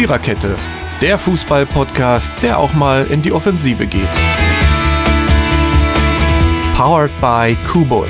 [0.00, 0.56] Viererkette,
[1.02, 4.10] der Fußball-Podcast, der auch mal in die Offensive geht.
[6.74, 8.08] Powered by Kubus.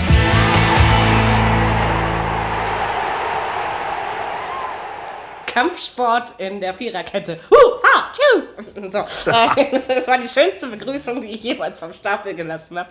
[5.46, 7.40] Kampfsport in der Viererkette.
[7.50, 8.88] Huh, ha, tschu.
[8.88, 8.98] So,
[9.88, 12.90] das war die schönste Begrüßung, die ich jemals vom Stapel gelassen habe.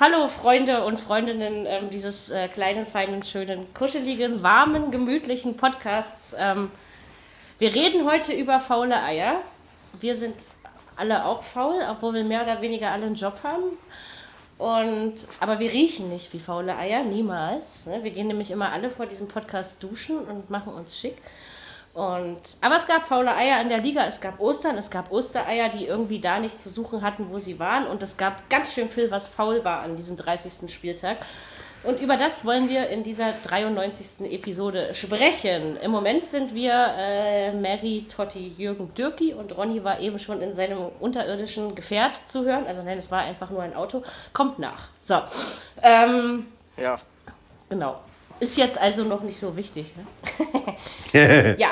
[0.00, 6.34] Hallo Freunde und Freundinnen ähm, dieses äh, kleinen, feinen, schönen, kuscheligen, warmen, gemütlichen Podcasts.
[6.36, 6.72] Ähm,
[7.62, 9.40] wir reden heute über faule Eier.
[10.00, 10.34] Wir sind
[10.96, 13.78] alle auch faul, obwohl wir mehr oder weniger alle einen Job haben.
[14.58, 17.86] Und, aber wir riechen nicht wie faule Eier, niemals.
[17.86, 18.02] Ne?
[18.02, 21.16] Wir gehen nämlich immer alle vor diesem Podcast duschen und machen uns schick.
[21.94, 25.68] Und, aber es gab faule Eier in der Liga, es gab Ostern, es gab Ostereier,
[25.68, 27.86] die irgendwie da nicht zu suchen hatten, wo sie waren.
[27.86, 30.68] Und es gab ganz schön viel, was faul war an diesem 30.
[30.68, 31.18] Spieltag.
[31.84, 34.32] Und über das wollen wir in dieser 93.
[34.32, 35.76] Episode sprechen.
[35.78, 40.52] Im Moment sind wir äh, Mary, Totti, Jürgen, Dürki und Ronny war eben schon in
[40.52, 42.66] seinem unterirdischen Gefährt zu hören.
[42.66, 44.02] Also nein, es war einfach nur ein Auto.
[44.32, 44.88] Kommt nach.
[45.00, 45.20] So.
[45.82, 47.00] Ähm, ja.
[47.68, 48.00] Genau.
[48.42, 49.92] Ist jetzt also noch nicht so wichtig.
[51.12, 51.54] Ne?
[51.58, 51.68] ja,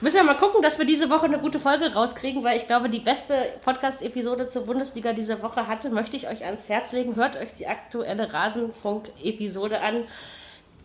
[0.00, 2.88] müssen wir mal gucken, dass wir diese Woche eine gute Folge rauskriegen, weil ich glaube,
[2.88, 7.16] die beste Podcast-Episode zur Bundesliga diese Woche hatte, möchte ich euch ans Herz legen.
[7.16, 10.04] Hört euch die aktuelle Rasenfunk-Episode an.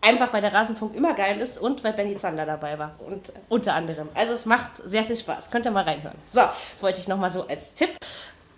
[0.00, 2.96] Einfach weil der Rasenfunk immer geil ist und weil Benny Zander dabei war.
[3.06, 4.08] Und unter anderem.
[4.16, 5.52] Also es macht sehr viel Spaß.
[5.52, 6.18] Könnt ihr mal reinhören.
[6.30, 6.40] So,
[6.80, 7.90] wollte ich nochmal so als Tipp.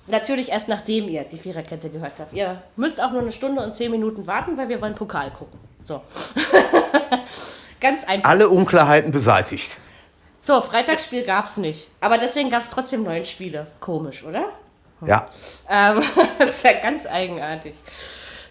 [0.06, 2.32] Natürlich erst nachdem ihr die Viererkette gehört habt.
[2.32, 5.69] Ihr müsst auch nur eine Stunde und zehn Minuten warten, weil wir wollen Pokal gucken.
[5.90, 6.02] So.
[7.80, 8.30] Ganz einfach.
[8.30, 9.76] Alle Unklarheiten beseitigt.
[10.40, 11.88] So, Freitagsspiel gab es nicht.
[12.00, 13.66] Aber deswegen gab es trotzdem neun Spiele.
[13.80, 14.50] Komisch, oder?
[15.04, 15.28] Ja.
[15.68, 16.00] Ähm,
[16.38, 17.74] das ist ja ganz eigenartig.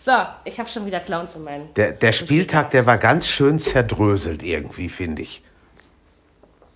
[0.01, 0.11] So,
[0.43, 1.73] ich habe schon wieder Clowns in meinen.
[1.75, 5.41] Der, der Spieltag, der war ganz schön zerdröselt irgendwie, finde ich.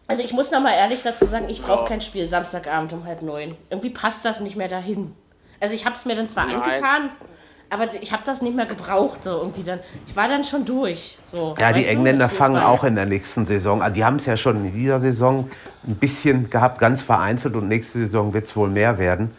[0.07, 3.21] Also ich muss noch mal ehrlich dazu sagen, ich brauche kein Spiel Samstagabend um halb
[3.21, 3.57] neun.
[3.69, 5.13] Irgendwie passt das nicht mehr dahin.
[5.59, 6.61] Also ich habe es mir dann zwar Nein.
[6.61, 7.09] angetan,
[7.69, 9.79] aber ich habe das nicht mehr gebraucht so irgendwie dann.
[10.07, 11.17] Ich war dann schon durch.
[11.31, 11.91] So, Ja, die weißt du?
[11.91, 13.93] Engländer Das fangen auch in der nächsten Saison an.
[13.93, 15.49] Die haben es ja schon in dieser Saison
[15.87, 17.55] ein bisschen gehabt, ganz vereinzelt.
[17.55, 19.31] Und nächste Saison wird es wohl mehr werden.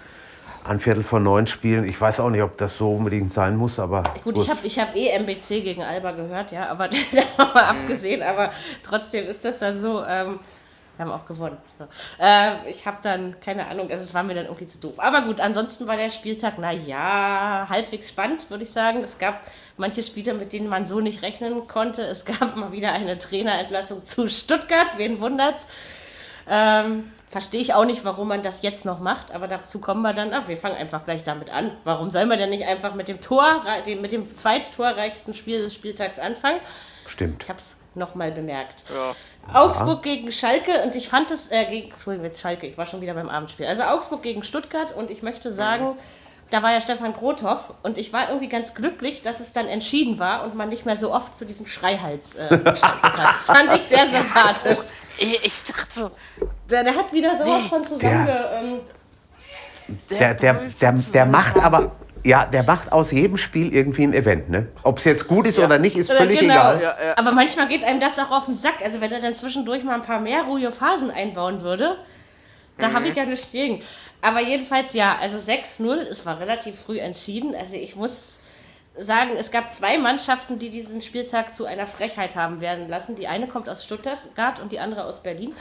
[0.65, 1.85] An Viertel von neun Spielen.
[1.85, 4.79] Ich weiß auch nicht, ob das so unbedingt sein muss, aber Gut, ich habe ich
[4.79, 8.51] hab eh MBC gegen Alba gehört, ja, aber das haben wir abgesehen, aber
[8.83, 10.41] trotzdem ist das dann so, ähm,
[10.97, 11.57] wir haben auch gewonnen.
[11.79, 11.85] So.
[12.23, 15.01] Äh, ich habe dann, keine Ahnung, also es war mir dann irgendwie zu doof.
[15.01, 19.03] Aber gut, ansonsten war der Spieltag, naja, halbwegs spannend, würde ich sagen.
[19.03, 19.41] Es gab
[19.77, 22.03] manche Spiele, mit denen man so nicht rechnen konnte.
[22.03, 25.67] Es gab mal wieder eine Trainerentlassung zu Stuttgart, wen wundert's?
[26.49, 30.13] Ähm, Verstehe ich auch nicht, warum man das jetzt noch macht, aber dazu kommen wir
[30.13, 30.33] dann.
[30.33, 31.73] Ach, wir fangen einfach gleich damit an.
[31.83, 33.65] Warum sollen wir denn nicht einfach mit dem Tor,
[34.01, 36.61] mit dem zweittorreichsten Spiel des Spieltags anfangen?
[37.09, 37.43] stimmt.
[37.43, 38.85] Ich habe es nochmal bemerkt.
[38.95, 39.15] Ja.
[39.53, 43.01] Augsburg gegen Schalke und ich fand es, äh, gegen, Entschuldigung, jetzt Schalke, ich war schon
[43.01, 43.67] wieder beim Abendspiel.
[43.67, 45.97] Also Augsburg gegen Stuttgart und ich möchte sagen,
[46.51, 50.19] da war ja Stefan Grothoff und ich war irgendwie ganz glücklich, dass es dann entschieden
[50.19, 53.37] war und man nicht mehr so oft zu diesem Schreihals äh, geschaltet hat.
[53.37, 54.79] Das fand ich sehr sympathisch.
[55.17, 56.11] Ich, dachte so,
[56.71, 58.51] Der, der hat wieder sowas von zusammenge...
[58.53, 58.81] Ähm,
[60.09, 61.93] Der, der, der, der macht aber,
[62.25, 64.69] ja, der macht aus jedem Spiel irgendwie ein Event, ne?
[64.83, 66.55] Ob es jetzt gut ist oder nicht, ist Oder völlig genau.
[66.55, 66.83] egal.
[66.83, 67.19] Ja, ja.
[67.19, 68.81] Aber manchmal geht einem das auch auf den Sack.
[68.83, 71.99] Also wenn er dann zwischendurch mal ein paar mehr ruhige Phasen einbauen würde,
[72.79, 73.83] da habe ich ja nichts gegen.
[74.23, 77.55] Aber jedenfalls ja, also 6-0, es war relativ früh entschieden.
[77.55, 78.41] Also ich muss
[78.97, 83.17] sagen, es gab zwei Mannschaften, die diesen Spieltag zu einer Frechheit haben werden lassen.
[83.17, 85.53] Die eine kommt aus Stuttgart und die andere aus Berlin.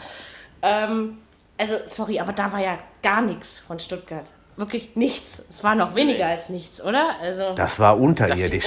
[0.61, 1.17] Ähm,
[1.57, 4.31] also, sorry, aber da war ja gar nichts von Stuttgart.
[4.55, 5.43] Wirklich nichts.
[5.49, 7.15] Es war noch weniger als nichts, oder?
[7.21, 8.65] Also, Das war das unterirdisch.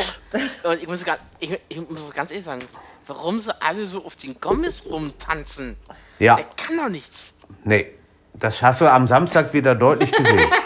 [0.64, 2.62] Und ich muss, gar, ich, ich muss ganz ehrlich sagen,
[3.06, 5.76] warum sie alle so auf den Gommes rumtanzen?
[6.18, 7.32] Ja, Der kann doch nichts.
[7.64, 7.92] nee.
[8.38, 10.50] Das hast du am Samstag wieder deutlich gesehen.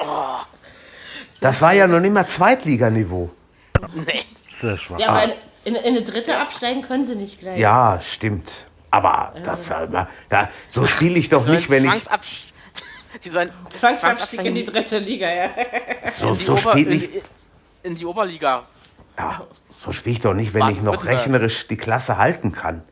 [1.40, 3.30] Das war ja noch nicht mal Zweitliganiveau.
[3.94, 4.24] Nee.
[4.50, 4.98] Sehr schwach.
[4.98, 5.30] ja, aber in,
[5.64, 7.58] in, in eine dritte absteigen können sie nicht gleich.
[7.58, 8.66] Ja, stimmt.
[8.90, 9.86] Aber das, äh,
[10.28, 11.92] da, so spiele ich doch sollen nicht, wenn ich.
[13.24, 15.50] Die sollen Zwangsabstieg in die dritte Liga, ja.
[16.18, 17.10] So, in die, so Ober spiele in,
[17.82, 18.64] in die Oberliga.
[19.18, 19.42] ja,
[19.78, 22.82] so spiel ich doch nicht, wenn ich noch rechnerisch die Klasse halten kann.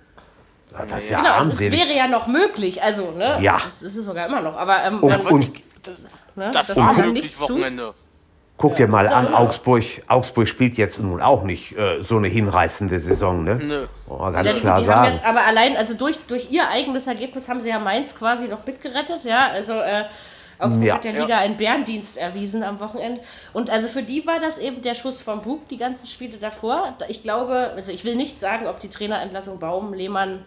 [0.72, 1.72] Ja, Das ist ja, Genau, es armselig.
[1.78, 3.38] wäre ja noch möglich, also, ne?
[3.40, 3.60] Ja.
[3.62, 5.94] Das ist es sogar immer noch, aber ähm, Und- dann, Und, und- das,
[6.36, 7.40] ne, das dass war tut.
[7.40, 7.94] Wochenende.
[8.58, 9.32] Guck dir mal ja an.
[9.32, 13.54] Augsburg, Augsburg spielt jetzt nun auch nicht äh, so eine hinreißende Saison, ne?
[13.54, 13.86] Nö.
[14.08, 15.12] Oh, ganz Ja, die, klar die haben sagen.
[15.14, 18.66] jetzt aber allein, also durch, durch ihr eigenes Ergebnis haben sie ja Mainz quasi noch
[18.66, 19.48] mitgerettet, ja.
[19.52, 20.04] Also äh,
[20.58, 20.94] Augsburg Ja.
[20.94, 23.20] hat der Liga einen Bärendienst erwiesen am Wochenende.
[23.52, 26.94] Und also für die war das eben der Schuss vom Bug, die ganzen Spiele davor.
[27.06, 30.44] Ich glaube, also ich will nicht sagen, ob die Trainerentlassung Baum, Lehmann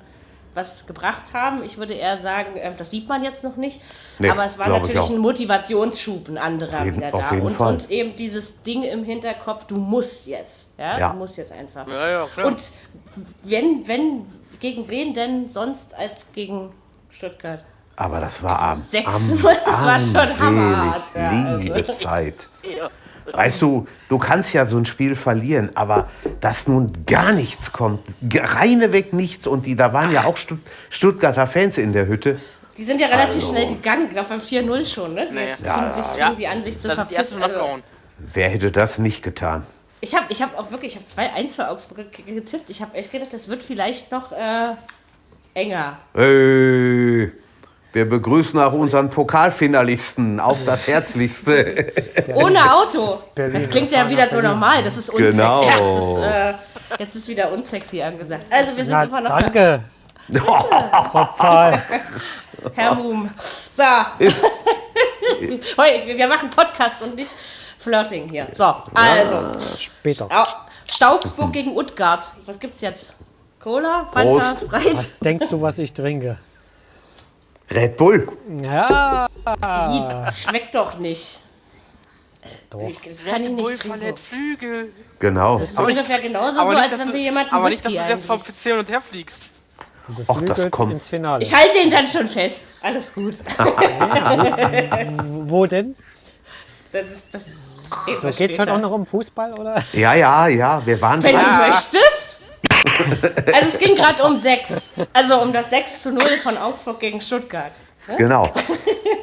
[0.54, 1.64] was gebracht haben.
[1.64, 3.82] Ich würde eher sagen, äh, das sieht man jetzt noch nicht.
[4.20, 7.36] Nee, aber es war natürlich ein Motivationsschub, ein anderer jeden- wieder auf da.
[7.36, 7.74] jeden und, Fall.
[7.74, 10.74] und eben dieses Ding im Hinterkopf, du musst jetzt.
[10.78, 11.12] Ja, Ja.
[11.12, 11.88] du musst jetzt einfach.
[11.88, 12.48] Ja, ja, klar.
[12.48, 12.70] Und
[13.44, 14.26] wenn, wenn,
[14.60, 16.72] gegen wen denn sonst als gegen
[17.10, 17.64] Stuttgart?
[17.96, 21.58] Aber das war am, Sechs am Null, das war schon also.
[21.62, 22.50] liebe Zeit.
[22.64, 22.90] Ja.
[23.34, 26.10] Weißt du, du kannst ja so ein Spiel verlieren, aber
[26.42, 30.60] dass nun gar nichts kommt, ge- reineweg nichts und die, da waren ja auch Stutt
[30.90, 32.40] Stuttgarter Fans in der Hütte.
[32.78, 33.52] Die sind ja relativ Hallo.
[33.52, 35.28] schnell gegangen, ich glaube beim 4-0 schon, ne?
[35.30, 35.56] Die Naja.
[35.64, 37.42] Ja, sich Ja, die an, sich zu das verpissen.
[37.44, 37.80] Also.
[38.34, 39.66] Wer hätte das nicht getan?
[40.04, 42.70] ich habe ich hab auch wirklich, ich habe 2-1 für Augsburg ge- getippt.
[42.72, 44.74] Ich habe echt gedacht, das wird vielleicht noch äh,
[45.54, 45.98] enger.
[46.16, 47.32] Hey,
[47.94, 51.92] wir begrüßen auch unseren Pokalfinalisten auf das Herzlichste.
[52.34, 53.20] Ohne Auto.
[53.36, 54.82] Das klingt ja wieder so normal.
[54.84, 55.38] Das ist unsexy.
[55.38, 55.64] Genau.
[55.70, 56.54] Jetzt, ist, äh,
[57.00, 58.46] jetzt ist wieder unsexy angesagt.
[58.50, 59.84] Also wir sind Na, immer noch danke,
[61.38, 61.82] Pfahl.
[62.74, 63.30] Herr Moom.
[63.74, 63.84] So.
[65.78, 67.36] Heu, wir wir machen Podcast und nicht
[67.78, 68.48] Flirting hier.
[68.52, 69.60] So, also.
[69.78, 70.26] Später.
[70.30, 70.44] Au-
[70.90, 72.30] Staugsburg gegen Utgard.
[72.46, 73.16] Was gibt's jetzt?
[73.60, 74.06] Cola?
[74.06, 74.56] Fanta?
[74.56, 74.98] Sprite?
[74.98, 76.38] Was denkst du, was ich trinke?
[77.74, 78.28] Red Bull.
[78.62, 79.28] Ja,
[79.62, 81.40] Das schmeckt doch nicht.
[82.70, 82.82] Doch.
[82.88, 83.98] Ich, das kann ich Red Bull nicht trinken.
[84.00, 84.92] verliert Flügel.
[85.20, 85.60] Genau.
[85.60, 88.26] Das ist ungefähr genauso so, als wenn du- wir jemanden Aber nicht, dass du jetzt
[88.26, 88.40] vom.
[88.40, 89.52] PC und her fliegst.
[90.28, 90.92] Ach, das kommt.
[90.94, 91.44] ins Finale.
[91.44, 92.76] Ich halte ihn dann schon fest.
[92.82, 93.36] Alles gut.
[95.48, 95.96] Wo denn?
[96.92, 97.88] Das ist, das ist
[98.22, 99.82] So geht's heute auch noch um Fußball, oder?
[99.94, 101.46] Ja, ja, ja, wir waren Wenn dran.
[101.46, 102.21] du möchtest.
[103.54, 104.94] Also es ging gerade um 6.
[105.14, 107.72] Also um das 6 zu 0 von Augsburg gegen Stuttgart.
[108.18, 108.50] Genau.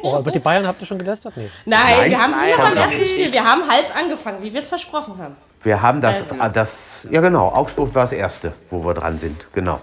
[0.02, 1.37] Oh, über die Bayern habt ihr schon gelästert?
[1.37, 1.50] Nee.
[1.64, 3.10] Nein, Nein, wir haben beim haben wir ersten nicht.
[3.10, 5.37] Spiel, wir haben halb angefangen, wie wir es versprochen haben.
[5.62, 6.37] Wir haben das, Also.
[6.38, 9.81] ah, das, ja genau, Augsburg war das erste, wo wir dran sind, genau.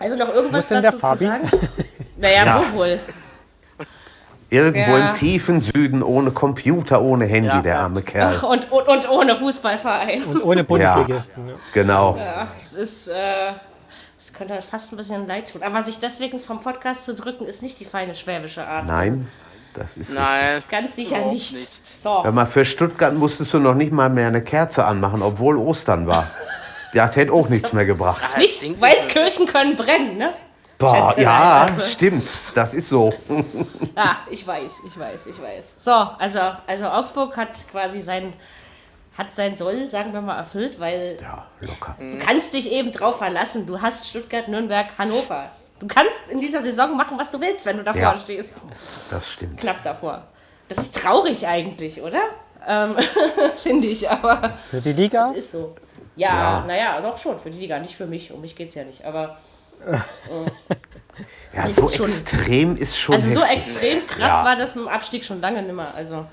[0.00, 1.48] Also noch irgendwas dazu zu sagen?
[2.16, 2.64] Naja, Ja.
[2.72, 2.98] wo wohl?
[4.52, 5.08] Irgendwo Ja.
[5.08, 7.80] im tiefen Süden, ohne Computer, ohne Handy, Ja, der ja.
[7.80, 8.38] arme Kerl.
[8.44, 10.22] Und, und, und ohne Fußballverein.
[10.24, 11.48] Und ohne Bundesligisten.
[11.48, 11.54] Ja.
[11.72, 12.16] Genau.
[12.18, 13.52] Ja, es ist, äh,
[14.18, 15.62] es könnte fast ein bisschen leid tun.
[15.62, 18.86] Aber sich deswegen vom Podcast zu drücken, ist nicht die feine schwäbische Art.
[18.88, 19.26] Nein,
[19.74, 20.16] das ist richtig.
[20.18, 20.62] Nein.
[20.70, 21.52] Ganz sicher Überhaupt nicht.
[21.54, 21.86] nicht.
[21.86, 22.22] So.
[22.22, 26.06] Hör mal, für Stuttgart musstest du noch nicht mal mehr eine Kerze anmachen, obwohl Ostern
[26.06, 26.26] war.
[26.92, 28.36] Das hätte auch nichts mehr gebracht.
[28.36, 30.34] Nicht, Weißkirchen können brennen, ne?
[30.82, 31.80] Boah, ja, also.
[31.90, 32.28] stimmt.
[32.54, 33.12] Das ist so.
[33.96, 35.74] Ja, ich weiß, ich weiß, ich weiß.
[35.78, 38.32] So, also, also Augsburg hat quasi sein,
[39.18, 41.94] hat sein Soll, sagen wir mal, erfüllt, weil Ja, locker.
[42.00, 43.66] du kannst dich eben drauf verlassen.
[43.66, 45.50] Du hast Stuttgart, Nürnberg, Hannover.
[45.78, 48.18] Du kannst in dieser Saison machen, was du willst, wenn du davor Ja.
[48.18, 48.54] stehst.
[49.10, 49.60] Das stimmt.
[49.60, 50.22] Knapp davor.
[50.68, 52.22] Das ist traurig eigentlich, oder?
[52.66, 52.96] Ähm,
[53.56, 55.30] Finde ich, aber Für die Liga?
[55.32, 55.74] es ist so.
[56.16, 56.28] Ja,
[56.60, 56.64] Ja.
[56.66, 58.32] naja, doch schon, für die Liga, nicht für mich.
[58.32, 59.04] Um mich geht es ja nicht.
[59.04, 59.36] Aber
[61.54, 63.66] Ja, Das so ist schon- extrem ist schon also so heftig.
[63.68, 64.44] extrem krass Ja.
[64.44, 65.88] war das mit dem Abstieg schon lange nimmer.
[65.94, 66.24] Also,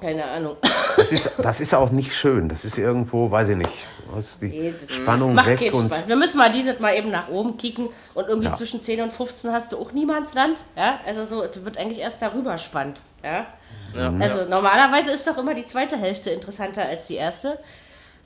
[0.00, 0.56] keine Ahnung.
[0.96, 2.48] Das ist, das ist auch nicht schön.
[2.50, 3.70] Das ist irgendwo, weiß ich nicht,
[4.18, 6.06] ist die Nee, Spannung Macht weg und Spaß.
[6.06, 8.54] Wir müssen mal dieses Mal eben nach oben kicken und irgendwie Ja.
[8.54, 10.60] zwischen 10 und 15 hast du auch Niemandsland.
[10.76, 13.00] Ja, also so, es wird eigentlich erst darüber spannend.
[13.24, 13.46] Ja.
[13.94, 14.12] Ja.
[14.20, 17.58] Also normalerweise ist doch immer die zweite Hälfte interessanter als die erste.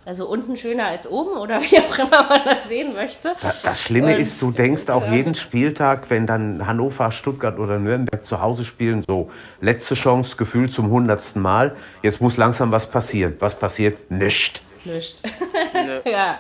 [0.07, 3.35] Also unten schöner als oben oder wie auch immer man das sehen möchte.
[3.43, 7.79] Das, das Schlimme Und- ist, du denkst auch jeden Spieltag, wenn dann Hannover, Stuttgart oder
[7.79, 11.77] Nürnberg zu Hause spielen, so letzte Chance, gefühlt zum hundertsten Mal.
[12.03, 13.37] Jetzt muss langsam was passieren.
[13.41, 14.11] Was passiert?
[14.11, 14.63] Nicht.
[14.85, 15.23] Nicht.
[15.75, 16.01] Nö.
[16.11, 16.39] ja.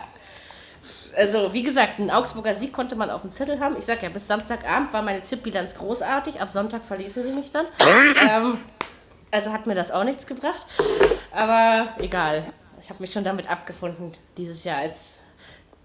[1.16, 3.76] Also, wie gesagt, ein Augsburger Sieg konnte man auf dem Zettel haben.
[3.76, 6.40] Ich sag ja, bis Samstagabend war meine Tippbilanz großartig.
[6.40, 7.66] Ab Sonntag verließen sie mich dann.
[8.26, 8.58] ähm,
[9.32, 10.64] also hat mir das auch nichts gebracht.
[11.32, 12.44] Aber egal.
[12.80, 15.20] Ich habe mich schon damit abgefunden, dieses Jahr als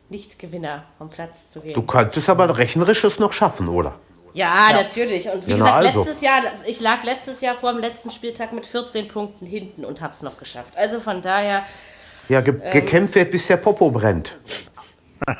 [0.09, 1.73] Nicht-Gewinner vom Platz zu gehen.
[1.73, 3.95] Du könntest aber Rechnerisches noch schaffen, oder?
[4.33, 5.29] Ja, natürlich.
[5.29, 5.99] Und wie Ja, na gesagt, also.
[5.99, 10.01] letztes Jahr, ich lag letztes Jahr vor dem letzten Spieltag mit 14 Punkten hinten und
[10.01, 10.77] hab's noch geschafft.
[10.77, 11.63] Also von daher,
[12.27, 12.71] Ja, ge Ähm.
[12.71, 14.35] gekämpft wird, bis der Popo brennt.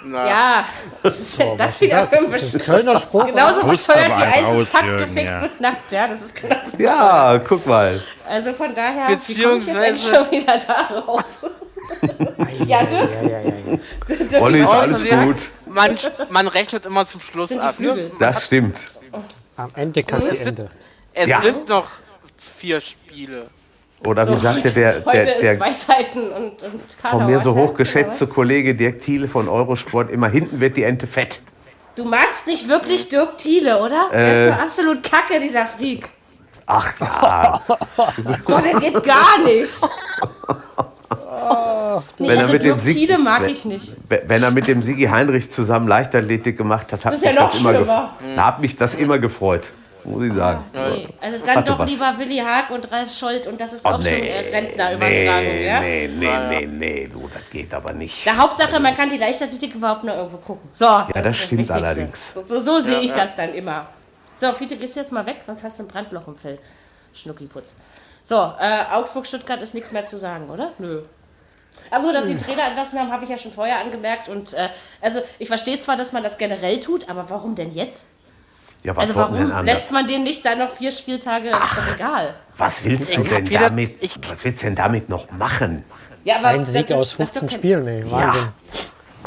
[0.03, 0.65] Na, ja,
[1.03, 3.27] das ist das wieder Das ein ist ein Kölner Spruch.
[3.27, 5.41] Genauso bescheuert wie eins raus, ist Fakt Jürgen, gefickt ja.
[5.41, 8.01] wird nackt, ja, das ist genauso Ja, guck mal.
[8.27, 11.23] Also von daher, wie komme ich jetzt Beziehungsweise- eigentlich schon wieder darauf?
[12.65, 12.95] ja, du?
[12.95, 13.53] Ja, ja, ja,
[14.31, 14.41] ja.
[14.41, 15.51] Olli ist alles gut.
[15.67, 15.95] man,
[16.29, 17.79] man rechnet immer zum Schluss ab.
[17.79, 18.11] Ne?
[18.19, 18.79] Das stimmt.
[19.55, 20.69] Am Ende kackt die Ente.
[21.13, 21.41] Es Ja.
[21.41, 21.87] sind noch
[22.37, 23.47] vier Spiele.
[24.05, 28.27] Oder wie sagte der, Heute der, ist der Weisheiten und, und von mir so hochgeschätzte
[28.27, 31.41] Kollege Dirk Thiele von Eurosport, immer hinten wird die Ente fett.
[31.95, 34.09] Du magst nicht wirklich Dirk Thiele, oder?
[34.11, 34.47] Der Äh.
[34.49, 36.09] ist so absolut kacke, dieser Freak.
[36.67, 37.61] Ach ja,
[37.97, 39.81] Oh, der geht gar nicht.
[42.17, 43.95] Nee, Wenn er also mit dem Sieg- mag wenn- ich nicht.
[44.09, 47.39] Wenn er mit dem Sigi Heinrich zusammen Leichtathletik gemacht hat, hat Das ist ja mich
[47.39, 49.71] noch das immer da hat mich das immer gefreut,
[50.05, 50.63] muss ich sagen.
[50.73, 51.07] Nee.
[51.19, 51.89] Also dann Hatte doch was.
[51.89, 55.65] lieber Willi Haag und Ralf Scholz und das ist Oh, auch schon äh, Rentnerübertragung, nee,
[55.65, 55.79] ja?
[55.79, 58.25] nee, nee, nee, nee, du, das geht aber nicht.
[58.25, 60.69] Der Hauptsache, man kann die Leichtathletik überhaupt noch irgendwo gucken.
[60.71, 62.33] So, ja, das stimmt allerdings.
[62.33, 63.87] So, so, so sehe ich das dann immer.
[64.35, 66.59] So, Fiete, gehst du jetzt mal weg, sonst hast du ein Brandloch im Fell.
[67.13, 67.75] Schnuckiputz.
[68.23, 70.71] So, äh, Augsburg-Stuttgart ist nichts mehr zu sagen, oder?
[70.77, 71.03] Nö.
[71.91, 74.27] Also, dass sie einen Trainer entlassen haben, habe ich ja schon vorher angemerkt.
[74.29, 74.69] Und äh,
[75.01, 78.05] also, ich verstehe zwar, dass man das generell tut, aber warum denn jetzt?
[78.85, 81.49] Ja, was Also, warum lässt man den nicht dann noch vier Spieltage?
[81.49, 82.35] Ist doch egal.
[82.55, 83.97] Was willst du denn wieder- damit?
[84.03, 85.83] ich- Was willst du denn damit noch machen?
[86.23, 88.11] Ja, aber Ein Sieg aus macht doch 15 kein- Spielen, ey.
[88.11, 88.47] Wahnsinn.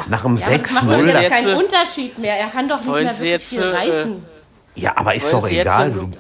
[0.09, 1.07] Nach einem Ja, aber das macht doch 6-0?
[1.09, 2.37] jetzt keinen äh, Unterschied mehr.
[2.39, 4.25] Er kann doch nicht mehr wirklich jetzt, viel äh, reißen.
[4.77, 5.91] Ja, aber ist doch egal.
[5.93, 6.13] Du,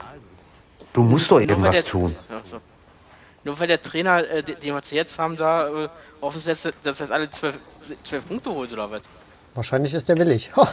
[0.92, 2.16] du musst doch irgendwas der- tun.
[2.28, 2.58] Ach.
[3.44, 5.88] Nur weil der Trainer, äh, den wir jetzt haben, da äh,
[6.20, 7.56] offen setzt, dass er jetzt alle zwölf,
[8.02, 9.02] zwölf Punkte holt oder was?
[9.54, 10.50] Wahrscheinlich ist der willig.
[10.52, 10.66] Für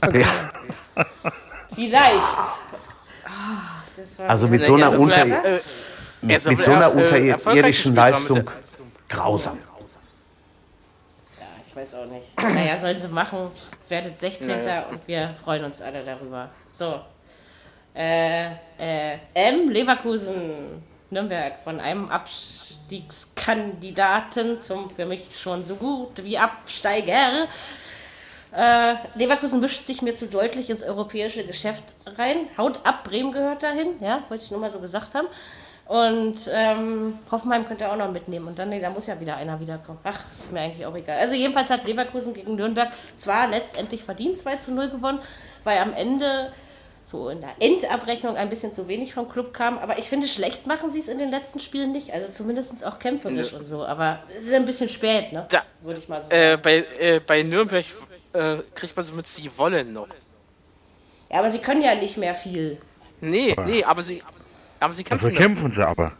[0.00, 0.24] ein
[1.74, 2.38] Vielleicht.
[3.24, 3.82] Ah,
[4.26, 5.60] Also mit wieder- so einer Er unter- äh,
[6.22, 8.50] Mit, so einer äh, unterirdischen Leistung
[9.08, 9.58] grausam.
[11.38, 12.26] Ja, ich weiß auch nicht.
[12.40, 13.50] Naja, sollen sie machen.
[13.88, 14.60] Werdet 16.
[14.90, 16.48] und wir freuen uns alle darüber.
[16.74, 17.00] So.
[17.94, 18.46] Äh,
[18.78, 19.68] äh, M.
[19.68, 20.82] Leverkusen.
[21.10, 27.48] Nürnberg von einem Abstiegskandidaten zum für mich schon so gut wie Absteiger.
[28.54, 31.84] Äh, Leverkusen mischt sich mir zu deutlich ins europäische Geschäft
[32.18, 32.48] rein.
[32.58, 35.26] Haut ab, Bremen gehört dahin, ja, wollte ich nur mal so gesagt haben.
[35.86, 38.46] Und ähm, Hoffenheim könnte auch noch mitnehmen.
[38.48, 39.98] Und dann, nee, da muss ja wieder einer wiederkommen.
[40.04, 41.18] Ach, ist mir eigentlich auch egal.
[41.18, 45.18] Also jedenfalls hat Leverkusen gegen Nürnberg zwar letztendlich verdient 2 zu 0 gewonnen,
[45.64, 46.52] weil am Ende
[47.04, 49.76] so in der Endabrechnung ein bisschen zu wenig vom Club kam.
[49.78, 52.12] Aber ich finde, schlecht machen sie es in den letzten Spielen nicht.
[52.12, 53.84] Also zumindest auch kämpferisch und so.
[53.84, 55.46] Aber es ist ein bisschen spät, ne?
[55.50, 56.40] Da- Würde ich mal so sagen.
[56.40, 57.84] Äh, bei, äh, bei Nürnberg
[58.32, 60.08] äh, kriegt man so mit, sie wollen noch.
[61.30, 62.78] Ja, aber sie können ja nicht mehr viel.
[63.20, 64.22] Nee, nee, aber sie,
[64.80, 65.42] aber sie Dafür kämpfen.
[65.42, 66.12] kämpfen sie aber.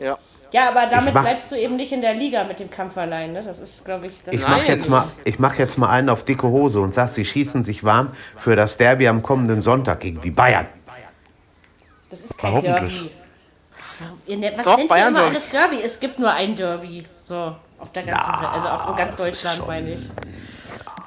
[0.00, 0.18] Ja.
[0.52, 3.32] Ja, aber damit mach- bleibst du eben nicht in der Liga mit dem Kampf allein.
[3.32, 3.42] Ne?
[3.42, 6.24] Das ist, glaube ich, das Ich mache jetzt, mal- ich mach jetzt mal einen auf
[6.24, 10.20] dicke Hose und sag, sie schießen sich warm für das Derby am kommenden Sonntag gegen
[10.20, 10.66] die Bayern.
[12.10, 12.60] Das ist kein.
[12.60, 13.10] Derby.
[13.74, 15.76] Ach, warum- ihr Was Doch, nennt ihr Bayern immer soll- alles Derby?
[15.82, 17.04] Es gibt nur ein Derby.
[17.22, 18.50] So, auf der ganzen Na, Welt.
[18.52, 20.00] Also auf in ganz Deutschland, meine ich.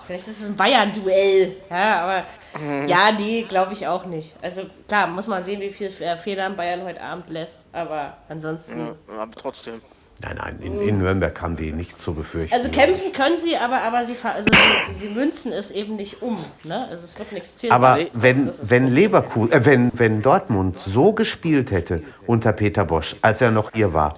[0.05, 1.55] Vielleicht ist es ein Bayern-Duell.
[1.69, 2.23] Ja, aber
[2.61, 2.87] Mhm.
[2.87, 4.35] ja, nee, glaube ich auch nicht.
[4.41, 7.61] Also klar, muss man sehen, wie viel äh, Fehler Bayern heute Abend lässt.
[7.73, 8.79] Aber ansonsten.
[9.09, 9.81] Ja, aber trotzdem.
[10.21, 12.55] Nein, nein, in, in Nürnberg haben die nichts zu befürchten.
[12.55, 14.49] Also kämpfen können sie, aber, aber sie, also
[14.87, 16.37] sie, sie münzen es eben nicht um.
[16.63, 16.87] Ne?
[16.89, 17.73] Also es wird nichts zählen.
[17.73, 18.87] Aber Das wenn, ist wenn.
[18.87, 23.93] Leverkusen, äh, wenn, wenn Dortmund so gespielt hätte unter Peter Bosch, als er noch hier
[23.93, 24.17] war,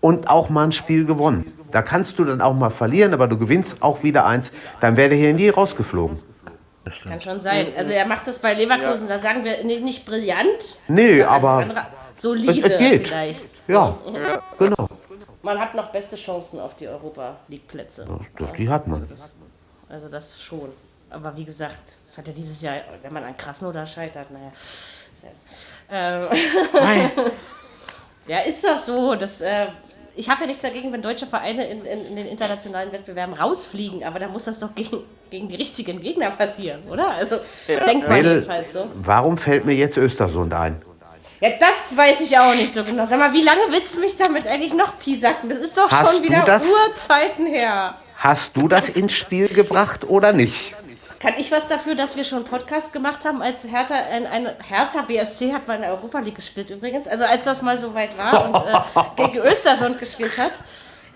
[0.00, 3.36] und auch mal ein Spiel gewonnen, da kannst du dann auch mal verlieren, aber du
[3.36, 6.18] gewinnst auch wieder eins, dann wäre der hier nie rausgeflogen.
[7.02, 7.68] Kann schon sein.
[7.76, 10.76] Also er macht das bei Leverkusen, da sagen wir nicht, nicht brillant.
[10.86, 13.08] Nee, aber andere- solide es- es geht.
[13.08, 13.46] vielleicht.
[13.66, 13.98] ja,
[14.58, 14.88] genau.
[15.42, 18.06] Man hat noch beste Chancen auf die Europa League Plätze.
[18.38, 19.06] Das, die hat man.
[19.88, 20.68] Also das schon.
[21.10, 24.52] Aber wie gesagt, das hat ja dieses Jahr, wenn man an Krasnodar scheitert, naja.
[25.22, 25.30] ja-
[25.90, 26.28] Ähm,
[28.26, 29.14] ja, ist doch so.
[29.16, 29.66] Das, äh,
[30.16, 34.04] ich habe ja nichts dagegen, wenn deutsche Vereine in, in, in den internationalen Wettbewerben rausfliegen,
[34.04, 34.98] aber da muss das doch gegen,
[35.30, 37.10] gegen die richtigen Gegner passieren, oder?
[37.10, 38.86] Also denkt man Mädel, jedenfalls so.
[38.94, 40.80] warum fällt mir jetzt Östersund ein?
[41.40, 43.04] Ja, das weiß ich auch nicht so genau.
[43.04, 45.48] Sag mal, wie lange willst du mich damit eigentlich noch piesacken?
[45.48, 46.66] Das ist doch Hast schon wieder das?
[46.66, 47.94] Urzeiten her.
[48.16, 50.74] Hast du das ins Spiel gebracht oder nicht?
[51.24, 54.56] Kann ich was dafür, dass wir schon einen Podcast gemacht haben, als Hertha, ein, eine,
[54.62, 57.08] Hertha BSC hat mal in der Europa League gespielt übrigens.
[57.08, 60.52] Also als das mal so weit war und äh, gegen Östersund gespielt hat.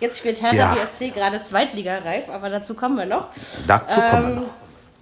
[0.00, 0.75] Jetzt spielt Hertha Ja.
[0.75, 3.27] BSC gerade Zweitligareif, aber dazu kommen wir noch.
[3.67, 4.43] Dazu kommen wir Ähm, noch.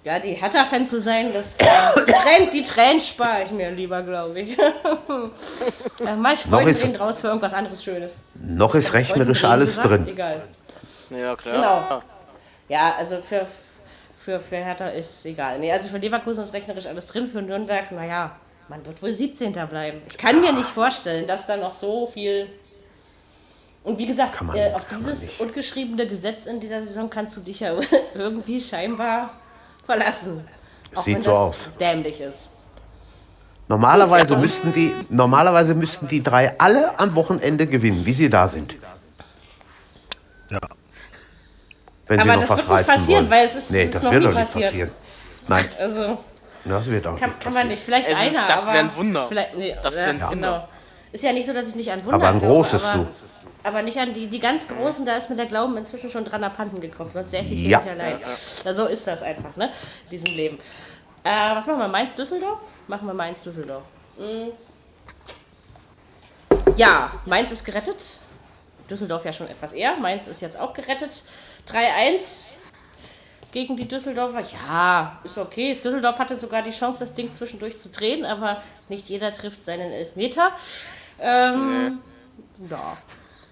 [0.03, 1.65] Ja, die Hertha-Fan zu sein, das, äh,
[2.05, 4.57] die, Tränen, die Tränen spare ich mir lieber, glaube ich.
[5.99, 8.19] ja, mach ich Noch ist- Freuden draus für irgendwas anderes Schönes.
[8.35, 9.89] Noch ist rechnerisch alles gesagt?
[9.89, 10.07] drin.
[10.07, 10.43] Egal.
[11.09, 11.55] Ja, klar.
[11.55, 12.01] Genau.
[12.69, 13.47] Ja, also für,
[14.27, 15.57] für, für Hertha ist es egal.
[15.57, 18.35] Nee, also für Leverkusen ist rechnerisch alles drin, für Nürnberg, naja,
[18.67, 19.53] man wird wohl 17.
[19.53, 20.01] bleiben.
[20.05, 22.49] Ich kann mir nicht vorstellen, dass da noch so viel.
[23.85, 27.61] Und wie gesagt, man- äh, auf dieses ungeschriebene Gesetz in dieser Saison kannst du dich
[27.61, 27.73] ja
[28.15, 29.29] irgendwie scheinbar
[29.85, 30.45] verlassen.
[30.93, 31.67] Auch Sieht wenn so das aus.
[31.79, 32.49] dämlich ist.
[33.69, 38.75] Normalerweise müssten, die, normalerweise müssten die drei alle am Wochenende gewinnen, wie sie da sind.
[40.49, 40.59] Ja.
[42.07, 43.29] Wenn sie Aber noch das was wird nicht passieren, wollen.
[43.31, 44.69] weil es ist- nee, es ist das noch wird nie doch nicht passiert.
[44.69, 44.91] passieren.
[45.47, 46.17] Nein, Also.
[46.65, 47.67] das wird auch Kann, nicht kann man passieren.
[47.69, 47.83] nicht.
[47.83, 48.47] Vielleicht Es ist- einer.
[48.47, 49.27] das aber wär ein Wunder.
[49.27, 50.31] Vielleicht, nee, Das ja, wär ein genau.
[50.31, 50.69] Wunder.
[51.11, 53.07] Ist ja nicht so, dass ich nicht an Wunder Aber ein glaube, großes, aber, du.
[53.63, 56.43] Aber nicht an die, die ganz Großen, da ist mir der Glauben inzwischen schon dran
[56.43, 57.79] abhanden gekommen, sonst säße ich Ja.
[57.79, 58.19] nicht allein.
[58.63, 59.71] Ja, so ist das einfach, ne?
[60.05, 60.57] In diesem Leben.
[61.23, 61.87] Äh, was machen wir?
[61.89, 62.59] Mainz-Düsseldorf?
[62.87, 63.83] Machen wir Mainz-Düsseldorf.
[64.17, 64.51] Mhm.
[66.75, 68.17] Ja, Mainz ist gerettet.
[68.89, 69.97] Düsseldorf ja schon etwas eher.
[69.97, 71.23] Mainz ist jetzt auch gerettet.
[71.69, 72.53] 3-1
[73.51, 74.41] gegen die Düsseldorfer.
[74.67, 75.75] Ja, ist okay.
[75.83, 79.91] Düsseldorf hatte sogar die Chance, das Ding zwischendurch zu drehen, aber nicht jeder trifft seinen
[79.91, 80.51] Elfmeter.
[81.19, 81.99] Ähm,
[82.69, 82.97] Ja.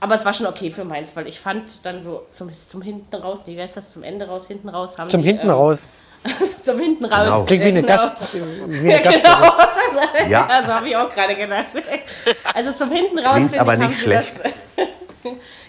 [0.01, 3.15] Aber es war schon okay für Mainz, weil ich fand dann so zum, zum hinten
[3.15, 5.53] raus, nee, wie heißt das, zum Ende raus, hinten raus haben Zum die, hinten ähm,
[5.53, 5.87] raus.
[6.63, 7.23] zum hinten raus.
[7.25, 7.43] Genau.
[7.45, 7.95] Klingt wie eine, Genau.
[7.95, 8.39] Gast, wie
[8.89, 9.23] Ja, eine Gast.
[9.23, 9.53] genau.
[10.29, 10.45] Ja.
[10.47, 11.67] Also habe ich auch gerade gedacht.
[12.53, 14.43] Also zum hinten raus Klingt finde aber ich, haben nicht sie das.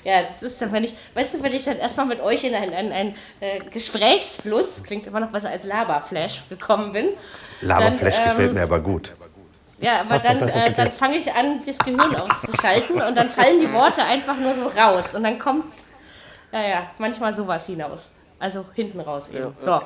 [0.07, 2.55] Ja, das ist dann, wenn ich, weißt du, wenn ich dann erstmal mit euch in
[2.55, 7.09] einen, einen, einen äh, Gesprächsfluss, klingt immer noch besser als Laberflash, gekommen bin.
[7.61, 9.13] Laberflash Dann, ähm, gefällt mir aber gut.
[9.81, 13.59] Ja, aber Passt dann, äh, dann fange ich an, das Gehirn auszuschalten und dann fallen
[13.59, 15.17] die Worte einfach nur so raus.
[15.17, 15.65] Und dann kommt,
[16.53, 18.13] naja, manchmal sowas hinaus.
[18.39, 19.57] Also hinten raus eben.
[19.59, 19.81] So.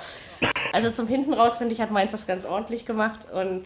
[0.75, 3.63] Also zum hinten raus, finde ich, hat Mainz das ganz ordentlich gemacht und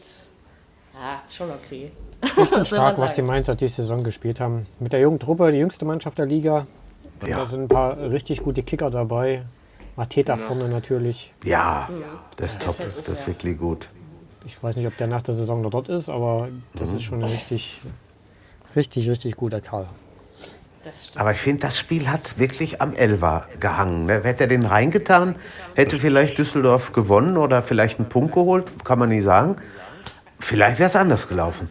[0.95, 1.91] ja, schon okay.
[2.37, 3.23] Was soll Stark, was die?
[3.23, 4.67] Mainzer diese Saison gespielt haben.
[4.81, 6.67] Mit der jungen Truppe, die jüngste Mannschaft der Liga.
[7.27, 7.39] Ja.
[7.39, 9.43] Da sind ein paar richtig gute Kicker dabei.
[9.97, 11.33] Mateta vorne natürlich.
[11.45, 11.89] Ja,
[12.37, 12.77] das ist top.
[12.79, 13.89] das Das ist ja- wirklich gut.
[14.47, 17.23] Ich weiß nicht, ob der nach der Saison noch dort ist, aber das ist schon
[17.23, 17.81] ein richtig,
[18.77, 19.87] richtig, richtig guter Kerl.
[20.83, 21.19] Stimmt.
[21.19, 24.05] Aber ich finde, das Spiel hat wirklich am Elfer gehangen.
[24.05, 24.21] Ne?
[24.23, 25.37] Hätte er den reingetan,
[25.75, 29.57] hätte vielleicht Düsseldorf gewonnen oder vielleicht einen Punkt geholt, kann man nicht sagen.
[30.39, 31.71] Vielleicht wäre es anders gelaufen.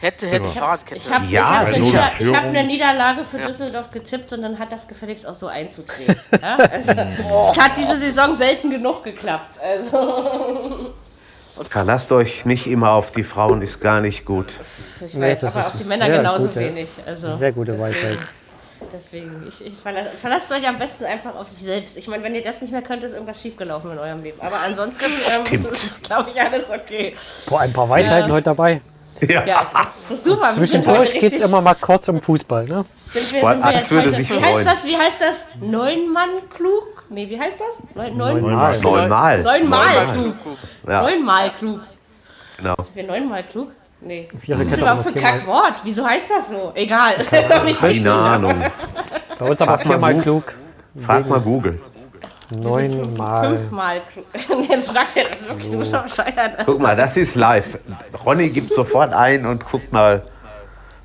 [0.00, 0.96] Hätte, hätte, Fahrradkette.
[1.00, 4.58] Ich habe Ja, ich hab, Nieder- ich hab eine Niederlage für Düsseldorf getippt und dann
[4.58, 6.16] hat das gefälligst auch so einzutreten.
[6.40, 6.56] ja?
[6.56, 9.58] also, es hat diese Saison selten genug geklappt.
[9.60, 10.92] Also,
[11.68, 14.54] Verlasst euch nicht immer auf die Frauen, ist gar nicht gut.
[15.04, 16.88] ich Nee, weiß, das aber ist auf die Männer genauso gute- wenig.
[17.04, 18.18] Also, Sehr gute Weisheit.
[18.92, 21.96] Deswegen, ich, ich verlasse, verlasst euch am besten einfach auf sich selbst.
[21.96, 24.40] Ich meine, wenn ihr das nicht mehr könnt, ist irgendwas schiefgelaufen in eurem Leben.
[24.40, 25.06] Aber ansonsten
[25.52, 27.16] ähm, ist, glaube ich, alles okay.
[27.48, 28.34] Boah, ein paar Weisheiten Ja.
[28.36, 28.80] heute dabei.
[29.20, 30.54] Ja, ist, ist super.
[30.56, 32.64] Wir sind heute Zwischendurch geht es immer mal kurz um Fußball.
[32.66, 32.84] Ne?
[33.06, 34.44] sind wir, sind wir jetzt würde heute, sich wie freuen.
[34.56, 34.86] heißt das?
[34.86, 35.46] Wie heißt das?
[35.60, 37.04] Neun Mann klug?
[37.10, 37.96] Nee, wie heißt das?
[37.96, 38.78] Neun, neun, Neunmal.
[38.80, 39.42] Neunmal.
[39.42, 40.34] Neunmal klug.
[40.86, 41.80] Ja, Neunmal klug.
[42.56, 42.74] genau.
[42.80, 43.70] Sind wir neunmal klug?
[44.00, 44.28] Nee.
[44.32, 45.24] Was Viererkette ist das überhaupt für ein.
[45.24, 45.74] Kackwort?
[45.82, 46.72] Wieso heißt das so?
[46.74, 48.04] Egal, das ist jetzt auch nicht wichtig.
[48.04, 48.62] Keine Ahnung.
[49.38, 50.54] Bei uns aber viermal klug.
[51.00, 51.80] Frag mal Google.
[52.50, 53.56] Neunmal.
[53.58, 54.24] Fünfmal klug.
[54.68, 56.56] Jetzt fragst du ja das wirklich, du bist doch bescheuert.
[56.64, 57.78] Guck mal, das ist live.
[58.24, 60.22] Ronny gibt sofort ein und guckt mal.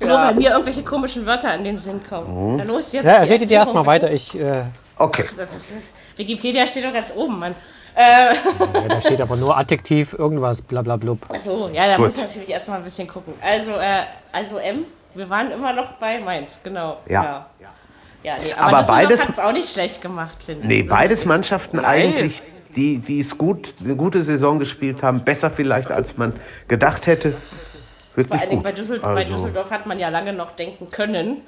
[0.00, 2.56] Nur weil mir irgendwelche komischen Wörter in den Sinn kommen.
[2.56, 3.04] Na los, jetzt.
[3.04, 4.10] Ja, die redet ihr erstmal weiter.
[4.10, 4.64] Ich, äh,
[4.96, 5.22] Okay.
[5.22, 5.36] bitte.
[5.36, 7.54] Das ist, Wikipedia steht doch ganz oben, Mann.
[7.96, 11.18] Äh, ja, da steht aber nur Adjektiv, irgendwas, bla bla blub.
[11.30, 12.06] Achso, ja, da Gut.
[12.06, 13.34] muss ich natürlich erstmal ein bisschen gucken.
[13.40, 14.02] Also, äh,
[14.32, 16.98] also M, wir waren immer noch bei Mainz, genau.
[17.08, 17.46] Ja.
[17.60, 17.68] Ja,
[18.24, 20.66] ja nee, aber, Aber beides- hat es auch nicht schlecht gemacht, finde ich.
[20.68, 22.42] Nee, beides Mannschaften eigentlich,
[22.74, 25.22] die, die es gut, eine gute Saison gespielt haben.
[25.24, 26.32] Besser vielleicht, als man
[26.66, 27.30] gedacht hätte.
[27.32, 27.38] Vor
[28.16, 28.70] Wirklich allen Dingen gut.
[28.70, 31.42] bei Düsseldorf, bei Also, Düsseldorf hat man ja lange noch denken können,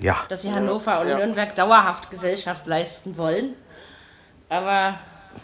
[0.00, 3.54] Ja, dass sie Hannover und Nürnberg dauerhaft Gesellschaft leisten wollen.
[4.48, 4.98] Aber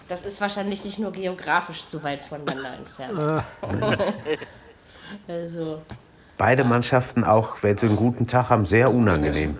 [0.08, 3.42] das ist wahrscheinlich nicht nur geografisch zu weit voneinander entfernt.
[5.28, 5.82] also,
[6.36, 9.58] beide Mannschaften auch, wenn sie einen guten Tag haben, sehr unangenehm.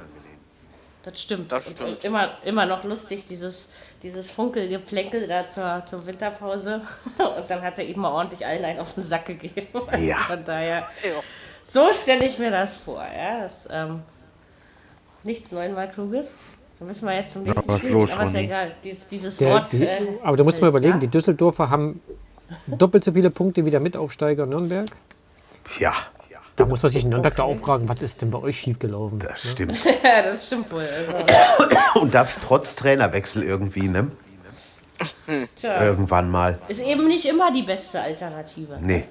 [1.11, 1.53] Das stimmt.
[1.53, 1.81] Das stimmt.
[1.81, 3.71] und immer, immer noch lustig, dieses,
[4.03, 6.83] dieses Funkelgeplänkel da zur, zur Winterpause.
[7.19, 9.67] Und dann hat er eben mal ordentlich allen einen auf den Sack gegeben.
[10.01, 10.17] Ja.
[10.27, 11.21] Von daher, Ja.
[11.65, 13.03] so stelle ich mir das vor.
[13.03, 14.03] Ja, das, ähm,
[15.25, 16.35] nichts neunmal Kluges.
[16.79, 18.13] Dann müssen wir jetzt zum nächsten was Spiel los.
[18.15, 18.73] Aber ist ja egal.
[18.85, 19.73] Dies, dieses Der, Wort.
[19.73, 20.99] die, äh, aber du musst mal überlegen, ja.
[21.01, 22.01] die Düsseldorfer haben
[22.67, 24.89] doppelt so viele Punkte wie der Mitaufsteiger Nürnberg.
[25.81, 25.95] Ja,
[26.59, 29.21] Da muss man sich in Nürnberg da aufragen, was ist denn bei euch schiefgelaufen?
[29.21, 29.79] das stimmt.
[30.03, 30.89] Ja, das stimmt wohl.
[30.89, 31.15] Also,
[32.01, 34.11] Und das trotz Trainerwechsel irgendwie, ne?
[35.55, 36.59] tja, Irgendwann mal.
[36.67, 38.77] ist eben nicht immer die beste Alternative.
[38.83, 39.05] Nee.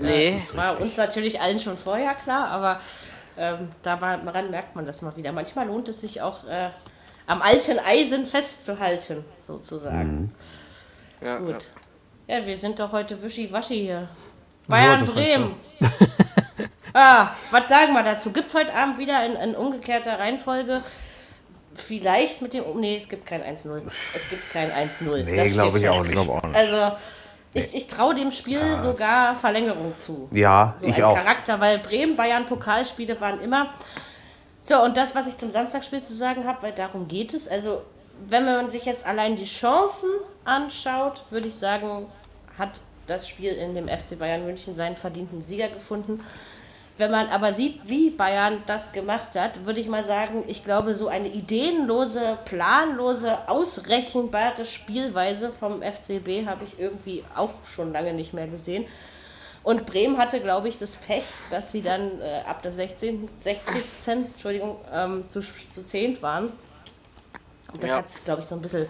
[0.00, 0.38] Nee.
[0.38, 2.80] Das war uns natürlich allen schon vorher klar, aber
[3.36, 5.32] ähm, daran merkt man das mal wieder.
[5.32, 6.70] Manchmal lohnt es sich auch äh,
[7.26, 10.32] am alten Eisen festzuhalten, sozusagen.
[11.20, 11.70] Ja, Gut.
[12.26, 14.08] Ja, wir sind doch heute wischiwaschi hier.
[14.66, 15.54] Bayern, das reicht Bremen.
[16.94, 18.32] ah, was sagen wir dazu?
[18.32, 20.82] Gibt es heute Abend wieder in, in umgekehrter Reihenfolge?
[21.74, 22.64] Vielleicht mit dem.
[22.76, 23.82] Nee, es gibt kein 1-0.
[24.14, 25.24] Es gibt kein 1-0.
[25.24, 26.16] Nee, glaube ich auch nicht.
[26.16, 26.56] auch nicht.
[26.56, 26.96] Also,
[27.52, 30.28] ich, ich traue dem Spiel sogar Verlängerung zu.
[30.32, 31.14] Ja, So ich auch.
[31.14, 33.70] Charakter, weil Bremen, Bayern, Pokalspiele waren immer.
[34.60, 37.48] So, und das, was ich zum Samstagspiel zu sagen habe, weil darum geht es.
[37.48, 37.82] Also,
[38.28, 40.08] wenn man sich jetzt allein die Chancen
[40.44, 42.06] anschaut, würde ich sagen,
[42.56, 46.20] hat das Spiel in dem FC Bayern München seinen verdienten Sieger gefunden.
[46.96, 50.94] Wenn man aber sieht, wie Bayern das gemacht hat, würde ich mal sagen, ich glaube,
[50.94, 58.32] so eine ideenlose, planlose, ausrechenbare Spielweise vom FCB habe ich irgendwie auch schon lange nicht
[58.32, 58.86] mehr gesehen.
[59.64, 64.08] Und Bremen hatte, glaube ich, das Pech, dass sie dann äh, ab der 16, 60.
[64.08, 66.52] Entschuldigung, ähm, zu, zu 10 waren.
[67.72, 67.96] Und das Ja.
[67.96, 68.86] hat glaube ich, so ein bisschen.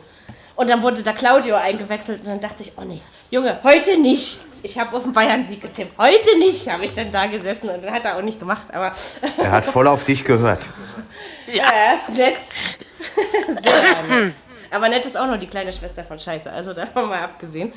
[0.57, 4.41] Und dann wurde da Claudio eingewechselt und dann dachte ich, oh nee, Junge, heute nicht.
[4.63, 5.99] Ich habe auf den Bayern-Sieg getippt.
[5.99, 8.63] Heute nicht, habe ich dann da gesessen und dann hat er auch nicht gemacht.
[8.73, 8.93] Aber
[9.37, 10.69] Er hat voll auf dich gehört.
[11.53, 12.37] ja, er ist nett.
[13.63, 14.35] Sehr nett.
[14.71, 16.51] Aber nett ist auch nur die kleine Schwester von Scheiße.
[16.51, 17.73] Also davon mal abgesehen.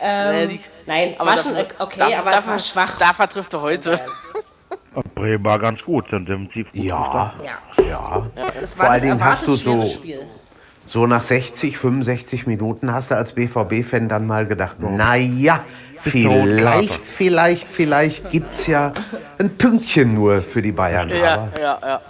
[0.00, 2.98] Ähm, Naja, die- nein, es war schon okay, dafür- aber es dafür- war schwach.
[2.98, 4.00] Dafür trifft er heute.
[4.94, 7.46] Und Bremen war ganz gut, sind defensiv gut Ja, gestanden.
[7.78, 8.22] Ja, ja.
[8.60, 10.26] es Vor war allen das Dingen hast erwartet du schwere so- Spiel.
[10.86, 15.60] So nach 60, 65 Minuten hast du als BVB-Fan dann mal gedacht, naja,
[16.08, 18.92] zur roten vielleicht, vielleicht, vielleicht gibt es ja
[19.38, 21.10] ein Pünktchen nur für die Bayern.
[21.10, 22.00] Ja, Aber ja, ja.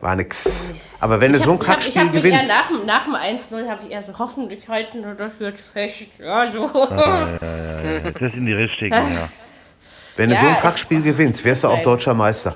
[0.00, 0.72] war nix.
[1.00, 2.48] Aber wenn du Ich so ein habe ich hab, ich Kackspiel hab mich eher gewinnst,
[2.48, 5.94] nach, dem- nach dem 1-0 habe ich eher so hoffentlich halten wir das jetzt fest.
[6.20, 6.66] Ja, so.
[8.20, 9.28] Das sind die richtigen, ja.
[10.16, 12.54] wenn du so ein Kackspiel gewinnst, wirst du auch deutscher Meister.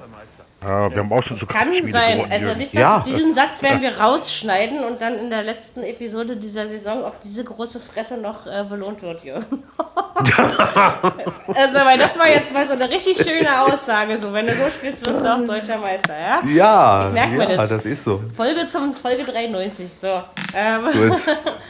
[0.65, 0.91] Ja.
[0.91, 2.31] Wir haben auch schon so Kann sein.
[2.31, 3.05] Also nicht, dass Ja.
[3.07, 7.45] diesen Satz werden wir rausschneiden und dann in der letzten Episode dieser Saison auf diese
[7.45, 9.65] große Fresse noch äh, belohnt wird, Jürgen.
[10.25, 14.19] also, weil das war jetzt mal so eine richtig schöne Aussage.
[14.19, 16.41] So, wenn du so spielst, wirst du auch deutscher Meister, ja?
[16.47, 17.69] Ja, Ich merk mir ja das.
[17.71, 18.23] das ist so.
[18.37, 19.89] Folge zum Folge 93.
[20.01, 20.23] So.
[20.55, 21.19] Ähm, Gut.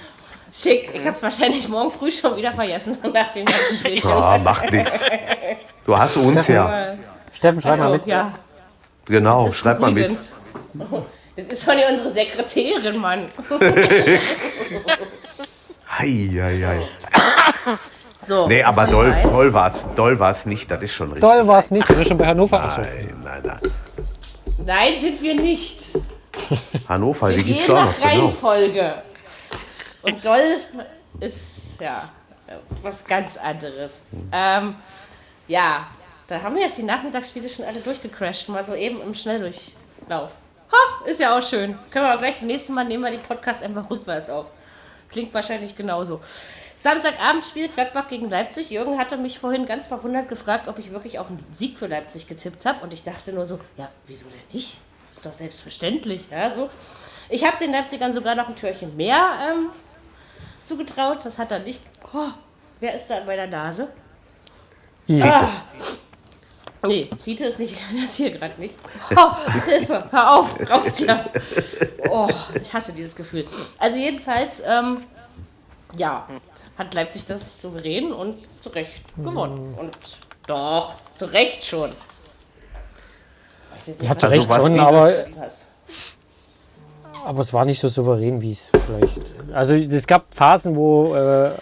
[0.55, 0.91] schick.
[0.95, 4.11] Ich hab's wahrscheinlich morgen früh schon wieder vergessen nach dem ganzen Bierchen.
[4.11, 5.07] Ja, macht nichts.
[5.85, 6.89] Du hast uns ja.
[7.33, 8.07] Steffen, schreib mal mit.
[8.07, 8.33] ja.
[9.07, 10.17] Genau, Das ist schreib mal mit.
[10.75, 11.07] beruhigend.
[11.37, 13.29] Das ist von unsere Sekretärin, Mann.
[15.99, 16.89] Hei, hei, hei.
[18.25, 21.23] So, Nee, aber war doll, doll war's, doll war's nicht, das ist schon richtig.
[21.23, 22.61] Doll war es nicht, wir sind schon bei Hannover.
[22.79, 23.59] Nein, nein, nein.
[24.65, 25.99] Nein, sind wir nicht.
[26.89, 28.07] Hannover, Wir die gibt's gehen auch noch, genau.
[28.07, 28.95] Reihenfolge.
[30.03, 30.59] Und doll
[31.19, 32.11] ist, ja,
[32.85, 34.05] was ganz anderes.
[34.31, 34.77] Ähm,
[35.49, 35.89] ja,
[36.33, 40.37] da haben wir jetzt die Nachmittagsspiele schon alle durchgecrashed, mal so eben im Schnelldurchlauf.
[40.73, 41.79] Ha, ist ja auch schön.
[41.91, 44.47] Können wir auch gleich, das nächste Mal nehmen wir den Podcast einfach rückwärts auf.
[45.11, 46.21] Klingt wahrscheinlich genauso.
[46.75, 48.71] Samstagabendspiel Gladbach gegen Leipzig.
[48.71, 52.27] Jürgen hatte mich vorhin ganz verwundert gefragt, ob ich wirklich auf einen Sieg für Leipzig
[52.27, 52.83] getippt habe.
[52.83, 54.79] Und ich dachte nur so, ja, wieso denn nicht?
[55.11, 56.29] Das ist doch selbstverständlich.
[56.31, 56.71] Ja, so.
[57.29, 59.69] Ich habe den Leipzigern sogar noch ein Türchen mehr ähm,
[60.65, 61.25] zugetraut.
[61.27, 61.81] Das hat er nicht.
[62.15, 62.31] Oh,
[62.81, 63.89] wer ist da an meiner Nase?
[65.11, 65.51] Ah.
[66.85, 68.77] Nee, Fiete ist nicht, das hier gerade nicht.
[69.17, 71.25] Oh, Hilfe, hör auf, raus hier.
[72.11, 72.29] Oh,
[72.61, 73.45] ich hasse dieses Gefühl.
[73.79, 75.05] Also jedenfalls, ähm,
[75.97, 76.27] ja,
[76.77, 79.75] hat Leipzig das souverän und zu Recht gewonnen.
[79.79, 79.97] Und
[80.47, 81.91] doch, zu Recht schon.
[83.87, 85.11] Nicht, Ja, zu was Recht was schon, aber,
[87.25, 89.21] aber es war nicht so souverän, wie es vielleicht.
[89.55, 91.53] Also es gab Phasen, wo äh,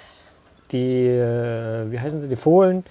[0.72, 2.84] die, äh, wie heißen sie, die Fohlen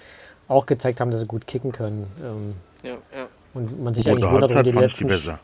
[0.50, 2.06] auch gezeigt haben, dass sie gut kicken können.
[2.22, 3.26] Ähm, Ja, ja.
[3.54, 5.06] und man sich Und eigentlich der wundert die die letzten.
[5.06, 5.38] besser.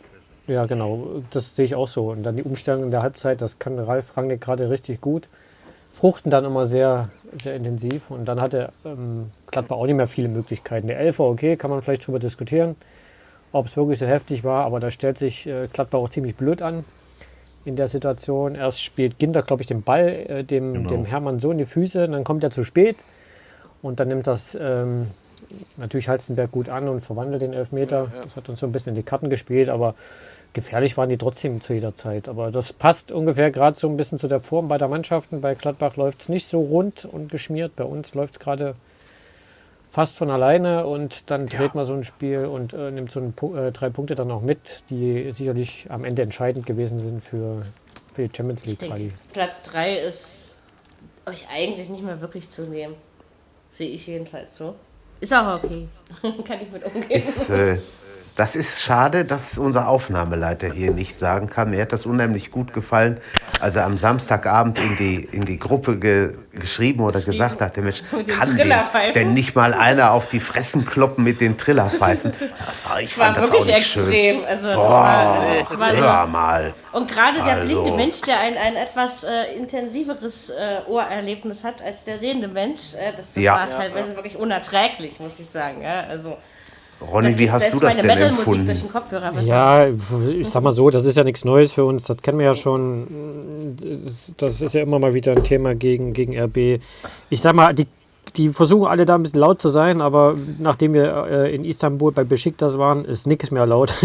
[0.47, 1.23] Ja, genau.
[1.31, 2.11] Das sehe ich auch so.
[2.11, 5.29] Und dann die Umstellung in der Halbzeit, das kann Ralf Rangnick gerade richtig gut.
[5.93, 7.09] Fruchten dann immer sehr,
[7.43, 8.03] sehr intensiv.
[8.11, 10.87] Und dann hatte ähm, Gladbach auch nicht mehr viele Möglichkeiten.
[10.89, 12.77] Der Elfer, okay, kann man vielleicht drüber diskutieren,
[13.53, 14.65] ob es wirklich so heftig war.
[14.65, 16.85] Aber da stellt sich äh, Gladbach auch ziemlich blöd an
[17.65, 18.55] in der Situation.
[18.55, 20.89] Erst spielt Ginter, glaube ich, den Ball äh, dem, Genau.
[20.91, 22.07] dem Hermann so in die Füße.
[22.09, 22.97] Dann kommt er zu spät.
[23.87, 25.09] Und dann nimmt das ähm,
[25.77, 28.09] natürlich Halstenberg gut an und verwandelt den Elfmeter.
[28.23, 29.95] Das hat uns so ein bisschen in die Karten gespielt, aber
[30.53, 32.29] gefährlich waren die trotzdem zu jeder Zeit.
[32.29, 35.41] Aber das passt ungefähr gerade so ein bisschen zu der Form bei der Mannschaften.
[35.41, 37.77] Bei Gladbach läuft es nicht so rund und geschmiert.
[37.77, 38.75] Bei uns läuft es gerade
[39.91, 43.35] fast von alleine und dann dreht man so ein Spiel und äh, nimmt so ein,
[43.57, 47.63] äh, drei Punkte dann auch mit, die sicherlich am Ende entscheidend gewesen sind für,
[48.13, 49.13] für die Champions League Quali.
[49.33, 50.55] Platz 3 ist
[51.25, 52.95] euch eigentlich nicht mehr wirklich zu nehmen.
[53.69, 54.77] Sehe ich jedenfalls so.
[55.21, 55.89] Ist aber okay.
[56.45, 57.11] Kann ich mit umgehen.
[57.11, 57.79] Ist, äh,
[58.37, 61.71] das ist schade, dass unser Aufnahmeleiter hier nicht sagen kann.
[61.71, 63.19] Mir hat das unheimlich gut gefallen,
[63.61, 68.03] als er am Samstagabend in die, in die Gruppe ge, geschrieben oder gesagt hat, Mensch,
[68.39, 68.73] kann den,
[69.15, 72.31] denn nicht mal einer auf die Fressen kloppen mit den Trillerpfeifen.
[72.67, 74.03] Das war, ich war fand das auch wirklich nicht schön.
[74.03, 74.45] extrem.
[74.45, 76.03] Also, das war, also, das war so.
[76.03, 76.75] Hör mal.
[76.93, 81.81] Und gerade der Also- blinde Mensch, der ein, ein etwas äh, intensiveres äh, Ohrerlebnis hat
[81.83, 83.55] als der sehende Mensch, äh, das, das Ja.
[83.55, 85.81] war teilweise wirklich unerträglich, muss ich sagen.
[85.83, 86.05] Ja?
[86.09, 86.37] Also,
[87.01, 88.67] Ronny, wie hast du das meine denn empfunden?
[88.67, 89.49] durch den Kopfhörer besser.
[89.49, 92.05] Ja, ich sag mal so, das ist ja nichts Neues für uns.
[92.05, 93.77] Das kennen wir ja schon.
[94.39, 96.81] Das ist ja immer mal wieder ein Thema gegen, gegen RB.
[97.29, 97.87] Ich sag mal, die
[98.37, 102.13] die versuchen alle da ein bisschen laut zu sein, aber nachdem wir äh, in Istanbul
[102.13, 103.93] bei Besiktas waren, ist nichts mehr laut.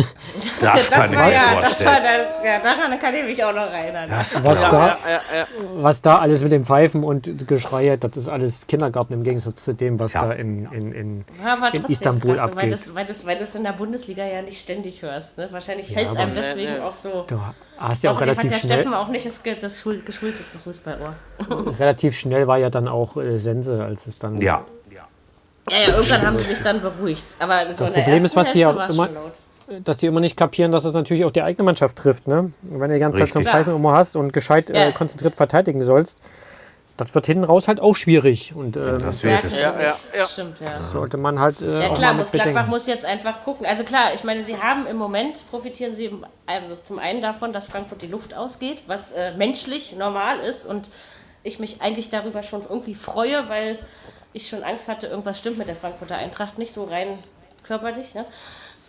[0.61, 3.51] Das, kann ich war mir ja, das war das, ja, daran kann ich mich auch
[3.53, 4.07] noch erinnern.
[4.09, 5.47] Das Was da, Ja, ja, ja.
[5.75, 9.73] was da alles mit dem Pfeifen und Geschrei, das ist alles Kindergarten im Gegensatz zu
[9.73, 10.27] dem, was Ja.
[10.27, 11.25] da in, in, in
[11.73, 12.73] in Istanbul krass, weil abgeht.
[12.73, 15.37] das, weil, das, weil das in der Bundesliga ja nicht ständig hörst.
[15.37, 15.47] Ne?
[15.51, 16.85] Wahrscheinlich hält es einem deswegen Ja, ja.
[16.85, 17.25] auch so.
[17.27, 17.39] Du
[17.89, 21.15] hast ja auch hat relativ der schnell, Steffen auch nicht das, das schul- geschulteste Fußballohr.
[21.79, 25.07] relativ schnell war ja dann auch äh, Sense, als es dann Ja, Ja,
[25.69, 27.27] ja, irgendwann haben sie sich dann beruhigt.
[27.39, 29.09] Aber Das der Problem ist, was die war's immer-
[29.85, 32.27] dass die immer nicht kapieren, dass es natürlich auch die eigene Mannschaft trifft.
[32.27, 32.51] Ne?
[32.63, 33.51] Wenn du die ganze Zeit so ein Richtig.
[33.65, 34.87] Pfeifen immer hast und gescheit Ja.
[34.87, 36.19] äh, konzentriert verteidigen sollst,
[37.03, 38.53] das wird hinten raus halt auch schwierig.
[38.55, 39.21] Und äh, das.
[39.21, 40.25] Ja, ja, ja.
[40.25, 40.77] Stimmt, ja.
[40.77, 43.65] sollte man halt äh, Ja auch klar, mal muss mit Gladbach muss jetzt einfach gucken.
[43.65, 47.53] Also klar, ich meine, sie haben im Moment, profitieren sie im- also zum einen davon,
[47.53, 50.89] dass Frankfurt die Luft ausgeht, was äh, menschlich normal ist und
[51.43, 53.79] ich mich eigentlich darüber schon irgendwie freue, weil
[54.33, 57.07] ich schon Angst hatte, irgendwas stimmt mit der Frankfurter Eintracht nicht so rein
[57.63, 58.25] körperlich, ne?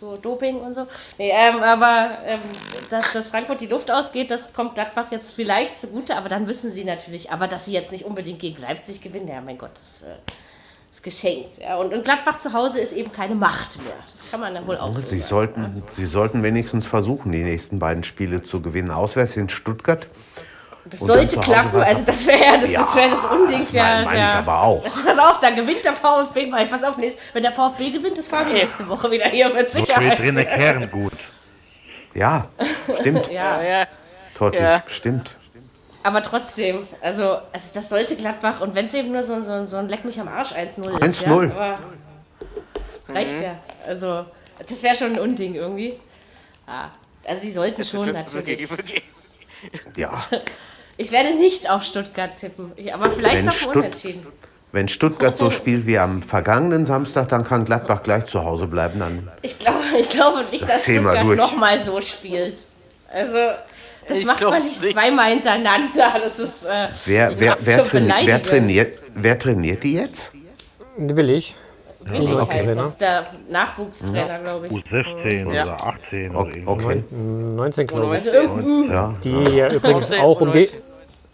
[0.03, 0.87] So Doping und so.
[1.17, 2.41] Nee, ähm, aber ähm,
[2.89, 6.71] dass, dass Frankfurt die Luft ausgeht, das kommt Gladbach jetzt vielleicht zugute, aber dann wissen
[6.71, 10.03] sie natürlich, aber dass sie jetzt nicht unbedingt gegen Leipzig gewinnen, ja mein Gott, das
[10.03, 10.15] äh,
[10.91, 11.59] ist geschenkt.
[11.59, 11.77] Ja.
[11.77, 13.95] Und, und Gladbach zu Hause ist eben keine Macht mehr.
[14.11, 15.23] Das kann man dann wohl auch so Sie sagen.
[15.23, 18.91] sollten, Sie sollten wenigstens versuchen, die nächsten beiden Spiele zu gewinnen.
[18.91, 20.07] Auswärts in Stuttgart.
[20.85, 21.85] Das und dann sollte klappen, weiter.
[21.87, 24.33] also das wäre ja das, das, wär das Unding das der, meine- meine ich der
[24.35, 24.83] aber auch.
[24.83, 26.65] Pass, pass auf, da gewinnt der VfB mal.
[26.65, 29.79] Pass auf, nächst- wenn der VfB gewinnt, ist Fabi nächste Woche wieder hier mit So
[29.79, 30.13] Sicherheit.
[30.15, 31.13] steht drin, der Kern gut.
[32.13, 32.47] Ja,
[32.99, 33.27] stimmt.
[33.31, 33.85] Ja, Ja, ja.
[34.37, 34.83] Totti, Ja.
[34.87, 35.35] stimmt.
[36.03, 39.51] aber trotzdem, also, also das sollte Gladbach und wenn es eben nur so, ein- so,
[39.53, 41.21] ein- so ein Leck mich am Arsch 1-0 ist.
[41.21, 41.51] Ja, 1-0.
[41.51, 41.79] aber
[43.07, 43.55] reicht ja.
[43.87, 44.25] Also,
[44.67, 45.97] das wäre schon ein Unding irgendwie.
[46.67, 46.87] Ah,
[47.25, 48.69] also sie sollten schon natürlich.
[48.69, 49.03] Wirklich, wirklich.
[49.95, 50.11] Ja.
[50.97, 54.27] Ich werde nicht auf Stuttgart tippen, aber vielleicht Wenn auf Stutt- Unentschieden.
[54.71, 58.99] Wenn Stuttgart so spielt wie am vergangenen Samstag, dann kann Gladbach gleich zu Hause bleiben.
[58.99, 62.55] Dann Ich glaube, ich glaube nicht, dass Stuttgart nochmal so spielt.
[63.11, 63.37] Also,
[64.07, 64.93] das Ich macht man nicht, nicht.
[64.93, 66.15] zweimal hintereinander.
[66.23, 66.65] Das ist.
[66.65, 67.83] Äh, wer, wer, wer,
[68.43, 70.31] trainiert, wer trainiert die jetzt?
[70.97, 71.55] Will ich.
[72.05, 72.75] Willi okay, heißt ne?
[72.75, 74.73] das, ist der Nachwuchstrainer, glaube ich.
[74.73, 75.63] U16 Ja.
[75.63, 76.69] oder 18 O- oder irgendwie.
[76.69, 77.03] Okay.
[77.11, 78.25] 19, glaube ich.
[78.25, 79.13] Also irgendein Ja.
[79.23, 80.73] Die ja übrigens U19, auch um die, U19.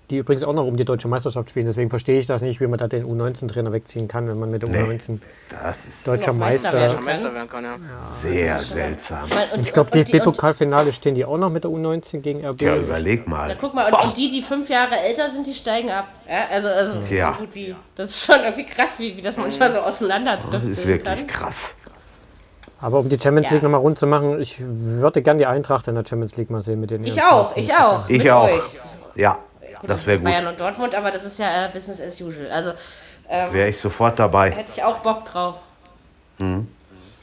[0.10, 1.66] Die übrigens auch noch um die deutsche Meisterschaft spielen.
[1.68, 4.62] Deswegen verstehe ich das nicht, wie man da den U19-Trainer wegziehen kann, wenn man mit
[4.64, 4.78] der Nee.
[4.82, 5.20] U19
[5.64, 7.02] Das ist deutscher Meister Meister.
[7.02, 7.78] Meister werden kann, ja.
[8.20, 9.26] sehr seltsam.
[9.54, 12.62] Und- Ich glaube, die- und- DFB-Pokalfinale stehen die auch noch mit der U19 gegen RB.
[12.62, 13.48] Ja, überleg mal.
[13.50, 16.08] Na, guck mal, und, und die, die fünf Jahre älter sind, die steigen ab.
[16.28, 17.34] Ja, also, also Ja.
[17.38, 17.76] so gut wie.
[17.96, 20.54] Das ist schon irgendwie krass, wie, wie das manchmal so auseinanderdriftet.
[20.54, 21.76] Das ist wirklich krass.
[22.82, 23.56] Aber um die Champions Ja.
[23.56, 26.62] League nochmal rund zu machen, ich würde gern die Eintracht in der Champions League mal
[26.62, 28.08] sehen mit den Ich auch, ich auch.
[28.08, 28.46] Ich auch.
[28.50, 28.80] Euch.
[29.84, 30.26] Das wäre gut.
[30.26, 32.50] Bayern und Dortmund, aber das ist ja äh, Business as usual.
[32.52, 32.72] Also
[33.30, 34.52] ähm, Wäre ich sofort dabei.
[34.52, 35.56] hätte ich auch Bock drauf.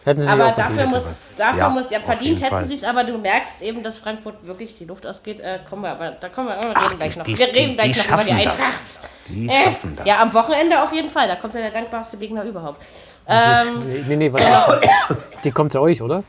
[0.04, 0.92] Hätten sie Aber auch dafür verdient.
[0.92, 4.46] muss, dafür Ja, muss, ja, verdient hätten sie es, aber du merkst eben, dass Frankfurt
[4.46, 5.40] wirklich die Luft ausgeht.
[5.40, 7.24] Äh, kommen wir aber, da kommen wir, wir reden Ach, gleich die- noch.
[7.26, 8.58] die- wir reden die- gleich die noch über die Eintracht.
[8.58, 9.00] das.
[9.28, 10.06] Die Äh, schaffen das.
[10.06, 11.26] ja, am Wochenende auf jeden Fall.
[11.26, 12.80] Da kommt ja der dankbarste Gegner überhaupt.
[13.26, 14.80] Ähm, Nee, nee, warte.
[15.42, 16.22] Die kommt zu euch, oder?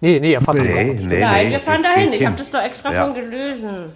[0.00, 1.08] Nee, nee, ihr fahrt Nee, nee, noch.
[1.08, 1.20] nee.
[1.20, 2.12] nein, wir fahren dahin.
[2.12, 3.04] ich- habe das doch extra Ja.
[3.06, 3.94] von gelesen.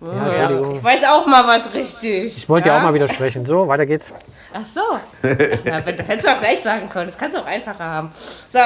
[0.00, 0.74] Ja, Ja, Entschuldigung.
[0.76, 2.36] ich weiß auch mal was richtig.
[2.36, 3.44] Ich wollte ja auch mal widersprechen.
[3.46, 4.12] So, weiter geht's.
[4.52, 4.80] Ach so.
[5.22, 7.06] ja, wenn, hättest du auch gleich sagen können.
[7.08, 8.10] Das kannst du auch einfacher haben.
[8.48, 8.58] So,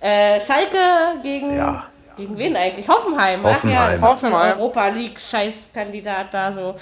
[0.00, 1.56] äh, Schalke gegen.
[1.56, 1.84] Ja.
[2.16, 2.88] Gegen wen eigentlich?
[2.88, 3.40] Hoffenheim.
[3.44, 3.86] Ach ja, Hoffenheim.
[3.90, 4.58] das ist auch so ein Hoffenheim.
[4.58, 6.74] Europa League-Scheißkandidat da so.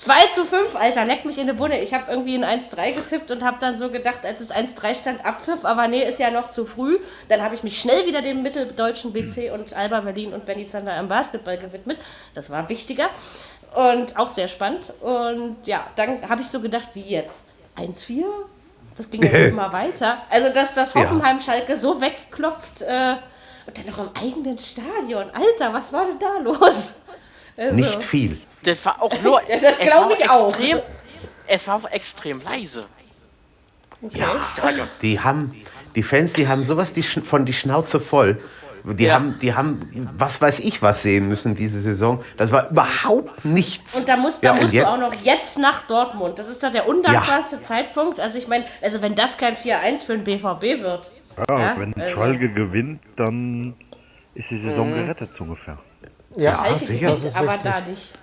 [0.00, 1.78] 2 zu 5, Alter, leck mich in die Bunne.
[1.82, 5.26] Ich habe irgendwie ein 1-3 getippt und habe dann so gedacht, als es 1-3 stand,
[5.26, 6.98] Abpfiff, aber nee, ist ja noch zu früh.
[7.28, 10.98] Dann habe ich mich schnell wieder dem mitteldeutschen BC und Alba Berlin und Benny Zander
[10.98, 11.98] im Basketball gewidmet.
[12.32, 13.10] Das war wichtiger
[13.74, 14.90] und auch sehr spannend.
[15.02, 17.44] Und ja, dann habe ich so gedacht, wie jetzt?
[17.76, 18.24] 1-4?
[18.96, 20.22] Das ging ja immer weiter.
[20.30, 20.94] Also, dass das.
[20.94, 23.16] Hoffenheim-Schalke so wegklopft äh,
[23.66, 25.26] und dann noch im eigenen Stadion.
[25.34, 26.94] Alter, was war denn da los?
[27.58, 28.40] Also, Nicht viel.
[28.64, 29.40] Das war auch nur.
[29.48, 30.48] Ja, das es glaub war ich auch.
[30.48, 30.78] Extrem,
[31.46, 32.86] es war auch extrem leise.
[34.12, 34.36] Ja,
[35.02, 35.54] die haben,
[35.94, 38.36] die Fans, die haben sowas die von die Schnauze voll.
[38.82, 39.14] Die, Ja.
[39.16, 42.24] haben, die haben, was weiß ich, was sehen müssen diese Saison.
[42.38, 43.94] Das war überhaupt nichts.
[43.96, 46.38] Und da musst, da Ja, und musst du auch noch jetzt nach Dortmund.
[46.38, 48.20] Das ist doch der undankbarste Zeitpunkt.
[48.20, 51.10] Also ich meine, also wenn das kein 4-1 für den BVB wird.
[51.46, 53.74] Ja, Ja, wenn also- Schalke gewinnt, dann
[54.34, 54.94] ist die Saison Mhm.
[54.94, 55.76] gerettet so ungefähr.
[56.36, 57.10] Ja, Schalke sicher.
[57.10, 57.70] Das ist aber richtig.
[57.70, 58.14] da nicht.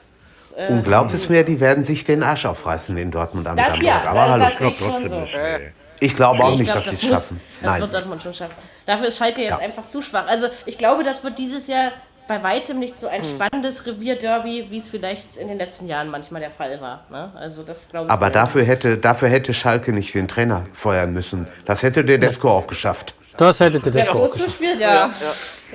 [0.69, 3.85] Und glaubt es mir, die werden sich den Arsch aufreißen in Dortmund am Das Samstag.
[3.85, 5.19] ja, Aber das- hallo, das Ich glaube trotzdem so.
[5.19, 5.35] nicht.
[5.37, 5.67] Nee.
[5.99, 7.41] ich glaube auch ich nicht, glaube, dass sie es schaffen.
[7.61, 7.81] das Nein.
[7.81, 8.53] wird Dortmund schon schaffen.
[8.85, 9.57] Dafür ist Schalke jetzt Ja.
[9.59, 10.25] einfach zu schwach.
[10.27, 11.91] Also ich glaube, das wird dieses Jahr
[12.27, 13.29] bei weitem nicht so ein Hm.
[13.29, 17.05] spannendes Revierderby, wie es vielleicht in den letzten Jahren manchmal der Fall war.
[17.09, 17.31] Ne?
[17.35, 18.11] Also das glaube ich.
[18.11, 21.47] Aber dafür hätte, dafür hätte Schalke nicht den Trainer feuern müssen.
[21.65, 23.13] Das hätte der Desko auch geschafft.
[23.37, 25.05] Das hätte der Ja, so auch zu spielen, ja.
[25.05, 25.11] ja.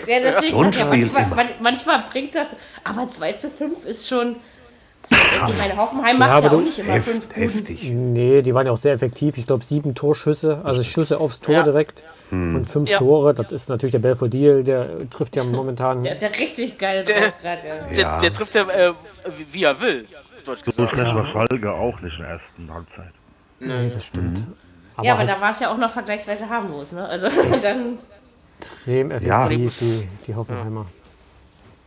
[0.07, 2.49] deswegen So ja, Spiel manchmal, manchmal bringt das,
[2.85, 4.37] aber 2 zu 5 ist schon.
[5.11, 7.43] Ich meine, Hoffenheim macht aber ja, du- auch nicht immer Heft, fünf Buden.
[7.43, 7.91] heftig.
[7.93, 9.37] Nee, die waren ja auch sehr effektiv.
[9.37, 11.63] Ich glaube, sieben Torschüsse, also Schüsse aufs Tor Ja.
[11.65, 12.05] direkt.
[12.31, 12.55] Hm.
[12.57, 12.99] Und fünf Ja.
[12.99, 13.35] Tore.
[13.35, 16.03] Das ist natürlich der Belfodil, der trifft ja momentan.
[16.05, 17.61] Der ist ja richtig geil Der- drauf gerade.
[17.67, 17.75] Ja.
[17.95, 18.19] Der, Ja.
[18.21, 18.93] der trifft ja, äh,
[19.37, 20.07] wie, wie er will.
[20.45, 23.13] So schlecht war Schalke auch nicht in der ersten Halbzeit.
[23.61, 24.39] Nee, das stimmt.
[24.39, 24.53] Mhm.
[24.97, 26.93] Aber, ja, aber halt da war es ja auch noch vergleichsweise harmlos.
[26.93, 27.07] Ne?
[27.09, 27.29] Also
[27.63, 27.99] dann.
[28.61, 29.47] extrem Ja.
[29.47, 30.87] effektiv, die, die Hoffenheimer.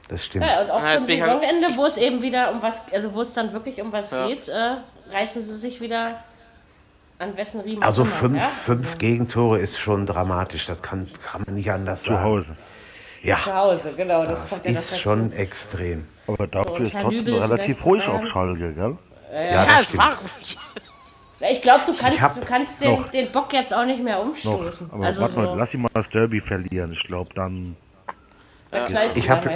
[0.08, 0.46] Das stimmt.
[0.46, 3.34] Ja, und auch Ja, zum Saisonende, wo es eben wieder um was, also wo es
[3.34, 4.28] dann wirklich um was Ja.
[4.28, 4.76] geht, äh,
[5.12, 6.24] reißen sie sich wieder
[7.18, 8.48] an wessen Riemen Also immer, fünf, ja?
[8.48, 10.68] fünf Gegentore ist schon dramatisch.
[10.68, 12.24] Das kann, kann man nicht anders Zu sagen.
[12.24, 12.56] Hause.
[13.24, 15.02] Ja, Zu Hause, genau, das, das kommt ja noch ist dazu.
[15.02, 16.08] schon extrem.
[16.28, 18.28] Aber dafür und ist trotzdem Nübel relativ ruhig zu auf.
[18.28, 18.98] Schalke, gell?
[19.34, 19.98] Ja, Ja, das stimmt.
[20.00, 20.18] war.
[21.50, 24.26] Ich glaube, du kannst, du kannst den, noch- den Bock jetzt auch nicht mehr Noch.
[24.26, 24.90] umstoßen.
[24.92, 26.92] Aber also warte mal, so, lass ihn mal das Derby verlieren.
[26.94, 27.76] Ich glaube, dann.
[28.76, 29.50] Da knallt's Ich hab- du?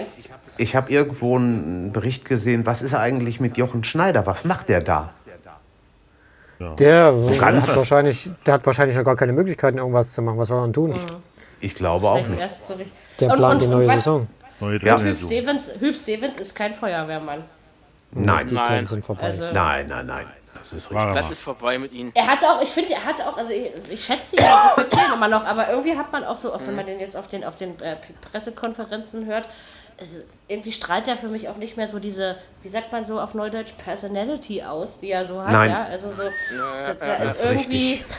[0.58, 4.26] Ich habe irgendwo einen Bericht gesehen, was ist eigentlich mit Jochen Schneider?
[4.26, 5.14] Was macht der da?
[6.78, 10.38] Der, ganz- hat wahrscheinlich, der hat wahrscheinlich noch gar keine Möglichkeiten, irgendwas zu machen.
[10.38, 10.94] Was soll er denn tun?
[11.62, 12.38] Ich glaube auch nicht.
[12.40, 12.76] erst so.
[13.20, 14.28] Der plant und- die neue was- Saison.
[14.60, 15.00] Neue Ja.
[15.00, 15.18] Hüb.
[15.18, 17.44] Stevens, Hüb Stevens ist kein Feuerwehrmann.
[18.12, 18.66] Nein, Die Nein.
[18.66, 19.24] Zeiten sind vorbei.
[19.24, 20.26] Also, nein, nein, nein.
[20.60, 21.14] Das ist richtig.
[21.14, 22.12] Das ist vorbei mit ihnen.
[22.16, 25.14] Er hat auch, ich finde, er hat auch, also ich, ich schätze ihn, respektiere ihn
[25.14, 27.44] immer noch, aber irgendwie hat man auch so, auch wenn man den jetzt auf den,
[27.44, 27.96] auf den äh,
[28.32, 29.48] Pressekonferenzen hört,
[30.02, 33.06] es ist, irgendwie strahlt er für mich auch nicht mehr so diese, wie sagt man
[33.06, 35.52] so auf Neudeutsch, Personality aus, die er so hat.
[35.52, 35.70] Nein.
[35.72, 38.04] Ja, also so, da, da das ist irgendwie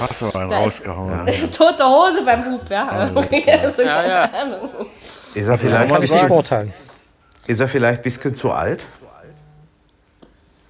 [0.00, 1.50] Hast du einen Da ist- rausgehauen.
[1.52, 3.06] tote Hose beim Hub, ja.
[3.14, 4.22] Irgendwie, also, Ja, keine ja.
[4.42, 4.70] Ahnung.
[5.34, 6.28] Ist er vielleicht, Kann ich nicht sagen.
[6.28, 6.74] beurteilen.
[7.46, 8.86] ist er vielleicht ein bisschen zu alt?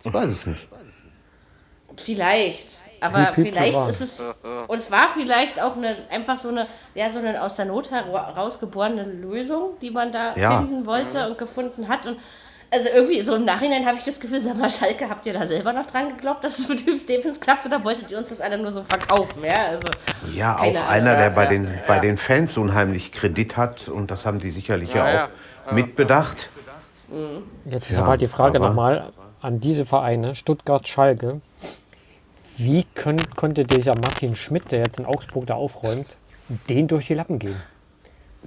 [0.07, 0.69] Ich weiß es nicht.
[1.97, 2.81] Vielleicht.
[3.01, 4.21] Aber hüb, vielleicht ist es.
[4.69, 7.91] Und es war vielleicht auch eine, einfach so eine, ja, so eine aus der Not
[7.91, 10.59] herausgeborene Lösung, die man da Ja.
[10.59, 12.07] finden wollte und gefunden hat.
[12.07, 12.19] Und
[12.71, 15.47] also irgendwie, so im Nachhinein habe ich das Gefühl, sag mal, Schalke, habt ihr da
[15.47, 18.41] selber noch dran geglaubt, dass es mit Hüb Stevens klappt oder wolltet ihr uns das
[18.41, 19.45] alle nur so verkaufen?
[19.45, 19.89] Ja, also.
[20.35, 23.89] Ja, auch einer, der bei, Ja, den, bei den Fans unheimlich Kredit hat.
[23.89, 25.29] Und das haben die sicherlich ja, Ja,
[25.67, 26.51] auch mitbedacht.
[27.67, 29.13] Jetzt ist Ja, aber halt die Frage nochmal
[29.47, 31.41] an diese Vereine, Stuttgart, Schalke.
[32.59, 36.07] Wie könnt, konnte dieser Martin Schmidt, der jetzt in Augsburg da aufräumt,
[36.69, 37.57] den durch die Lappen gehen?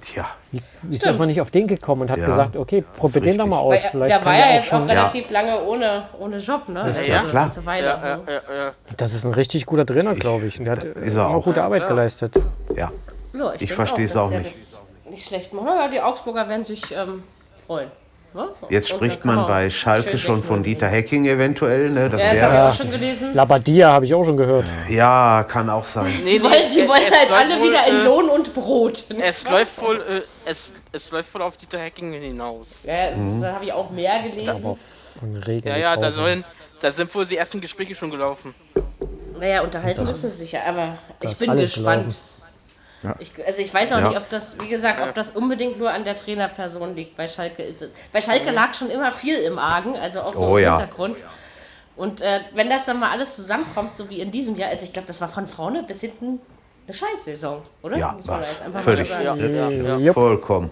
[0.02, 3.20] Tja, Wie, wie ist man nicht auf den gekommen und hat Ja, gesagt, okay, probier
[3.22, 3.74] den doch mal aus.
[3.92, 4.88] Weil, er- der war ja jetzt auch schon.
[4.90, 6.82] relativ lange ohne, ohne Job, ne?
[6.82, 7.50] Also ja, eine klar.
[7.64, 7.86] Weile.
[7.86, 8.72] Ja, ja, ja, ja.
[8.96, 10.58] Das ist ein richtig guter Trainer, glaube ich.
[10.58, 11.44] Und der hat Ist er immer auch.
[11.44, 11.88] gute Arbeit Ja.
[11.88, 12.34] geleistet.
[12.76, 12.90] ja.
[13.32, 14.44] Ja, Ich denke verstehe es auch nicht.
[14.46, 15.66] Das nicht schlecht macht.
[15.66, 17.22] Naja, die Augsburger werden sich ähm,
[17.66, 17.88] freuen.
[18.68, 20.62] Jetzt spricht man bei Schalke schon von.
[20.62, 21.90] Dieter Hecking eventuell.
[21.90, 22.08] Ne?
[22.08, 22.68] Das Ja, das wäre, habe ich Ja.
[22.68, 23.34] auch schon gelesen.
[23.34, 24.66] Labadia habe ich auch schon gehört.
[24.88, 26.06] ja, kann auch sein.
[26.24, 29.04] Nee, Die wollen, die wollen es halt alle wohl, wieder in äh, Lohn und Brot.
[29.20, 32.80] Es läuft wohl, äh, es, es läuft wohl auf Dieter Hacking hinaus.
[32.84, 33.44] Ja, das Mhm.
[33.44, 34.76] habe ich auch mehr gelesen.
[35.64, 36.44] Ja, ja, da sollen,
[36.80, 38.54] da sind wohl die ersten Gespräche schon gelaufen.
[39.38, 42.02] Naja, unterhalten müssen sie sich ja, aber ich ist bin gespannt.
[42.02, 42.16] gelaufen.
[43.18, 44.08] Ich, also ich weiß auch Ja.
[44.08, 47.74] nicht, ob das, wie gesagt, ob das unbedingt nur an der Trainerperson liegt bei Schalke.
[48.12, 50.78] Bei Schalke lag schon immer viel im Argen, also auch so Oh im ja.
[50.78, 51.16] Hintergrund.
[51.96, 54.92] Und äh, wenn das dann mal alles zusammenkommt, so wie in diesem Jahr, also ich
[54.92, 56.40] glaube, das war von vorne bis hinten
[56.86, 57.96] eine Scheißsaison, oder?
[57.96, 59.08] Ja, Muss man jetzt einfach Völlig.
[59.10, 59.54] mal so sagen.
[59.54, 60.12] Ja, ja, ja.
[60.12, 60.70] Vollkommen.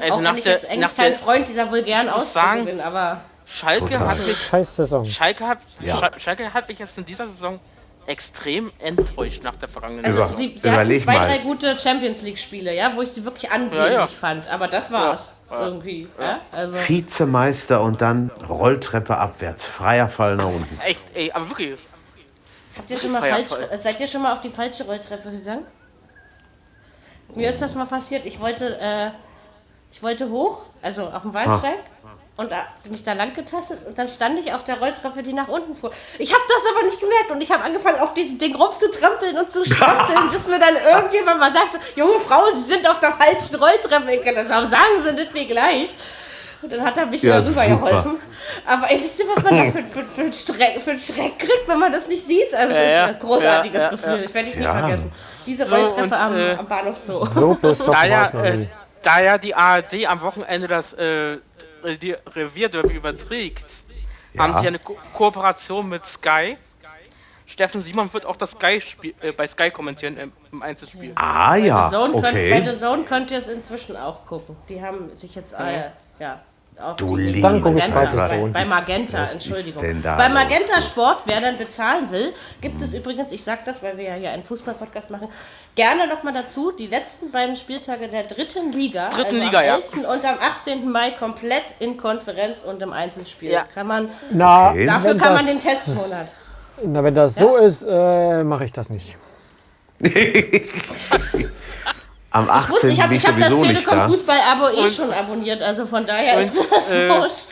[0.00, 2.46] Also Auch nach wenn ich jetzt nach eigentlich kein Freund dieser vulgären Ich muss Ausdrücke
[2.46, 4.08] sagen, bin, aber Schalke Total.
[4.08, 5.04] hat mich, Scheiß Saison.
[5.04, 5.94] Schalke hat, Ja.
[5.96, 7.58] Scha- Schalke hat mich jetzt in dieser Saison
[8.06, 10.36] extrem enttäuscht nach der vergangenen also Saison.
[10.36, 11.26] Sie, sie hatten zwei, mal.
[11.26, 14.06] drei gute Champions League-Spiele, ja, wo ich sie wirklich ansehnlich Ja, ja.
[14.06, 16.08] fand, aber das war's Ja, irgendwie.
[16.18, 16.40] Ja.
[16.52, 19.66] Also, Vizemeister und dann Rolltreppe abwärts.
[19.66, 20.80] Freier Fall nach unten.
[20.84, 21.74] Echt, ey, aber wirklich.
[22.76, 25.64] Habt ihr schon mal falsch, seid ihr schon mal auf die falsche Rolltreppe gegangen?
[27.34, 28.26] Mir ist das mal passiert.
[28.26, 29.10] Ich wollte, äh,
[29.90, 31.78] ich wollte hoch, also auf dem Waldsteig
[32.36, 35.48] und da, mich da lang getastet und dann stand ich auf der Rolltreppe, die nach
[35.48, 35.90] unten fuhr.
[36.18, 39.50] Ich habe das aber nicht gemerkt und ich habe angefangen, auf diesem Ding rumzutrampeln und
[39.52, 43.56] zu strampeln, bis mir dann irgendjemand mal sagte, junge Frau, Sie sind auf der falschen
[43.56, 44.12] Rolltreppe.
[44.14, 45.94] Ich kann das auch sagen, Sie nicht mir gleich.
[46.62, 48.12] Und dann hat er mich Ja, rübergeholfen.
[48.12, 48.22] super.
[48.66, 51.38] Aber ey, wisst ihr, was man da für, für, für, einen Schreck, für einen Schreck
[51.38, 52.54] kriegt, wenn man das nicht sieht?
[52.54, 54.16] Also, es Ja, ist ein großartiges Ja, ja, Gefühl.
[54.16, 54.22] ja.
[54.24, 54.78] Ich werde ich nie Ja.
[54.78, 55.12] vergessen.
[55.46, 57.24] Diese So, Rolltreppe und, am, äh, am Bahnhof Zoo.
[57.26, 58.66] So besoffen Da war ja, äh,
[59.02, 61.36] da ja die ARD am Wochenende das äh,
[61.94, 63.84] die Revierderby überträgt,
[64.34, 64.42] Ja.
[64.42, 66.56] haben sie eine Ko Kooperation mit Sky.
[67.48, 71.12] Steffen Simon wird auch das Sky -Spiel, äh, bei Sky kommentieren im, im Einzelspiel.
[71.14, 72.64] Ah Bei ja, The Zone könnt, bei okay.
[72.64, 74.56] The Zone könnt ihr es inzwischen auch gucken.
[74.68, 76.40] Die haben sich jetzt, äh, ja,
[76.78, 79.82] auf Du die Magenta, bei The bei, Magenta, Was Entschuldigung.
[79.82, 80.82] bei los, Magenta du?
[80.82, 84.30] Sport, wer dann bezahlen will, gibt es übrigens, ich sag das, weil wir ja hier
[84.30, 85.28] einen Fußball-Podcast machen,
[85.74, 89.74] gerne nochmal dazu, die letzten beiden Spieltage der dritten Liga, Dritten also Liga, am ja.
[89.76, 89.92] 11.
[90.06, 90.90] und am 18.
[90.90, 93.52] Mai komplett in Konferenz und im Einzelspiel.
[93.52, 93.64] Ja.
[93.72, 94.84] Kann man, Na, Okay.
[94.86, 96.28] dafür wenn kann man den Testmonat.
[96.84, 99.16] Na, wenn das so ist, äh, mache ich das nicht.
[102.36, 102.90] Am Ich wusste, 18.
[102.90, 104.06] ich habe ich ich hab das sowieso nicht Telekom da.
[104.08, 107.48] Fußball-Abo eh Und- schon abonniert, also von daher ist mir und, das äh, wurscht.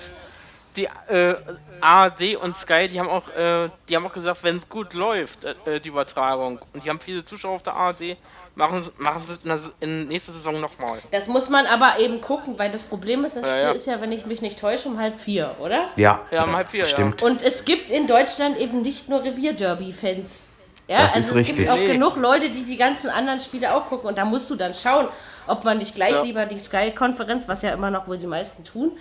[0.77, 1.35] Die äh,
[1.81, 5.45] ARD und Sky, die haben auch, äh, die haben auch gesagt, wenn es gut läuft,
[5.45, 8.17] äh, die Übertragung, und die haben viele Zuschauer auf der ARD,
[8.57, 10.99] machen, machen sie in, der, in nächster Saison nochmal.
[11.13, 13.71] Das muss man aber eben gucken, weil das Problem ist, das Ja, Spiel ja.
[13.71, 15.91] ist ja, wenn ich mich nicht täusche, um halb vier, oder?
[15.95, 16.87] Ja, Ja, um halb vier, ja.
[16.91, 17.23] stimmt.
[17.23, 20.43] Und es gibt in Deutschland eben nicht nur Revierderby-Fans.
[20.89, 21.71] Ja, Das ist also es gibt richtig.
[21.71, 21.93] auch Nee.
[21.93, 24.09] genug Leute, die die ganzen anderen Spiele auch gucken.
[24.09, 25.09] Und da musst du dann schauen,
[25.47, 26.23] ob man nicht gleich Ja.
[26.23, 28.93] lieber die Sky-Konferenz, was ja immer noch wohl die meisten tun,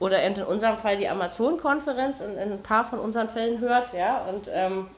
[0.00, 3.92] oder in unserem Fall die Amazon-Konferenz in, in ein paar von unseren Fällen hört.
[3.92, 4.88] Ja, und ähm,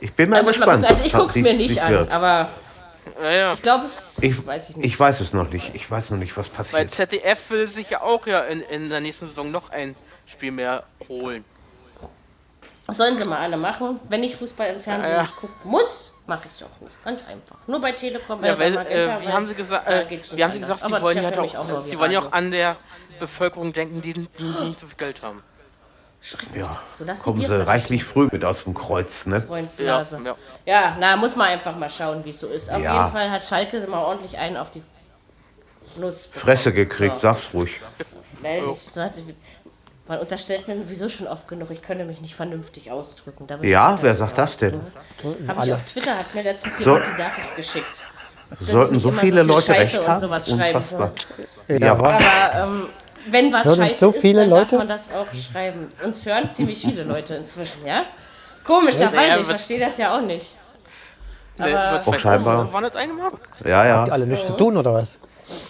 [0.00, 0.84] Ich bin mal gespannt.
[0.86, 2.12] Also ich gucke es mir nicht an, wird.
[2.12, 2.48] aber
[3.22, 3.52] Ja, ja.
[3.52, 4.86] ich glaube, es Ich, weiß ich nicht.
[4.86, 5.74] ich weiß es noch nicht.
[5.74, 6.56] Ich weiß noch nicht, was Weil
[6.86, 6.90] passiert.
[6.90, 9.94] ZDF will sich ja auch ja in, in der nächsten Saison noch ein
[10.26, 11.44] Spiel mehr holen.
[12.86, 13.98] Das sollen sie mal alle machen.
[14.08, 15.22] Wenn ich Fußball im Fernsehen Ja, ja.
[15.22, 17.02] nicht gucken muss, mache ich es auch nicht.
[17.04, 17.56] Ganz einfach.
[17.66, 20.20] Nur bei Telekom, Ja, äh, bei weil, Magenta, äh, wie haben sie gesagt, da äh,
[20.32, 22.32] wie haben sie gesagt, sie Aber wollen ja halt auch, wie sie wollen ja auch
[22.32, 22.76] an der
[23.18, 25.42] Bevölkerung denken, die, die, die nicht so viel Geld haben.
[26.20, 26.78] Schreck mich Ja, doch.
[27.16, 29.46] So, kommen Bier sie reichlich früh mit aus dem Kreuz, ne?
[29.78, 30.36] Ja, ja.
[30.64, 32.70] Ja, na, muss man einfach mal schauen, wie es so ist.
[32.70, 32.98] Auf Ja.
[33.00, 34.82] jeden Fall hat Schalke mal ordentlich einen auf die
[35.96, 36.28] Nuss.
[36.28, 36.40] bekommen.
[36.44, 37.20] Fresse gekriegt, So.
[37.20, 37.80] sag's ruhig.
[38.96, 39.20] Hatte,
[40.06, 43.46] man unterstellt mir sowieso schon oft genug, ich könnte mich nicht vernünftig ausdrücken.
[43.62, 44.80] Ja, wer sagt das denn?
[45.48, 48.04] Habe ich auf Twitter, hat mir letztens So- jemand die Nachricht geschickt.
[48.60, 50.20] Sollten so viele viel Leute Scheiße recht und haben?
[50.20, 51.12] sowas schreiben Unfassbar.
[51.68, 52.14] Ja, Ja, was?
[52.14, 52.86] Aber ähm,
[53.30, 54.70] wenn was Hören scheiße so ist, viele dann Leute?
[54.76, 55.88] darf man das auch schreiben.
[56.04, 58.04] Uns hören ziemlich viele Leute inzwischen, ja?
[58.62, 60.54] Komischerweise, Ja, ich verstehe das ja auch nicht.
[61.58, 62.64] Aber- was Auch weiß scheinbar.
[62.64, 62.72] das?
[62.72, 63.32] War das eine Mal?
[63.64, 64.04] Ja, ja.
[64.04, 65.18] Alle nichts zu tun oder was?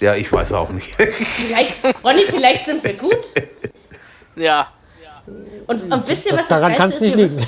[0.01, 0.95] Ja, ich weiß auch nicht.
[0.95, 1.75] Vielleicht,
[2.05, 3.19] Ronny, vielleicht sind wir gut.
[4.37, 4.69] Ja.
[5.67, 7.17] Und, und wisst ihr, was das Daran kann Geilste ist?
[7.17, 7.47] nicht Wir müssen,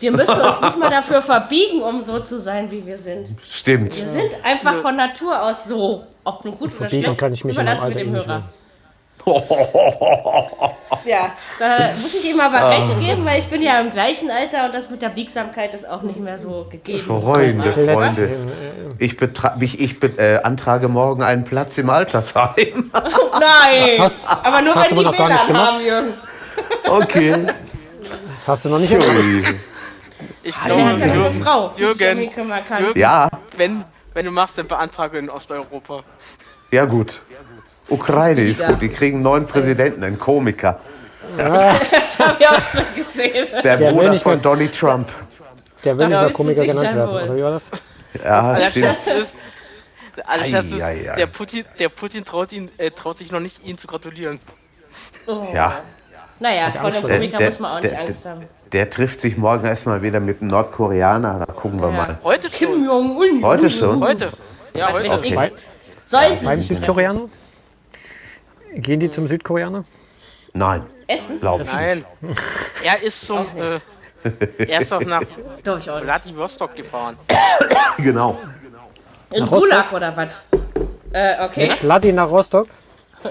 [0.00, 3.28] wir müssen uns nicht mal dafür verbiegen, um so zu sein, wie wir sind.
[3.48, 3.98] Stimmt.
[4.00, 6.04] Wir sind einfach von Natur aus so.
[6.24, 8.38] Ob nun gut oder Verbiegen schlecht, kann ich mich überlassen wir dem eh nicht Hörer.
[8.38, 8.48] mehr.
[11.04, 14.66] Ja, da muss ich ihm aber recht geben, weil ich bin ja im gleichen Alter
[14.66, 17.02] und das mit der Biegsamkeit ist auch nicht mehr so gegeben.
[17.02, 18.30] Freunde, So, Freunde.
[18.98, 19.16] Ich,
[19.58, 22.90] mich, ich be äh, antrage morgen einen Platz im Altersheim.
[22.92, 23.98] Nein!
[23.98, 25.72] hast- aber nur das hast wenn du die aber noch gar nicht WLAN gemacht.
[25.72, 26.14] haben, Jürgen.
[26.88, 27.46] Okay.
[28.34, 29.54] Das hast du noch nicht gemacht.
[30.44, 32.84] Ich Der hat ja glaube, eine Jürgen, Frau, die sich um Jürgen, ihn kümmern kann.
[32.84, 32.98] Jürgen.
[32.98, 36.00] Ja, wenn, wenn du machst, dann beantrage in Osteuropa.
[36.70, 37.20] ja gut.
[37.88, 38.80] Ukraine ist gut.
[38.80, 40.80] Die kriegen einen neuen Präsidenten, einen Komiker.
[41.36, 43.46] Das habe ich auch schon gesehen.
[43.64, 45.08] Der, Der Bruder nicht von Donny Trump.
[45.84, 47.08] Der will nicht mehr Komiker genannt werden.
[47.10, 47.70] Oder wie war das?
[48.22, 48.86] Ja, Das stimmt.
[48.88, 49.34] Ist,
[50.26, 51.14] alles Schlimmste ist, Ei, ei, ei.
[51.16, 54.40] der Putin, der Putin traut, ihn, äh, traut sich noch nicht, ihn zu gratulieren.
[55.54, 55.80] Ja,
[56.38, 57.10] Naja, vor dem dem.
[57.12, 58.42] Komiker Der- muss man auch nicht der- Angst haben.
[58.72, 61.44] der trifft sich morgen erstmal wieder mit einem Nordkoreaner.
[61.46, 61.94] Da gucken wir Ja.
[61.96, 62.18] mal.
[62.24, 62.84] Heute Kim schon.
[62.84, 63.42] Jong-un.
[63.42, 64.02] Heute schon?
[64.04, 64.30] Heute.
[64.74, 65.12] Ja, heute.
[65.12, 65.52] Okay.
[66.04, 66.80] Sollen sie Beim sich treffen?
[66.84, 67.20] Südkoreaner?
[68.74, 69.84] Gehen die zum Südkoreaner?
[70.54, 71.40] Nein, Essen?
[71.40, 71.72] glaube ich.
[71.72, 72.04] Nein.
[72.82, 73.46] Er ist zum.
[73.56, 74.28] Äh,
[74.66, 75.90] er ist doch nach nicht.
[76.02, 77.16] Vladivostok gefahren.
[77.98, 78.38] Genau.
[79.32, 79.46] In?
[79.46, 80.42] Gulag oder was?
[81.12, 81.70] Äh, okay.
[81.70, 82.68] Vladi nach Rostock?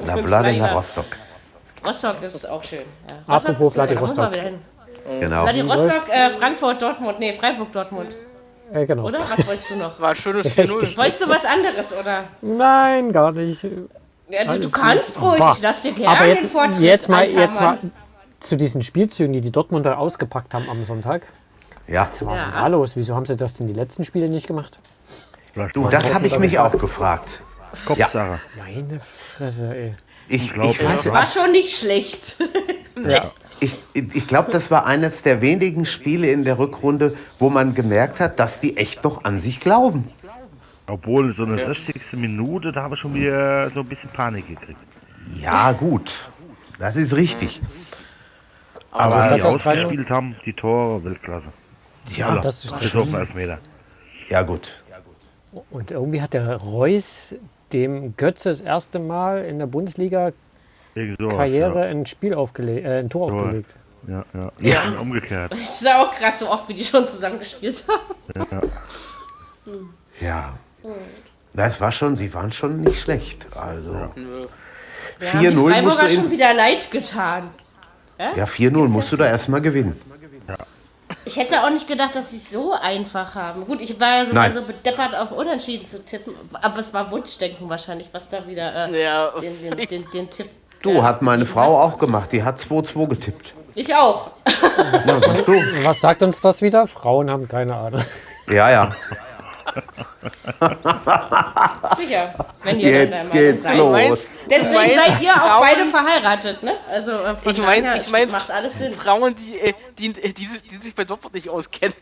[0.05, 0.73] Na, Vladimir Schneider.
[0.73, 1.05] Rostock.
[1.85, 2.81] Rostock ist auch schön.
[3.09, 3.35] Ja.
[3.35, 4.31] Apropos Vladivostok.
[5.19, 5.43] Genau.
[5.43, 7.19] Vladivostok, äh, Frankfurt, Dortmund.
[7.19, 8.15] Nee, Freiburg, Dortmund.
[8.73, 9.05] Äh, genau.
[9.05, 9.19] Oder?
[9.19, 9.99] Was wolltest du noch?
[9.99, 10.97] War ein schönes 4-0.
[10.97, 12.25] Wolltest du was anderes, oder?
[12.41, 13.65] Nein, gar nicht.
[14.31, 15.39] Ja, du, kannst gut.
[15.39, 15.55] ruhig.
[15.57, 17.77] Ich lass dir gerne Aber den jetzt, Vortritt jetzt, mal, jetzt mal
[18.39, 21.23] zu diesen Spielzügen, die die Dortmunder ausgepackt haben am Sonntag.
[21.87, 22.03] Ja.
[22.03, 22.43] Was war Ja.
[22.45, 22.95] denn da los?
[22.95, 24.79] Wieso haben sie das denn die letzten Spiele nicht gemacht?
[25.53, 27.41] Vielleicht Du, das habe ich mich auch gefragt.
[27.85, 28.39] Kopfsache.
[28.57, 28.99] Meine
[29.35, 29.91] Fresse, ey.
[30.27, 31.13] Ich, glaub, ich weiß, ja.
[31.13, 32.37] War schon nicht schlecht.
[33.07, 33.31] Ja.
[33.61, 38.19] ich, ich glaube, das war eines der wenigen Spiele in der Rückrunde, wo man gemerkt
[38.19, 40.09] hat, dass die echt noch an sich glauben.
[40.87, 42.13] Obwohl, so eine 60.
[42.13, 44.79] Minute, da habe ich schon wieder so ein bisschen Panik gekriegt.
[45.39, 46.31] Ja, gut.
[46.79, 47.61] Das ist richtig.
[48.91, 51.49] Aber Also, die das ausgespielt haben, die Tore, Weltklasse.
[52.15, 53.59] ja, Das ist Bis auf Elfmeter.
[54.29, 54.75] ja gut.
[55.69, 57.35] Und irgendwie hat der Reus
[57.73, 60.31] dem Götze das erste Mal in der Bundesliga
[60.95, 61.85] Irgend sowas, Karriere ja.
[61.87, 63.43] ein Spiel aufgelegt, äh, ein Tor Tor.
[63.43, 63.75] aufgelegt.
[64.07, 64.51] Ja, ja.
[64.59, 64.81] Ja.
[64.89, 65.51] Und Umgekehrt.
[65.51, 68.71] Das ist auch krass, so oft wie die schon zusammen gespielt haben.
[70.19, 70.53] Ja.
[71.53, 73.45] Das war schon, sie waren schon nicht schlecht.
[73.55, 74.47] Also Nö.
[75.19, 77.49] Wir haben die 4-0 musst Freiburger du schon wieder leid getan.
[78.17, 79.99] ja, 4-0 musst du da erstmal gewinnen.
[81.25, 83.65] Ich hätte auch nicht gedacht, dass sie es so einfach haben.
[83.65, 84.51] Gut, ich war ja so, Nein.
[84.51, 89.03] so bedeppert auf Unentschieden zu tippen, aber es war Wunschdenken wahrscheinlich, was da wieder äh,
[89.03, 90.49] Ja, den, den, den, den Tipp.
[90.81, 91.93] Du, äh, hat meine Frau hat.
[91.93, 92.31] auch gemacht.
[92.31, 93.53] Die hat 2-2 getippt.
[93.75, 94.31] Ich auch.
[94.45, 95.53] Ja, siehst du?
[95.83, 96.87] Was sagt uns das wieder?
[96.87, 98.03] Frauen haben keine Ahnung.
[98.49, 98.95] Ja, ja.
[101.97, 102.33] Sicher.
[102.63, 103.77] Wenn ihr Jetzt geht's seid.
[103.77, 104.45] los.
[104.49, 106.73] Deswegen seid ihr auch Frauen- beide verheiratet, ne?
[106.91, 108.93] Also äh, von Ich meine, daher, ich es mein, macht alles Sinn.
[108.93, 111.95] Frauen, die, äh, die, äh, die, sich- die sich bei Dortmund nicht auskennen.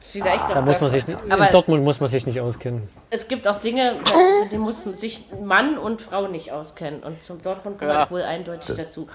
[0.00, 2.88] Vielleicht Da auch muss man sich, Aber in Dortmund muss man sich nicht auskennen.
[3.10, 3.96] es gibt auch Dinge,
[4.42, 7.02] mit denen muss sich Mann und Frau nicht auskennen.
[7.02, 8.10] Und zum Dortmund gehört Ja.
[8.10, 9.08] wohl eindeutig dazu.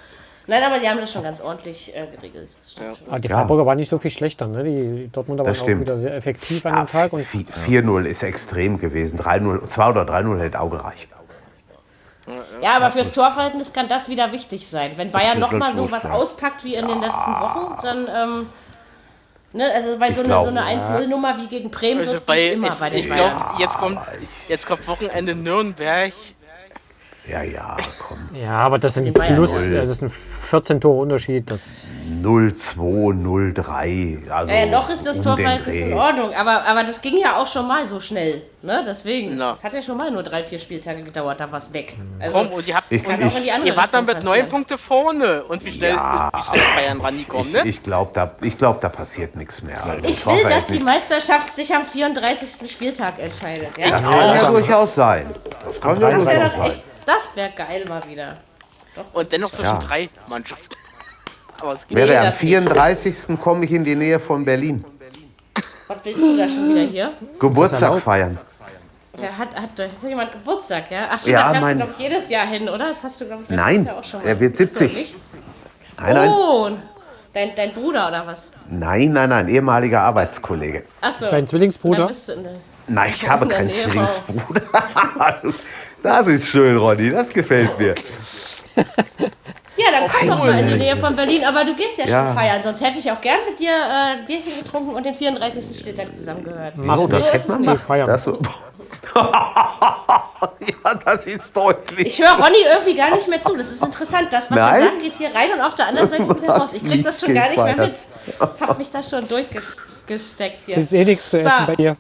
[0.50, 2.50] Nein, aber die haben das schon ganz ordentlich äh, geregelt.
[2.62, 3.08] Das stimmt schon.
[3.08, 3.38] Aber Ah, die Ja.
[3.38, 4.48] Freiburger waren nicht so viel schlechter.
[4.48, 4.64] Ne?
[4.64, 5.82] Die Dortmunder waren Das auch stimmt.
[5.82, 7.14] wieder sehr effektiv an Ja, dem Tag.
[7.14, 9.20] Und 4-0 ist extrem gewesen.
[9.20, 11.08] 3-0, 2 oder 3-0 hätte auch gereicht.
[12.62, 14.92] Ja, aber fürs Torverhältnis kann das wieder wichtig sein.
[14.98, 16.12] Wenn Bayern nochmal so was sein.
[16.12, 18.50] auspackt wie in den letzten Wochen, dann, ähm,
[19.54, 22.68] ne, also bei so, eine, so eine 1-0-Nummer wie gegen Bremen Also wird es immer
[22.68, 23.36] ich, bei den ich Bayern.
[23.36, 24.00] glaube, jetzt kommt,
[24.48, 26.14] jetzt kommt Wochenende Nürnberg.
[27.32, 27.78] Ja, ja,
[28.08, 28.18] komm.
[28.34, 31.50] ja, aber das sind plus, äh, das sind 14 Tore Unterschied.
[31.52, 31.60] Das,
[32.24, 32.76] 0-2,
[33.56, 34.30] 0-3.
[34.32, 35.94] Also Äh, noch ist das um Torverhältnis in.
[35.94, 38.42] Ordnung, aber, aber das ging ja auch schon mal so schnell.
[38.62, 38.84] Ne?
[38.86, 39.54] Deswegen, Na.
[39.54, 41.96] es hat ja schon mal nur drei, vier Spieltage gedauert, da war es weg.
[42.20, 44.24] Also, Komm, und ihr habt, Ich, kann auch in die ich, ihr wart dann mit
[44.24, 44.50] neun.
[44.50, 45.44] Punkte vorne.
[45.44, 47.70] Und wie schnell, Ja, wie schnell ist Bayern rangekommen, ich, ne?
[47.70, 49.82] ich glaube, da, ich glaub, da passiert nichts mehr.
[49.86, 52.70] Also, Ich will, dass die Meisterschaft sich am 34.
[52.72, 53.78] Spieltag entscheidet.
[53.78, 53.92] Ja?
[53.92, 55.30] Das kann ja durchaus sein.
[55.66, 56.84] Das kann ja Das durchaus sein.
[57.06, 58.38] Das wäre geil mal wieder.
[59.14, 59.80] Und dennoch zwischen Ja.
[59.80, 60.76] drei Mannschaften.
[61.62, 62.52] Aber es geht Wäre Nee, am das nicht.
[62.52, 63.38] 34.
[63.42, 64.84] komme ich in die Nähe von Berlin.
[65.88, 67.14] Was willst du da schon wieder hier?
[67.40, 68.38] Geburtstag feiern.
[69.18, 71.10] Ja, hat, hat, hat jemand Geburtstag, ja?
[71.10, 72.90] Achso, Ja, da fährst mein- du, glaube jedes Jahr hin, oder?
[72.90, 74.28] Das hast du, glaube ich, Nein, Jahr auch schon mal.
[74.30, 74.86] er wird 70.
[74.88, 75.16] Achso, nicht?
[76.00, 76.70] Nein, nein, Oh,
[77.34, 78.52] dein, dein Bruder oder was?
[78.70, 80.84] nein, nein, nein, ehemaliger Arbeitskollege.
[81.02, 81.26] Achso.
[81.26, 82.08] dein dann Zwillingsbruder?
[82.08, 82.54] bist du in der,
[82.88, 84.62] Nein, ich habe keinen Zwillingsbruder.
[86.04, 87.94] Das ist schön, Ronny, das gefällt mir.
[88.76, 92.26] Ja, dann komm doch mal in die Nähe von Berlin, aber du gehst ja, Ja.
[92.28, 95.14] schon feiern, sonst hätte ich auch gern mit dir äh, ein Bierchen getrunken und den
[95.16, 95.78] 34.
[95.80, 96.78] Spieltag zusammengehört.
[96.78, 97.68] Machst Oh, du das ist hätte man nicht.
[97.70, 97.80] machen.
[97.80, 98.08] Feiern.
[98.08, 98.40] Das so.
[99.16, 102.08] ja, das ist deutlich.
[102.08, 103.56] Ich höre Ronny irgendwie gar nicht mehr zu.
[103.56, 104.28] Das ist interessant.
[104.32, 104.76] Das, was Nein.
[104.76, 106.74] er sagt, geht hier rein und auf der anderen Seite wieder raus.
[106.74, 107.94] Ich krieg das schon gar nicht mehr mit.
[108.60, 110.76] Hab mich da schon durchgesteckt hier.
[110.76, 111.66] Gibt eh nichts zu essen So.
[111.68, 111.96] bei dir?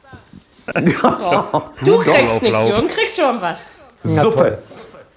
[1.83, 2.65] Du kriegst nichts.
[2.67, 3.71] Jürgen kriegt schon was.
[4.03, 4.59] Suppe.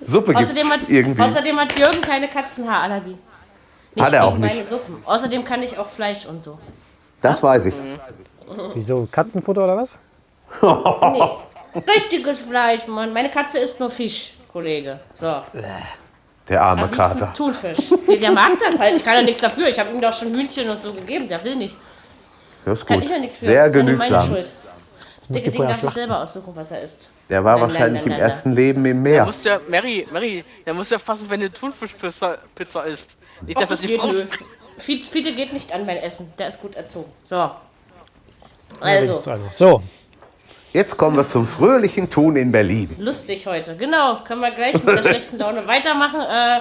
[0.01, 1.23] Suppe gibt Außerdem hat, es irgendwie.
[1.23, 3.17] außerdem hat Jürgen keine Katzenhaarallergie.
[3.95, 4.55] Nicht Hat er auch gegen nicht.
[4.55, 5.03] meine Suppen.
[5.05, 6.59] Außerdem kann ich auch Fleisch und so.
[7.21, 7.75] Das weiß ich.
[8.75, 9.07] Wieso?
[9.11, 9.99] Katzenfutter oder was?
[10.63, 11.81] Nee.
[11.81, 13.13] Richtiges Fleisch, Mann.
[13.13, 15.01] Meine Katze isst nur Fisch, Kollege.
[15.13, 15.43] So.
[16.49, 17.33] Der arme Kater.
[17.33, 17.91] Thunfisch.
[18.09, 18.97] Der, der mag das halt.
[18.97, 19.69] Ich kann ja nichts dafür.
[19.69, 21.29] Ich habe ihm doch schon Hühnchen und so gegeben.
[21.29, 21.77] Der will nicht.
[22.65, 23.05] Das ist Kann gut.
[23.07, 23.47] ich ja nichts für.
[23.47, 24.29] Sehr Das ist ja nur meine genügsam.
[24.35, 24.53] Schuld.
[25.33, 25.99] Das die dicke Ding vorher darf sich schlachten.
[25.99, 27.09] selber aussuchen, was er isst.
[27.29, 29.25] Der war Nein, nein, wahrscheinlich nein, im nein, ersten Leben im Meer.
[29.25, 33.17] musst ja, Mary, Mary, der muss ja fassen, wenn du Thunfischpizza Pizza isst.
[33.43, 34.29] Nicht, dass Och, das das nicht geht.
[34.79, 36.33] Fiete Fiete geht nicht an mein Essen.
[36.39, 37.11] Der ist gut erzogen.
[37.25, 37.37] So.
[37.37, 37.61] Ja,
[38.81, 39.51] Also, einer.
[39.55, 39.83] So,
[40.73, 42.97] Jetzt kommen wir zum fröhlichen Tun in Berlin.
[42.99, 43.77] lustig heute.
[43.77, 46.21] Genau, können wir gleich mit der schlechten Laune weitermachen.
[46.21, 46.61] Äh,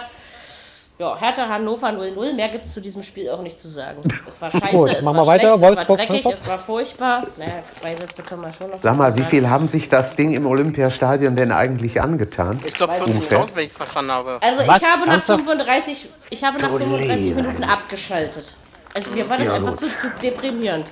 [1.01, 2.33] ja, Hertha Hannover 0-0.
[2.33, 4.01] Mehr gibt es zu diesem Spiel auch nicht zu sagen.
[4.27, 5.39] Es war scheiße, Gut, es machen war wir weiter.
[5.41, 6.33] schlecht, es war Wolfsburg, dreckig, Frankfurt.
[6.35, 7.23] es war furchtbar.
[7.37, 10.33] Naja, zwei Sätze können wir schon noch Sag mal, wie viel haben sich das Ding
[10.33, 12.59] im Olympiastadion denn eigentlich angetan?
[12.65, 14.37] Ich glaube Weiß ich 50.000, wenn ich es verstanden habe.
[14.41, 14.81] Also Was?
[14.81, 15.39] ich habe nach Ernsthaft?
[15.41, 17.35] 35, ich habe nach Du 35 Leben.
[17.37, 18.53] Minuten abgeschaltet.
[18.93, 20.85] Also mir war das Ja, einfach zu, zu deprimierend.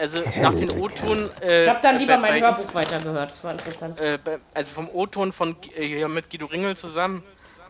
[0.00, 1.30] Also nach den O-Ton.
[1.40, 3.30] Äh, Ich habe dann lieber bei- mein Hörbuch weitergehört.
[3.30, 4.00] Das war interessant.
[4.00, 4.18] Äh,
[4.52, 7.22] also vom O-Ton von äh, hier mit Guido Ringel zusammen.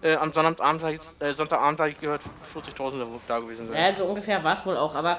[0.04, 2.20] Äh, am Sonnabend, hab ich, äh, Sonntagabend habe ich gehört,
[2.54, 3.74] 40.000 da gewesen sind.
[3.74, 4.94] Ja, so ungefähr war es wohl auch.
[4.94, 5.18] Aber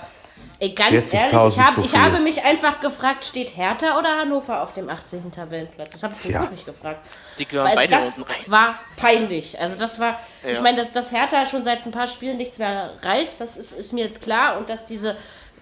[0.59, 4.61] ey, ganz 40.000 ehrlich, ich, hab, ich habe mich einfach gefragt, steht Hertha oder Hannover
[4.61, 5.31] auf dem 18.
[5.31, 5.93] Tabellenplatz?
[5.93, 6.41] Das habe ich mich Ja.
[6.41, 7.09] wirklich gefragt.
[7.39, 8.41] Die gehören Weil beide das unten rein.
[8.45, 9.59] war peinlich.
[9.59, 10.61] Also das war, ich Ja.
[10.61, 13.91] meine, dass, dass Hertha schon seit ein paar Spielen nichts mehr reißt, das ist, ist
[13.91, 14.55] mir klar.
[14.59, 15.17] Und dass diese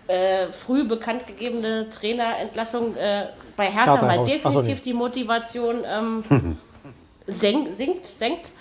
[0.07, 4.09] äh, früh bekannt gegebene Trainerentlassung äh, bei Hertha mal.
[4.19, 4.81] Ach so, definitiv nee.
[4.83, 6.57] die Motivation ähm,
[7.25, 8.51] senk, sinkt, senkt,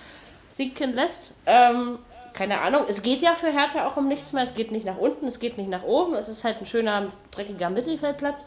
[0.53, 1.35] sinken lässt.
[1.47, 1.99] Ähm,
[2.35, 2.83] keine Ahnung.
[2.89, 4.43] Es geht ja für Hertha auch um nichts mehr.
[4.43, 6.15] Es geht nicht nach unten, es geht nicht nach oben.
[6.15, 8.47] Es ist halt ein schöner, dreckiger Mittelfeldplatz.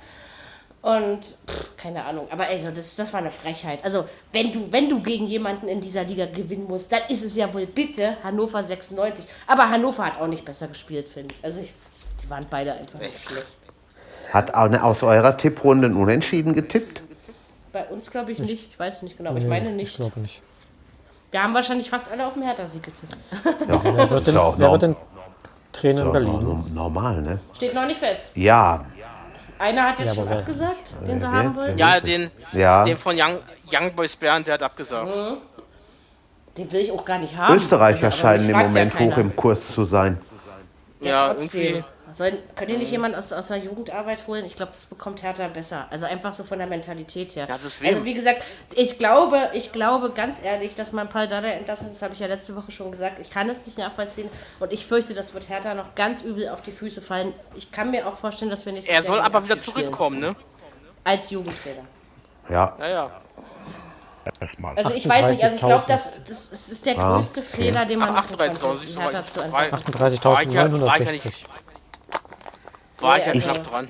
[0.81, 3.83] Und pff, keine Ahnung, aber also das, das war eine Frechheit.
[3.83, 7.35] Also wenn du, wenn du gegen jemanden in dieser Liga gewinnen musst, dann ist es
[7.35, 9.25] ja wohl bitte Hannover 96.
[9.47, 11.43] Aber Hannover hat auch nicht besser gespielt, finde ich.
[11.43, 11.73] Also ich,
[12.23, 13.47] die waren beide einfach nicht schlecht.
[14.31, 17.01] Hat eine aus eurer Tipprunde ein Unentschieden getippt?
[17.71, 19.95] Bei uns glaube ich nicht, ich weiß nicht genau, aber ich meine Ich nicht.
[19.95, 20.43] glaube nicht.
[21.35, 23.13] Wir haben wahrscheinlich fast alle auf dem Hertha-Sieg getippt.
[23.43, 24.95] Ja, Wer wird denn, wer wird denn
[25.73, 26.31] Trainer in Berlin?
[26.31, 27.39] norm- normal, ne?
[27.51, 28.37] Steht noch nicht fest.
[28.37, 28.85] Ja,
[29.59, 31.77] Einer hat jetzt Ja, schon wer- abgesagt, den sie haben wollen.
[31.77, 32.85] Ja, den, ja.
[32.85, 35.11] den von Young, Young Boys Bern, der hat abgesagt.
[36.57, 37.53] Den will ich auch gar nicht haben.
[37.53, 40.17] Österreicher Also, scheinen im fragt ja Moment hoch im Kurs zu sein.
[41.01, 41.61] Ja, Ja, trotzdem.
[41.63, 41.83] irgendwie.
[42.15, 44.45] Sollen, könnt ihr nicht jemand aus, aus der Jugendarbeit holen?
[44.45, 45.87] Ich glaube, das bekommt Hertha besser.
[45.89, 47.45] Also einfach so von der Mentalität her.
[47.49, 47.93] Ja, deswegen.
[47.93, 48.41] also wie gesagt,
[48.73, 52.27] ich glaube, ich glaube ganz ehrlich, dass man Paul Dada entlassen, das habe ich ja
[52.27, 54.29] letzte Woche schon gesagt, ich kann es nicht nachvollziehen
[54.61, 57.33] und ich fürchte, das wird Hertha noch ganz übel auf die Füße fallen.
[57.53, 59.75] Ich kann mir auch vorstellen, dass wir nächstes Er soll aber wieder spielen.
[59.75, 60.37] zurückkommen, ne?
[61.03, 61.83] Als Jugendtrainer.
[62.49, 63.11] Ja, Ja, ja.
[64.39, 64.75] Erstmal.
[64.75, 65.87] Also ich weiß nicht, also ich glaube, 38.000.
[65.87, 69.01] das, das, das ist der größte Fehler, den man machen 38.000, konnte, ich die so
[69.01, 69.51] Hertha zu entlassen.
[69.51, 69.65] war
[70.11, 71.31] ich ja- war ich ja 38.960.
[72.99, 73.87] War ich ja knapp also- dran.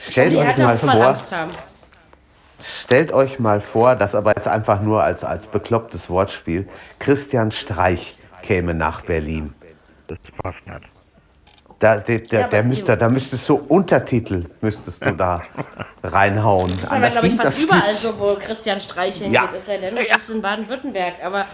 [0.00, 1.16] stellt euch mal vor,
[2.60, 6.68] stellt euch mal vor, das aber jetzt einfach nur als, als beklopptes Wortspiel,
[6.98, 9.54] Christian Streich käme nach Berlin.
[10.06, 10.80] Das passt nicht.
[11.78, 15.42] Da, der, der, Ja, der müsste, da müsstest du Untertitel müsstest du da
[16.04, 16.70] reinhauen.
[16.70, 19.32] Das ist aber, glaube ich, fast überall so, wo Christian Streich hingeht.
[19.34, 19.46] Ja.
[19.46, 21.14] Ist ja denn, das ist in Baden-Württemberg.
[21.24, 21.46] Aber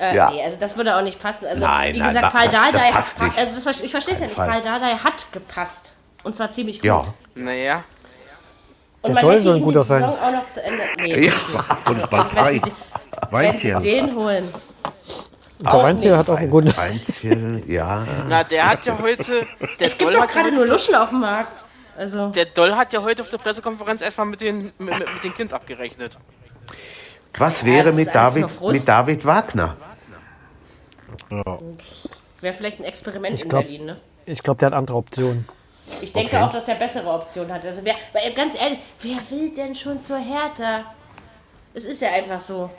[0.00, 0.30] äh, Ja.
[0.30, 1.44] nee, also das würde auch nicht passen.
[1.46, 4.14] Also, Nein, wie nein, gesagt, das- Paul das Dardai hat, also das, ver- ich verstehe
[4.14, 4.34] es ja nicht.
[4.36, 4.48] Fall.
[4.48, 5.93] Paul Dardai hat gepasst.
[6.24, 6.86] Und zwar ziemlich gut.
[6.86, 7.02] Ja.
[7.34, 7.84] Naja.
[9.02, 10.00] Und Der man Doll hätte soll ein ihn die.
[10.00, 10.82] Saison auch noch zu Ende.
[10.98, 11.32] Nee, Ja.
[11.84, 12.72] Und es bald wenn, sie,
[13.30, 14.48] wenn sie den holen.
[15.60, 16.70] Der Weinziel hat auch einen guten.
[16.76, 18.06] Einzel, ja.
[18.28, 19.46] Na, der hat ja heute.
[19.78, 21.64] Der Es gibt Doll doch ja gerade nur Luschen auf dem Markt.
[21.96, 25.24] Also, Der Doll hat ja heute auf der Pressekonferenz erstmal mit, den, mit, mit, mit
[25.24, 26.18] dem Kind abgerechnet.
[27.38, 29.76] Was wäre ist mit David, mit David Wagner?
[32.40, 34.00] wäre vielleicht ein Experiment in glaub- Berlin, ne?
[34.26, 35.46] Ich glaube, der hat andere Optionen.
[36.00, 36.44] Ich denke Okay.
[36.44, 37.64] auch, dass er bessere Optionen hat.
[37.66, 40.84] Also wer, weil ganz ehrlich, wer will denn schon zur Hertha?
[41.74, 42.70] Es ist ja einfach so.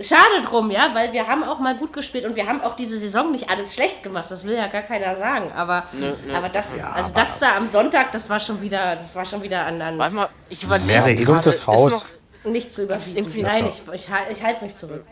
[0.00, 2.96] Schade drum, ja, weil wir haben auch mal gut gespielt und wir haben auch diese
[3.00, 4.30] Saison nicht alles schlecht gemacht.
[4.30, 5.50] Das will ja gar keiner sagen.
[5.52, 5.84] Aber,
[6.32, 9.66] aber das, also das da am Sonntag, das war schon wieder, das war schon wieder
[9.66, 11.16] an, an Warte mal, ich überlege.
[11.24, 12.06] Gerade, raus?
[12.44, 13.42] noch- nicht zu überbieten.
[13.42, 15.04] Nein, ich, ich, ich halte mich zurück.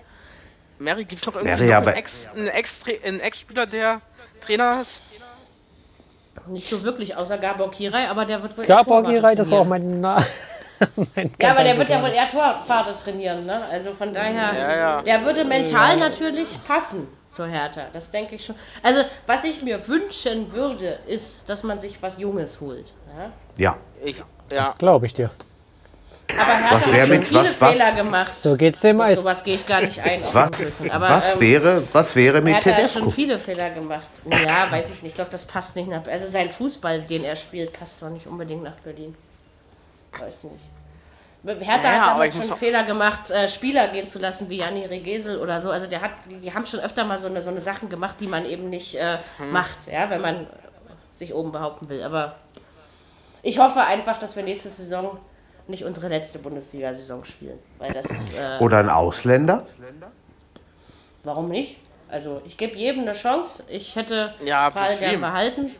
[0.78, 4.00] Mary, gibt es noch irgendwie Mary, noch aber- einen Ex- einen Ex- einen Ex-Spieler, der
[4.40, 5.00] Trainer ist?
[6.49, 9.66] Nicht so wirklich, außer Gabor Kirai, aber der wird wohl Gabor Giray, das war auch
[9.66, 10.01] trainieren.
[10.01, 10.24] mein, Na
[11.14, 13.64] mein Ja, aber der wird ja wohl eher Torwarte trainieren, ne?
[13.70, 15.03] Also von daher, Ja, ja.
[15.03, 17.82] der würde mental natürlich passen zur Hertha.
[17.92, 18.55] Das denke ich schon.
[18.82, 22.92] Also, was ich mir wünschen würde, ist, dass man sich was Junges holt.
[23.18, 23.32] Ja?
[23.59, 23.76] Ja.
[24.05, 24.74] Ich, ja.
[24.78, 25.30] Glaube ich dir.
[26.32, 28.32] Aber Hertha Was hat schon mit- viele was- was- Fehler gemacht.
[28.34, 29.20] So geht's dem so, meist.
[29.20, 30.20] sowas gehe ich gar nicht ein.
[30.32, 30.88] Was.
[30.90, 33.10] Aber, was, ähm, wäre, was wäre mit Hertha hat schon Tedesco?
[33.10, 34.08] viele Fehler gemacht.
[34.30, 35.12] Ja, weiß ich nicht.
[35.12, 36.06] Ich glaube, das passt nicht nach.
[36.06, 39.14] Also sein Fußball, den er spielt, passt doch nicht unbedingt nach Berlin.
[40.18, 40.64] Weiß nicht.
[41.44, 45.38] Hertha Ja, hat aber schon Fehler gemacht, äh, Spieler gehen zu lassen, wie Janni Regesel
[45.38, 45.70] oder so.
[45.70, 48.16] Also der hat, die, die haben schon öfter mal so eine, so eine Sachen gemacht,
[48.20, 49.52] die man eben nicht äh, Hm.
[49.52, 50.48] macht, ja, wenn man
[51.12, 52.02] sich oben behaupten will.
[52.02, 52.34] Aber
[53.42, 55.18] ich hoffe einfach, dass wir nächste Saison
[55.68, 57.58] nicht unsere letzte Bundesliga-Saison spielen.
[57.78, 58.34] Weil das ist.
[58.34, 59.66] Äh, Oder ein Ausländer?
[61.24, 61.78] Warum nicht?
[62.08, 63.64] Also ich gebe jedem eine Chance.
[63.68, 65.20] Ich hätte Ja, Paul gern bestimmt.
[65.22, 65.70] behalten.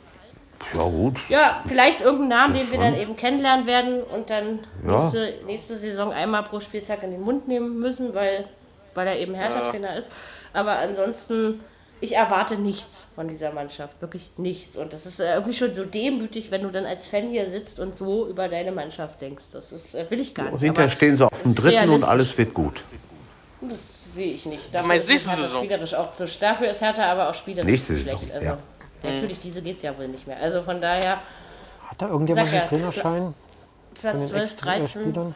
[0.75, 1.21] Ja, gut.
[1.29, 4.93] Ja, vielleicht irgendeinen Namen, den wir dann eben kennenlernen werden und dann Ja.
[4.93, 8.49] nächste, nächste Saison einmal pro Spieltag in den Mund nehmen müssen, weil,
[8.95, 10.11] weil er eben Hertha-Trainer ist.
[10.53, 11.61] Aber ansonsten,
[12.01, 14.01] ich erwarte nichts von dieser Mannschaft.
[14.01, 14.77] Wirklich nichts.
[14.77, 17.79] Und das ist äh, irgendwie schon so demütig, wenn du dann als Fan hier sitzt
[17.81, 19.45] und so über deine Mannschaft denkst.
[19.53, 20.61] Das ist, äh, will ich gar nicht.
[20.61, 22.83] Hinterher Aber stehen sie auf dem dritten und alles wird gut.
[23.63, 24.75] Das sehe ich nicht.
[24.75, 26.27] Dafür ist Hertha spielerisch auch zu.
[26.27, 28.35] Dafür ist Hertha aber auch spielerisch Nächste zu Saison, schlecht.
[28.35, 28.59] Also, ja.
[29.03, 30.39] Natürlich, diese geht es ja wohl nicht mehr.
[30.39, 31.21] Also von daher,
[31.87, 33.35] Hat da irgendjemand ja, einen Trainerschein
[33.95, 34.89] Platz von den 12, Ex- 13.
[34.89, 35.35] Spielern?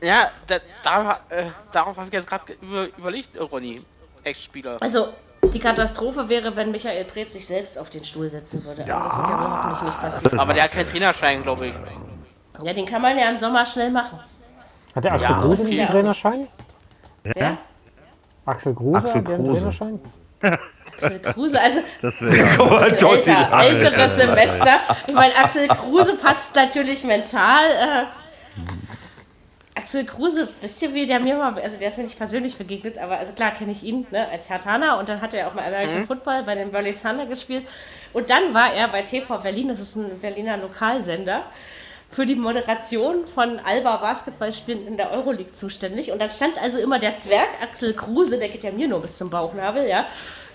[0.00, 3.82] Ja, da, da, äh, darauf habe ich jetzt gerade über, überlegt, äh, Ronny.
[4.24, 4.78] Ex-Spieler.
[4.80, 5.08] Also,
[5.54, 8.82] die Katastrophe wäre, wenn Michael Preetz sich selbst auf den Stuhl setzen würde.
[8.92, 10.40] Aber das wird ja wohl hoffentlich nicht passieren.
[10.40, 11.74] Aber der hat keinen Trainerschein, glaube ich.
[12.62, 14.18] Ja, den kann man ja im Sommer schnell machen.
[14.94, 16.48] Hat der Axel Ja, Kruse einen ja- Trainerschein?
[17.36, 17.58] Ja?
[18.46, 19.58] Axel Kruse Axel hat der einen Kruse.
[19.60, 20.00] Trainerschein?
[20.96, 22.82] Axel Kruse, also Das wäre ja.
[22.86, 24.70] älter, älteres Semester.
[25.06, 28.06] Ich meine, Axel Kruse passt natürlich mental.
[29.88, 32.98] Axel Kruse, wisst ihr, wie der mir mal, also der ist mir nicht persönlich begegnet,
[32.98, 35.64] aber also klar kenne ich ihn ne, als Hertaner und dann hat er auch mal
[35.64, 37.64] American Football bei den Berlin Thunder gespielt
[38.12, 41.42] und dann war er bei TV Berlin, das ist ein Berliner Lokalsender
[42.10, 46.10] für die Moderation von Alba Basketballspielen in der Euroleague zuständig.
[46.10, 49.18] Und dann stand also immer der Zwerg Axel Kruse, der geht ja mir nur bis
[49.18, 50.06] zum Bauchnabel, ja,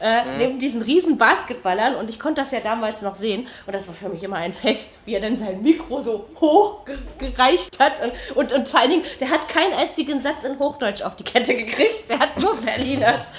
[0.02, 0.38] äh, Mhm.
[0.38, 1.96] neben diesen riesen Basketballern.
[1.96, 3.48] Und ich konnte das ja damals noch sehen.
[3.66, 6.86] Und das war für mich immer ein Fest, wie er dann sein Mikro so hoch
[6.86, 8.02] ge gereicht hat.
[8.02, 11.24] Und, und, und vor allen Dingen, der hat keinen einzigen Satz in Hochdeutsch auf die
[11.24, 12.10] Kette gekriegt.
[12.10, 13.26] Der hat nur Berlinert.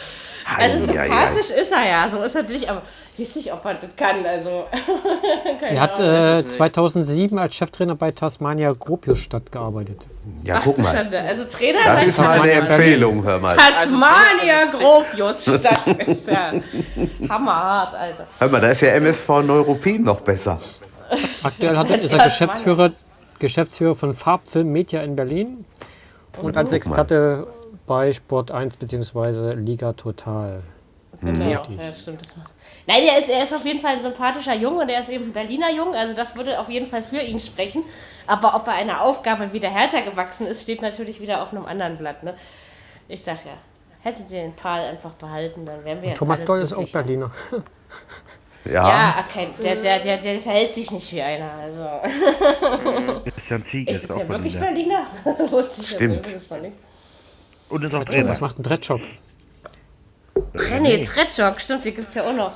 [0.59, 2.83] Also sympathisch ist er ja, so ist er nicht, aber
[3.19, 4.25] weiß nicht, ob er das kann.
[4.25, 4.65] Also,
[5.61, 6.53] Er hat äh, nicht.
[6.53, 10.07] 2007 als Cheftrainer bei Tasmania Gropiusstadt gearbeitet.
[10.43, 10.95] Ja, Ach guck mal.
[10.95, 11.21] Schande.
[11.21, 13.57] Also Trainer Das ist mal eine Tasmania Empfehlung, hör mal.
[13.57, 16.53] Tasmania Gropiusstadt ist ja
[17.29, 18.27] hammerhart, Alter.
[18.39, 20.59] Hör mal, da ist ja MSV Neuruppin noch besser.
[21.43, 22.25] Aktuell hat, ist er.
[22.25, 22.93] Geschäftsführer,
[23.39, 25.65] Geschäftsführer von Farbfilm Media in Berlin
[26.41, 27.47] und als Experte
[27.87, 29.55] bei Sport 1 bzw.
[29.55, 30.63] Liga Total.
[31.21, 31.63] Genau, ja,
[31.93, 32.23] stimmt.
[32.23, 32.54] Das macht.
[32.87, 35.27] Nein, er ist, er ist auf jeden Fall ein sympathischer Junge und er ist eben
[35.27, 37.83] ein Berliner Jung, also das würde auf jeden Fall für ihn sprechen.
[38.27, 41.97] Aber ob er einer Aufgabe wieder härter gewachsen ist, steht natürlich wieder auf einem anderen
[41.97, 42.23] Blatt.
[42.23, 42.35] Ne?
[43.09, 43.53] Ich sag ja,
[44.03, 46.87] hättet ihr den Paul einfach behalten, dann wären wir jetzt Thomas Doll ist auch.
[46.91, 47.31] Berliner.
[48.67, 51.51] Ja, Ja, okay, der, der, der, der verhält sich nicht wie einer.
[51.53, 51.87] Also,
[53.31, 55.07] Christian Ziege echt, ist ist auch der wirklich Berliner.
[55.25, 55.51] Berliner?
[55.51, 56.27] Wusste ich Stimmt.
[56.27, 56.77] übrigens noch nicht.
[57.69, 58.31] Und ist auch Trainer.
[58.31, 59.01] Was macht ein Dreadshop?
[60.55, 62.53] René Tretschok, stimmt, die gibt's ja auch noch.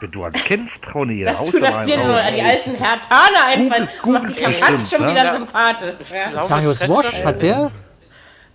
[0.00, 3.46] Wenn du ans kennst, Trauni, Dass du du das dir so an die alten Hertaner
[3.46, 5.32] einfallen, das macht dich ja fast schon wieder ja.
[5.32, 5.94] sympathisch.
[6.48, 7.70] Darius Wosch hat der?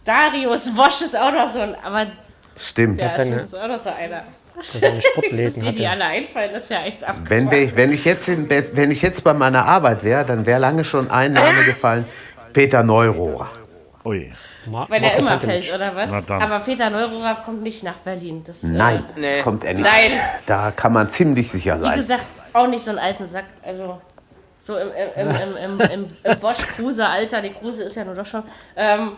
[0.06, 2.08] Darius Wosch ist auch noch so ein, aber
[2.56, 3.02] stimmt.
[3.02, 4.24] ja, seine- stimmt, ist auch noch so einer.
[4.60, 7.30] seine Sportläden die, die alle einfallen, das ist ja echt abgefahren.
[7.30, 10.60] Wenn, wir, wenn, ich jetzt in, wenn ich jetzt bei meiner Arbeit wäre, dann wäre
[10.60, 12.06] lange schon ein Name gefallen.
[12.54, 13.50] Peter Neurohrer.
[14.06, 14.32] Ui.
[14.66, 16.30] Ma- Weil der Marco immer fällt, oder was?
[16.30, 18.44] Aber Peter Neururer kommt nicht nach Berlin.
[18.46, 19.42] Das, Nein, Nee.
[19.42, 19.84] kommt er nicht.
[19.84, 20.20] Nein.
[20.46, 21.96] Da kann man ziemlich sicher Äh, wie sein.
[21.96, 23.46] gesagt, auch nicht so einen alten Sack.
[23.64, 24.00] Also
[24.60, 28.26] so im, im, im, im, im, im, im Wosch-Kruse-Alter, die Kruse ist ja nur doch
[28.26, 28.44] schon.
[28.76, 29.14] Ähm,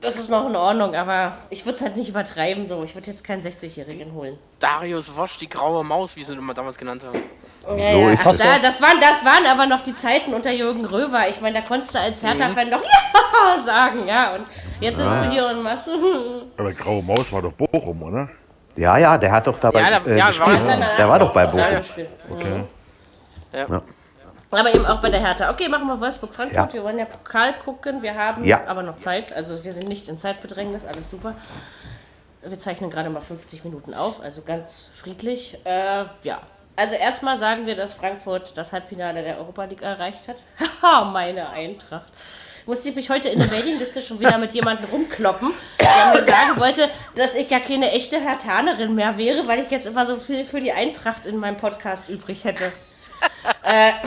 [0.00, 2.66] das ist noch in Ordnung, aber ich würde es halt nicht übertreiben.
[2.66, 2.82] So.
[2.84, 4.38] Ich würde jetzt keinen 60-Jährigen holen.
[4.60, 7.20] Darius Wosch, die graue Maus, wie sie ihn immer damals genannt haben.
[7.64, 8.10] Ja, So ja.
[8.10, 8.38] ist Ach, es.
[8.38, 11.28] da, das, waren, das waren aber noch die Zeiten unter Jürgen Röber.
[11.28, 12.82] Ich meine, da konntest du als Hertha-Fan noch
[13.32, 14.34] Ja sagen, ja.
[14.34, 14.46] Und
[14.80, 15.88] jetzt sitzt du hier und machst.
[16.56, 18.28] Aber Graue Maus war doch Bochum, oder?
[18.76, 20.66] Ja, ja, der hat doch dabei Ja, da- äh, ja, gespielt.
[20.66, 21.66] war- Der war doch bei Ja, Bochum.
[21.70, 21.90] das.
[22.30, 22.64] Okay.
[23.52, 23.82] Ja.
[24.50, 25.50] Aber eben auch bei der Hertha.
[25.50, 26.68] Okay, machen wir Wolfsburg-Frankfurt.
[26.68, 26.72] Ja.
[26.72, 28.02] Wir wollen ja Pokal gucken.
[28.02, 28.60] Wir haben Ja.
[28.66, 29.32] aber noch Zeit.
[29.32, 30.84] Also wir sind nicht in Zeitbedrängnis.
[30.84, 31.34] Alles super.
[32.44, 34.20] Wir zeichnen gerade mal 50 Minuten auf.
[34.22, 35.58] Also ganz friedlich.
[35.64, 36.40] Äh, ja.
[36.74, 40.42] Also erstmal sagen wir, dass Frankfurt das Halbfinale der Europa League erreicht hat.
[40.82, 42.10] Haha, meine Eintracht.
[42.64, 46.60] Musste ich mich heute in der Mailingliste schon wieder mit jemandem rumkloppen, der mir sagen
[46.60, 50.44] wollte, dass ich ja keine echte Hertanerin mehr wäre, weil ich jetzt immer so viel
[50.44, 52.70] für die Eintracht in meinem Podcast übrig hätte.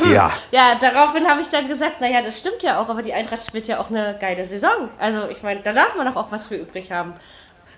[0.10, 3.46] Ja, Ja, daraufhin habe ich dann gesagt, naja, das stimmt ja auch, aber die Eintracht
[3.46, 4.90] spielt ja auch eine geile Saison.
[4.98, 7.14] Also ich meine, da darf man doch auch was für übrig haben.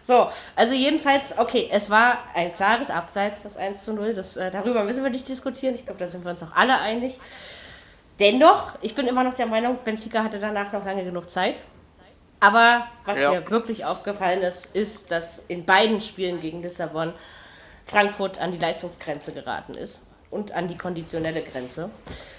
[0.07, 4.13] So, also jedenfalls, okay, es war ein klares Abseits, das 1 zu 0.
[4.13, 5.75] Das, äh, darüber müssen wir nicht diskutieren.
[5.75, 7.19] Ich glaube, da sind wir uns auch alle einig.
[8.21, 11.61] Dennoch, ich bin immer noch der Meinung, Benfica hatte danach noch lange genug Zeit.
[12.39, 13.31] Aber was Ja.
[13.31, 17.13] mir wirklich aufgefallen ist, ist, dass in beiden Spielen gegen Lissabon
[17.83, 21.89] Frankfurt an die Leistungsgrenze geraten ist und an die konditionelle Grenze.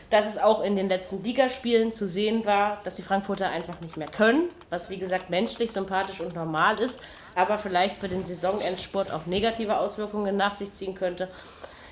[0.08, 3.98] Dass es auch in den letzten Ligaspielen zu sehen war, dass die Frankfurter einfach nicht
[3.98, 7.02] mehr können, was wie gesagt menschlich, sympathisch und normal ist,
[7.34, 11.28] aber vielleicht für den Saisonendsport auch negative Auswirkungen nach sich ziehen könnte.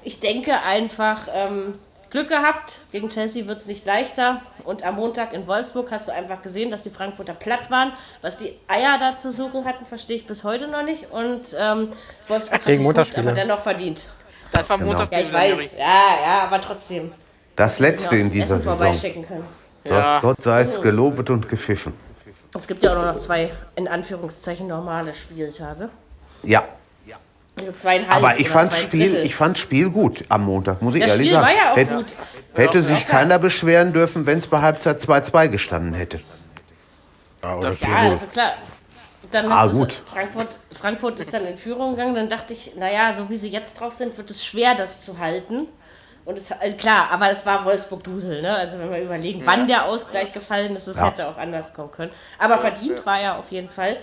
[0.03, 1.79] Ich denke einfach, ähm,
[2.11, 4.41] Glück gehabt, gegen Chelsea wird es nicht leichter.
[4.65, 7.93] Und am Montag in Wolfsburg hast du einfach gesehen, dass die Frankfurter platt waren.
[8.23, 11.11] Was die Eier da zu suchen hatten, verstehe ich bis heute noch nicht.
[11.11, 11.89] Und ähm,
[12.29, 14.07] Wolfsburg hat Gegen den Punkt aber dennoch verdient.
[14.53, 14.91] Das war Genau.
[14.91, 15.13] Montag.
[15.13, 15.73] Ja, ich weiß.
[15.77, 15.85] Ja,
[16.25, 17.13] ja, aber trotzdem.
[17.57, 18.77] das letzte Genau, in dieser Essen Saison.
[18.77, 19.49] vorbeischicken können.
[19.85, 20.21] Ja.
[20.21, 21.93] Gott sei es gelobet und gepfiffen.
[22.55, 25.89] Es gibt ja auch nur noch zwei, in Anführungszeichen, normale Spieltage.
[26.43, 26.65] Ja,
[27.59, 28.13] Also zweieinhalb.
[28.15, 29.25] aber ich fand zwei Spiel, Drittel.
[29.27, 31.47] ich fand Spiel gut am Montag, muss ich Das ehrlich Spiel sagen.
[31.47, 32.15] war ja auch Hätte, gut.
[32.55, 36.21] hätte sich keiner beschweren dürfen, wenn es bei Halbzeit 2-2 gestanden hätte.
[37.43, 38.53] Ja, oder Das- Ja, also klar.
[39.33, 39.93] Dann Ah, gut.
[40.05, 42.15] Frankfurt, Frankfurt ist dann in Führung gegangen.
[42.15, 45.19] Dann dachte ich, naja, so wie sie jetzt drauf sind, wird es schwer, das zu
[45.19, 45.67] halten.
[46.27, 48.55] Und es, also klar, aber es war Wolfsburg-Dusel, ne?
[48.57, 51.07] Also wenn wir überlegen, wann der Ausgleich gefallen ist, es Ja.
[51.07, 52.11] hätte auch anders kommen können.
[52.39, 53.97] Aber verdient war er auf jeden Fall.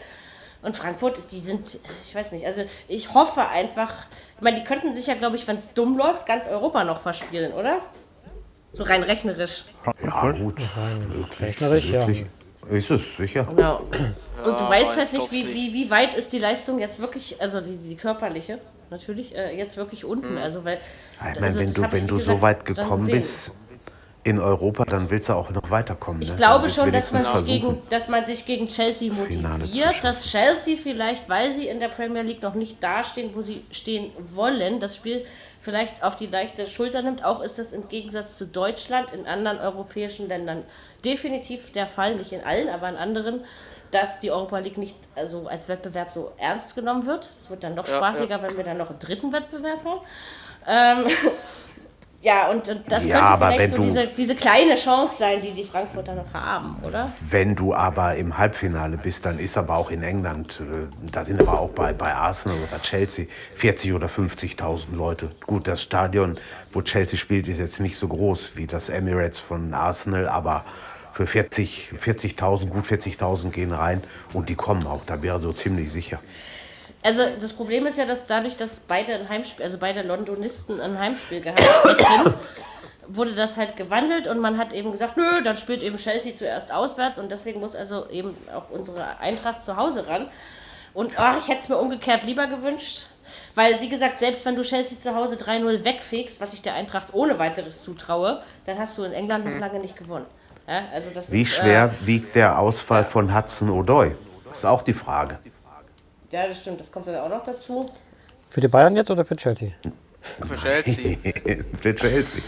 [0.61, 3.91] Und Frankfurt, die sind, ich weiß nicht, also ich hoffe einfach,
[4.37, 7.01] ich meine, die könnten sich ja, glaube ich, wenn es dumm läuft, ganz Europa noch
[7.01, 7.79] verspielen, oder?
[8.71, 9.65] So rein rechnerisch.
[10.01, 10.55] Ja, gut.
[11.41, 12.07] Rechnerisch, ja.
[12.69, 13.43] Ist es, sicher.
[13.43, 13.81] Genau.
[14.45, 17.41] Und du weißt halt ich nicht, wie, wie, wie weit ist die Leistung jetzt wirklich,
[17.41, 18.59] also die, die körperliche,
[18.93, 20.37] natürlich, äh, jetzt wirklich unten.
[20.37, 20.79] Also, weil,
[21.17, 23.51] Ich meine, also wenn du, wenn du gesagt, so weit gekommen bist,
[24.23, 26.21] in Europa, dann willst du auch noch weiterkommen.
[26.21, 26.37] Ich ne?
[26.37, 31.27] glaube schon, dass man, sich gegen, dass man sich gegen Chelsea motiviert, dass Chelsea vielleicht,
[31.27, 35.25] weil sie in der Premier League noch nicht dastehen, wo sie stehen wollen, das Spiel
[35.59, 37.25] vielleicht auf die leichte Schulter nimmt.
[37.25, 40.63] Auch ist das im Gegensatz zu Deutschland in anderen europäischen Ländern
[41.05, 43.41] definitiv der Fall, nicht in allen, aber in anderen,
[43.91, 47.29] dass die Europa League nicht also als Wettbewerb so ernst genommen wird.
[47.37, 51.05] Es wird dann noch Ja, spaßiger, wenn wir dann noch einen dritten Wettbewerb haben.
[51.05, 51.11] Ähm,
[52.21, 55.41] ja, und, und das Ja, könnte aber vielleicht so du- diese, diese kleine Chance sein,
[55.41, 57.09] die die Frankfurter noch haben, oder?
[57.29, 61.39] Wenn du aber im Halbfinale bist, dann ist aber auch in England, äh, da sind
[61.41, 63.25] aber auch bei, bei Arsenal oder Chelsea
[63.55, 65.31] 40 oder 50.000 Leute.
[65.45, 66.37] Gut, das Stadion,
[66.71, 70.63] wo Chelsea spielt, ist jetzt nicht so groß wie das Emirates von Arsenal, aber
[71.13, 74.03] für 40 40.000, gut 40.000 gehen rein
[74.33, 76.19] und die kommen auch, da wäre so ziemlich sicher.
[77.03, 80.97] Also das Problem ist ja, dass dadurch, dass beide ein Heimspiel, also beide Londonisten ein
[80.97, 82.33] Heimspiel gehabt hätten,
[83.07, 86.73] wurde das halt gewandelt und man hat eben gesagt, nö, dann spielt eben Chelsea zuerst
[86.73, 90.29] auswärts und deswegen muss also eben auch unsere Eintracht zu Hause ran.
[90.93, 93.07] Und ach, ich hätte es mir umgekehrt lieber gewünscht.
[93.55, 97.13] Weil, wie gesagt, selbst wenn du Chelsea zu Hause 3-0 wegfegst, was ich der Eintracht
[97.13, 100.25] ohne weiteres zutraue, dann hast du in England noch lange nicht gewonnen.
[100.67, 104.15] Ja, also das Wie ist, schwer wiegt der Ausfall von Hudson O'Doy?
[104.51, 105.39] Ist auch die Frage.
[105.43, 107.91] Äh, ja, das stimmt, das kommt dann auch noch dazu.
[108.49, 109.71] Für die Bayern jetzt oder für Chelsea?
[110.45, 111.17] Für Chelsea.
[111.81, 112.41] Für Chelsea.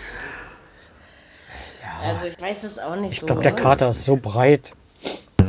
[2.01, 3.25] Also ich weiß es auch nicht Ich so.
[3.25, 3.61] glaube, der ne?
[3.61, 4.71] Kater ist so breit.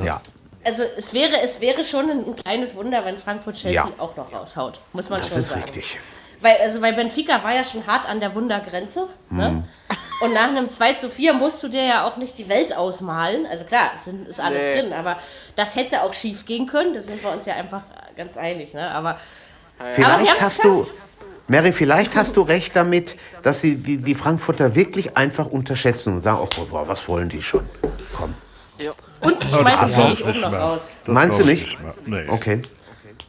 [0.04, 0.20] Ja.
[0.64, 3.88] Also es wäre, es wäre schon ein, ein kleines Wunder, wenn Frankfurt Chelsea Ja.
[3.98, 4.80] auch noch raushaut.
[4.92, 5.62] Muss man Das schon ist sagen.
[5.62, 5.98] richtig.
[6.40, 9.08] Weil, also bei Benfica war ja schon hart an der Wundergrenze.
[9.30, 9.64] Ne?
[10.20, 13.46] Und nach einem 2 zu 4 musst du dir ja auch nicht die Welt ausmalen.
[13.46, 14.80] Also klar, es ist alles Nee.
[14.82, 15.18] drin, aber
[15.56, 16.94] das hätte auch schief gehen können.
[16.94, 17.82] Da sind wir uns ja einfach
[18.16, 18.72] ganz einig.
[18.72, 18.90] Ne?
[18.90, 19.18] Aber
[19.78, 20.86] Aber sie Vielleicht haben's hast du,
[21.48, 26.20] Mary, vielleicht hast du recht damit, dass sie die, die Frankfurter wirklich einfach unterschätzen und
[26.22, 27.68] sagen, oh, boah, was wollen die schon?
[28.16, 28.34] Komm.
[28.80, 28.90] Ja.
[29.20, 30.94] und sie schmeißen sich ich oben nicht noch raus.
[31.04, 31.78] Das Meinst du nicht?
[31.80, 31.94] mehr.
[32.24, 32.28] Nee.
[32.28, 32.62] Okay.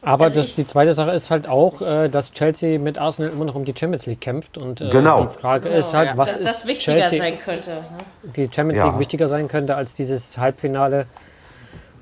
[0.08, 3.46] Aber Also das, die zweite Sache ist halt auch, äh, dass Chelsea mit Arsenal immer
[3.46, 4.58] noch um die Champions League kämpft.
[4.58, 5.26] Und äh, Genau.
[5.26, 6.18] die Frage ist halt, ja.
[6.18, 7.72] was Dass das ist wichtiger Chelsea, sein könnte.
[7.72, 8.32] Ne?
[8.36, 8.86] die Champions Ja.
[8.90, 11.08] League wichtiger sein könnte als dieses Halbfinale.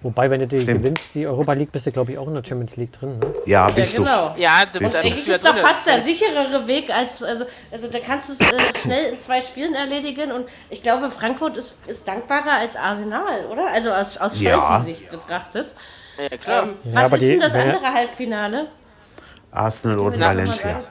[0.03, 0.83] Wobei, wenn du die Stimmt.
[0.83, 3.17] gewinnst, die Europa League, bist du, glaube ich, auch in der Champions League drin.
[3.17, 3.25] Ne?
[3.47, 4.35] Ja, Ja, bist genau.
[4.37, 4.79] Ja, da Bist da du.
[4.79, 8.29] bist Eigentlich du ja ist doch fast der sicherere Weg, als also, also da kannst
[8.29, 8.45] du es äh,
[8.83, 13.65] schnell in zwei Spielen erledigen und ich glaube, Frankfurt ist, ist dankbarer als Arsenal, oder?
[13.73, 14.59] Also aus, aus Ja.
[14.77, 15.73] Chelsea-Sicht betrachtet.
[16.17, 16.63] Ja, klar.
[16.63, 18.67] Ähm, Ja, was ist die- denn das wenn- andere Halbfinale?
[19.51, 20.81] Arsenal und Valencia.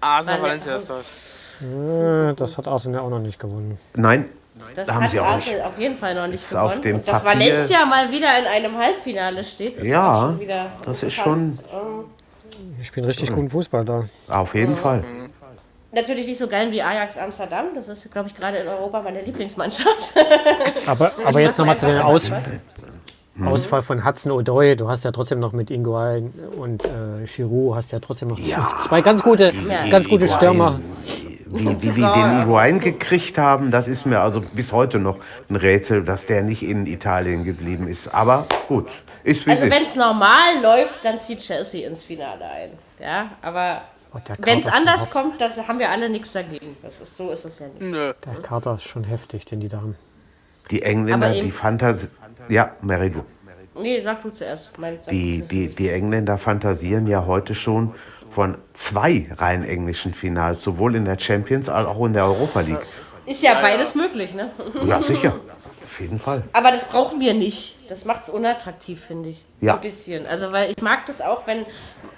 [0.00, 1.54] Arsenal Valencia ist das.
[1.62, 3.78] Äh, Das hat Arsenal auch noch nicht gewonnen.
[3.94, 4.30] Nein,
[4.74, 6.82] Das Da haben hat sie auch Arsenal auf jeden Fall noch nicht Ist auf gewonnen.
[6.82, 10.70] dem und dass Papier- Valencia mal wieder in einem Halbfinale steht, ist ja, schon wieder
[10.84, 11.58] das ist schon
[12.78, 14.04] Die spielen richtig guten Fußball da.
[14.28, 14.76] auf jeden Mhm.
[14.76, 15.04] Fall.
[15.92, 17.66] Natürlich nicht so geil wie Ajax Amsterdam.
[17.74, 20.14] Das ist, glaube ich, gerade in Europa meine Lieblingsmannschaft.
[20.86, 22.30] Aber, aber jetzt nochmal zu den einfach Aus
[23.36, 23.52] was.
[23.52, 24.76] Ausfall von Hudson Odoi.
[24.76, 29.00] Du hast ja trotzdem noch mit Inguain und äh, Giroud hast ja trotzdem noch zwei
[29.02, 29.52] ganz gute,
[29.90, 30.80] ganz gute Stürmer.
[31.48, 35.16] Wie, wie die den Iguain gekriegt haben, das ist mir also bis heute noch
[35.48, 38.08] ein Rätsel, dass der nicht in Italien geblieben ist.
[38.08, 38.88] Aber gut,
[39.22, 42.70] ist wie Also wenn es normal läuft, dann zieht Chelsea ins Finale ein.
[43.00, 43.82] Ja, aber
[44.16, 46.76] Oh, wenn es anders kommt, dann haben wir alle nichts dagegen.
[46.82, 47.82] Das ist, so ist es ja nicht.
[47.82, 48.14] Nö.
[48.24, 49.94] Der Kater ist schon heftig, den die da haben.
[50.70, 52.08] Die Engländer, die Fantasie.
[52.48, 53.24] Ja, Mary, du.
[53.80, 54.78] Nee, sag du zuerst.
[54.78, 57.94] Mein, sag Die, du die, die Engländer fantasieren ja heute schon
[58.30, 62.86] von zwei rein englischen Finals, sowohl in der Champions als auch in der Europa League.
[63.26, 64.50] Ist ja beides möglich, ne?
[64.84, 65.34] Ja, sicher.
[65.96, 66.42] Auf jeden Fall.
[66.52, 67.90] Aber das brauchen wir nicht.
[67.90, 69.42] Das macht es unattraktiv, finde ich.
[69.62, 69.76] Ja.
[69.76, 70.26] Ein bisschen.
[70.26, 71.64] Also, weil ich mag das auch, wenn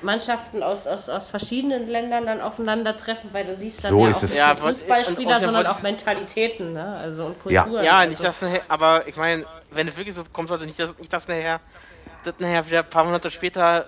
[0.02, 4.16] Mannschaften aus, aus, aus verschiedenen Ländern dann aufeinandertreffen, weil du siehst dann So ja auch
[4.16, 4.22] es.
[4.22, 6.96] nicht Ja, nur und- und Fußballspieler, außerdem sondern auch Mentalitäten, ne?
[6.96, 7.62] Also und Ja.
[7.62, 7.84] Kulturen.
[7.84, 8.10] Ja, also.
[8.10, 11.12] nicht das nachher, aber ich meine, wenn es wirklich so kommt, sollte nicht das, nicht
[11.12, 11.60] das nachher,
[12.24, 13.86] das nachher wieder ein paar Monate später,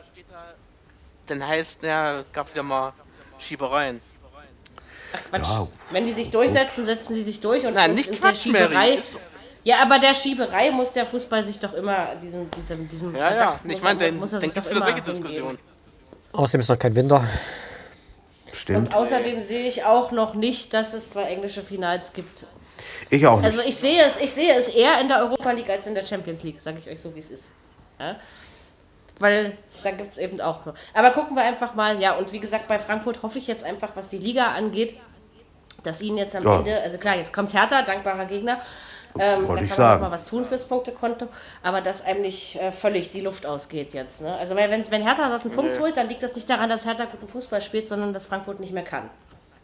[1.26, 2.92] dann heißt, ja, gab wieder mal
[3.38, 4.00] Schiebereien.
[5.30, 5.48] Quatsch.
[5.48, 5.66] Ja.
[5.90, 8.46] Wenn die sich durchsetzen, setzen sie sich durch und, Nein, und nicht und der Quatsch,
[8.46, 9.00] Mary.
[9.62, 13.60] Ja, aber der Schieberei muss der Fußball sich doch immer diesem diesem diesem Ja, ja.
[13.64, 15.58] Ich meine, dann, muss dann sich gibt es immer solche Diskussionen.
[15.58, 15.58] hingeben.
[16.32, 17.24] Außerdem ist noch kein Winter.
[18.52, 18.88] Stimmt.
[18.88, 22.46] Und außerdem sehe ich auch noch nicht, dass es zwei englische Finals gibt.
[23.10, 23.46] Ich auch nicht.
[23.46, 26.04] Also ich sehe es, ich sehe es eher in der Europa League als in der
[26.04, 27.50] Champions League, sage ich euch so, wie es ist.
[27.98, 28.16] Ja?
[29.18, 30.72] Weil da gibt es eben auch so.
[30.94, 33.90] Aber gucken wir einfach mal, ja, und wie gesagt, bei Frankfurt hoffe ich jetzt einfach,
[33.94, 34.96] was die Liga angeht,
[35.84, 36.58] dass ihnen jetzt am Ja.
[36.58, 38.60] Ende, also klar, jetzt kommt Hertha, dankbarer Gegner.
[39.18, 40.02] Ähm, da Wollte kann ich man sagen.
[40.02, 41.28] mal was tun fürs Punktekonto,
[41.62, 44.22] aber dass einem nicht äh, völlig die Luft ausgeht jetzt.
[44.22, 44.36] Ne?
[44.36, 46.86] Also weil wenn, wenn Hertha dort einen Punkt holt, dann liegt das nicht daran, dass
[46.86, 49.10] Hertha guten Fußball spielt, sondern dass Frankfurt nicht mehr kann.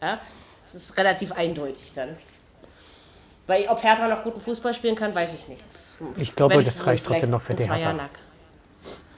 [0.01, 0.19] Ja?
[0.65, 2.17] Das ist relativ eindeutig dann.
[3.47, 5.63] Weil ob Hertha noch guten Fußball spielen kann, weiß ich nicht.
[5.71, 7.93] Das Ich glaube, das reicht trotzdem noch für die Hertha.
[7.93, 8.09] Nach.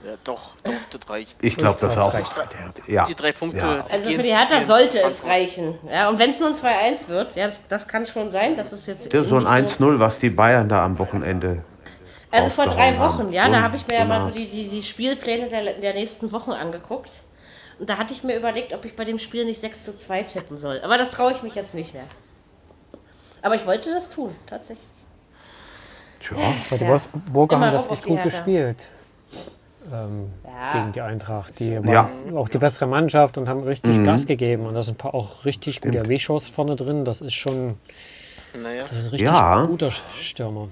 [0.06, 1.38] Ja, doch, doch, das reicht.
[1.42, 2.14] Ich glaube das auch.
[2.14, 2.84] reicht für die Hertha.
[2.88, 3.04] Ja.
[3.06, 3.58] Die drei Punkte.
[3.58, 3.82] Ja.
[3.84, 5.78] die Also für die Hertha sollte es reichen.
[5.92, 8.56] Ja, und wenn es nur ein 2-1 wird, ja, das, das kann schon sein.
[8.56, 11.64] Das ist jetzt Ja, so ein nicht 1-0, was die Bayern da am Wochenende.
[12.32, 13.18] Also vor drei rausgehauen haben.
[13.26, 15.50] Wochen, ja, So da habe ich mir ja so mal so die, die, die Spielpläne
[15.50, 17.12] der, der nächsten Wochen angeguckt.
[17.80, 20.24] Und da hatte ich mir überlegt, ob ich bei dem Spiel nicht 6 zu 2
[20.24, 20.80] tippen soll.
[20.84, 22.04] Aber das traue ich mich jetzt nicht mehr.
[23.42, 24.86] Aber ich wollte das tun, tatsächlich.
[26.22, 26.38] Tja,
[26.70, 26.92] Weil die Ja.
[26.92, 28.30] Wolfsburger Immer haben das echt gut Hertha.
[28.30, 28.88] gespielt.
[29.92, 30.74] Ähm, Ja.
[30.74, 31.60] Gegen die Eintracht.
[31.60, 31.86] Die Ja.
[31.86, 34.04] waren auch die bessere Mannschaft und haben richtig Mhm.
[34.04, 34.66] Gas gegeben.
[34.66, 37.06] Und da sind ein paar auch richtig gute W-Shows vorne drin.
[37.06, 37.78] Das ist schon
[38.54, 38.84] Naja.
[38.84, 39.66] das ist ein richtig Ja.
[39.66, 40.68] guter Stürmer.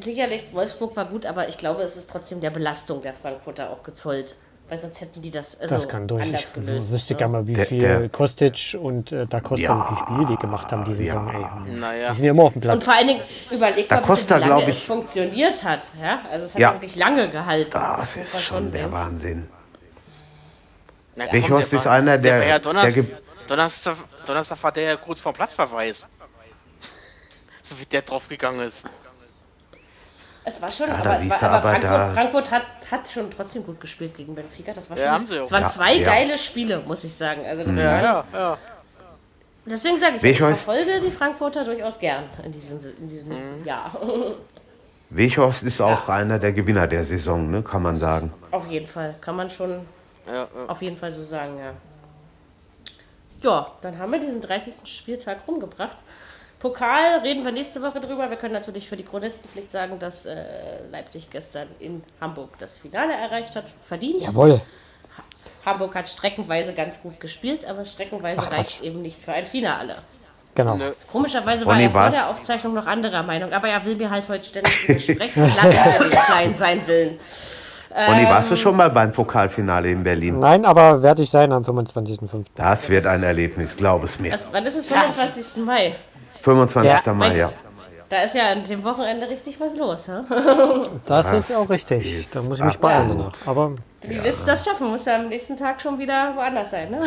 [0.00, 3.82] Sicherlich, Wolfsburg war gut, aber ich glaube, es ist trotzdem der Belastung der Frankfurter auch
[3.82, 4.36] gezollt.
[4.72, 6.22] Weil sonst hätten die das, also Das kann durch.
[6.22, 6.90] anders Ich gelöst.
[6.90, 7.18] wüsste ne?
[7.18, 9.84] gerne mal, wie Der- viel der- Kostic und äh, Da Costa, Ja.
[9.84, 11.28] wie viel Spiele die gemacht haben diese Saison.
[11.28, 11.74] Ey.
[11.78, 12.08] Naja.
[12.08, 12.84] Die sind ja immer auf dem Und Platz.
[12.86, 13.20] vor allen Dingen
[13.50, 15.82] überlegt Da mal bitte, Costa, wie lange glaub es ich- funktioniert hat.
[16.00, 16.22] Ja?
[16.30, 16.72] Also es hat Ja.
[16.72, 17.70] wirklich lange gehalten.
[17.70, 18.90] das muss ist schon der.
[18.90, 19.46] Wahnsinn.
[21.16, 23.16] Na, komm, Wechhorst der ist einer, der- ja der Donnerstag, ge-
[23.48, 26.08] Donnerstag, Donnerstag war der ja kurz vor Platzverweis.
[27.62, 28.84] So wie der draufgegangen ist.
[30.44, 33.64] Es war schon, Ja, aber, es war, aber aber Frankfurt, Frankfurt hat, hat schon trotzdem
[33.64, 34.72] gut gespielt gegen Benfica.
[34.72, 35.44] Das war Ja, schon, haben sie auch.
[35.44, 36.06] es waren Ja, zwei ja.
[36.10, 37.46] geile Spiele, muss ich sagen.
[37.46, 38.58] Also das Ja, ja, ja.
[39.64, 43.28] deswegen sage ich, ich Wechhorst- verfolge die Frankfurter durchaus gern in diesem, in diesem
[43.60, 43.64] Mhm.
[43.64, 43.96] Jahr.
[45.10, 48.32] Wechhorst ist auch einer der Gewinner der Saison, ne, kann man sagen.
[48.50, 49.86] auf jeden Fall, kann man schon
[50.26, 50.48] ja, ja.
[50.68, 51.72] auf jeden Fall so sagen, ja.
[53.42, 54.74] Ja, dann haben wir diesen 30.
[54.86, 55.98] Spieltag rumgebracht.
[56.62, 58.30] Pokal reden wir nächste Woche drüber.
[58.30, 60.36] Wir können natürlich für die Chronistenpflicht sagen, dass äh,
[60.92, 63.64] Leipzig gestern in Hamburg das Finale erreicht hat.
[63.82, 64.22] Verdient.
[64.22, 64.60] Jawohl.
[65.66, 68.82] Hamburg hat streckenweise ganz gut gespielt, aber streckenweise Ach, reicht Quatsch.
[68.82, 69.96] eben nicht für ein Finale.
[70.54, 70.76] Genau.
[70.76, 70.92] Nö.
[71.10, 72.14] Komischerweise war Ronny, er vor was?
[72.14, 75.42] der Aufzeichnung noch anderer Meinung, aber er will mir halt heute ständig widersprechen.
[75.56, 77.18] Lassen wir den Kleinen sein Willen.
[77.90, 78.56] Ronny, warst Ähm.
[78.56, 80.38] du schon mal beim Pokalfinale in Berlin?
[80.38, 82.44] Nein, aber werde ich sein am 25.05.
[82.54, 84.32] Das wird ein Erlebnis, glaub es mir.
[84.32, 84.86] Was, wann ist es?
[84.86, 85.64] 25.
[85.64, 85.94] Mai.
[86.42, 87.06] 25.
[87.06, 87.14] Ja.
[87.14, 87.52] Mai, ja.
[88.08, 90.06] Da ist ja an dem Wochenende richtig was los.
[90.06, 90.20] Hä?
[91.06, 92.04] Das, ist auch richtig.
[92.20, 93.08] ist Da muss ich mich absolut.
[93.08, 93.32] beeilen.
[93.46, 93.72] Aber
[94.02, 94.90] Wie willst du das schaffen?
[94.90, 97.06] Muss ja am nächsten Tag schon wieder woanders sein, ne?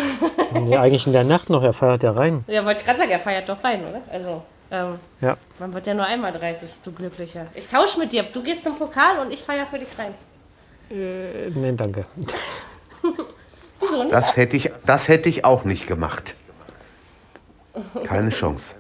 [0.68, 2.44] ja, eigentlich in der Nacht noch, er feiert ja rein.
[2.48, 4.02] Ja, wollte ich gerade sagen, er feiert doch rein, oder?
[4.12, 5.38] Also, ähm, Ja.
[5.60, 7.46] man wird ja nur einmal 30, du Glücklicher.
[7.54, 8.24] Ich tausche mit dir.
[8.24, 10.16] Du gehst zum Pokal und ich feiere für dich rein.
[10.90, 12.06] Äh, nein, danke.
[13.80, 14.12] Wieso nicht?
[14.12, 16.36] Das hätte ich, das hätte ich auch nicht gemacht.
[18.06, 18.74] Keine Chance.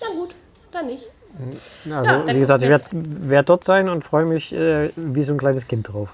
[0.00, 0.34] Na gut,
[0.72, 1.10] dann nicht.
[1.90, 5.32] Also, dann wie gesagt, ich werde werd dort sein und freue mich äh, wie so
[5.32, 6.10] ein kleines Kind drauf.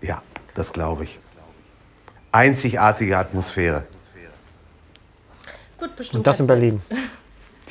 [0.00, 0.22] Ja,
[0.54, 1.18] das glaube ich.
[2.30, 3.84] Einzigartige Atmosphäre.
[5.78, 6.18] Wird bestimmt.
[6.18, 6.82] Und das in Berlin.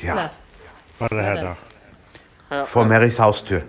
[0.02, 0.30] Ja,
[0.98, 1.56] Na, Herr
[2.50, 2.64] da.
[2.66, 3.62] vor Marys Haustür.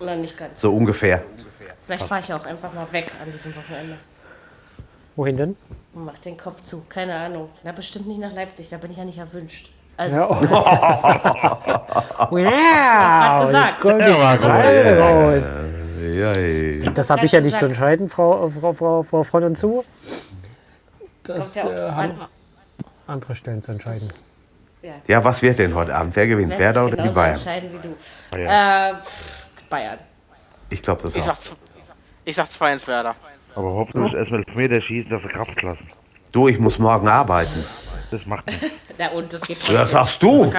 [0.00, 0.60] oder nicht ganz.
[0.60, 1.22] So ungefähr.
[1.86, 3.96] Vielleicht fahre ich auch einfach mal weg an diesem Wochenende.
[5.16, 5.56] Wohin denn?
[5.92, 6.84] Und mach den Kopf zu.
[6.88, 7.50] Keine Ahnung.
[7.62, 8.68] Na, bestimmt nicht nach Leipzig.
[8.68, 9.70] Da bin ich ja nicht erwünscht.
[9.96, 10.28] Also, Ja,
[12.30, 13.82] wow, gesagt.
[13.84, 15.42] Schreie raus.
[16.00, 16.90] Ja, ja.
[16.90, 19.84] Das habe ich ja nicht zu entscheiden, Frau, Frau, Frau, Frau Freundin zu.
[21.22, 22.28] Das ja äh, haben an.
[23.06, 24.08] andere Stellen zu entscheiden.
[25.06, 26.14] ja, was wird denn heute Abend?
[26.16, 26.50] Wer gewinnt?
[26.50, 27.34] Werd Werder oder die Bayern?
[27.34, 27.96] entscheiden wie du.
[28.30, 28.96] Bayern.
[28.96, 29.00] Äh,
[29.70, 29.98] Bayern.
[30.70, 31.34] Ich glaube das Ich auch.
[32.24, 33.14] ich sag 2 ins Werder.
[33.54, 35.88] Aber hoffentlich erstmal Elfmeter schießen, dass sie Kraft lassen.
[36.32, 37.64] Du, ich muss morgen arbeiten.
[38.18, 38.80] Das macht nichts.
[38.98, 40.52] Na und, das geht Das sagst du.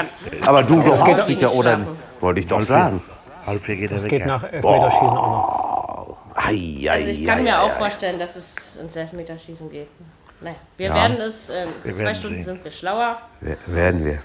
[0.46, 1.80] Aber du Das doch geht auch doch sicher, nicht oder?
[2.20, 3.02] Wollte ich doch sagen.
[3.46, 4.10] Halb vier geht er Das weg.
[4.10, 4.28] geht ja.
[4.28, 5.28] nach Elfmeterschießen auch
[6.08, 6.18] noch.
[6.36, 7.78] Ei, Also ei, ich kann ei, mir ei, auch ei.
[7.78, 9.88] vorstellen, dass es ins Elfmeterschießen geht.
[10.42, 10.96] Naja, wir Ja.
[10.96, 12.44] werden es, ähm, in Wir zwei werden Stunden sehen.
[12.44, 13.20] sind wir schlauer.
[13.42, 14.20] Wer- Werden wir.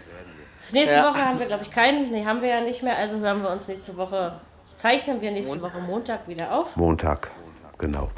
[0.73, 1.09] Nächste Ja.
[1.09, 2.11] Woche haben wir, glaube ich, keinen.
[2.11, 2.97] Nee, haben wir ja nicht mehr.
[2.97, 4.33] Also hören wir uns nächste Woche,
[4.75, 6.77] zeichnen wir nächste Woche Montag wieder auf.
[6.77, 7.31] Montag.
[7.79, 8.09] Genau.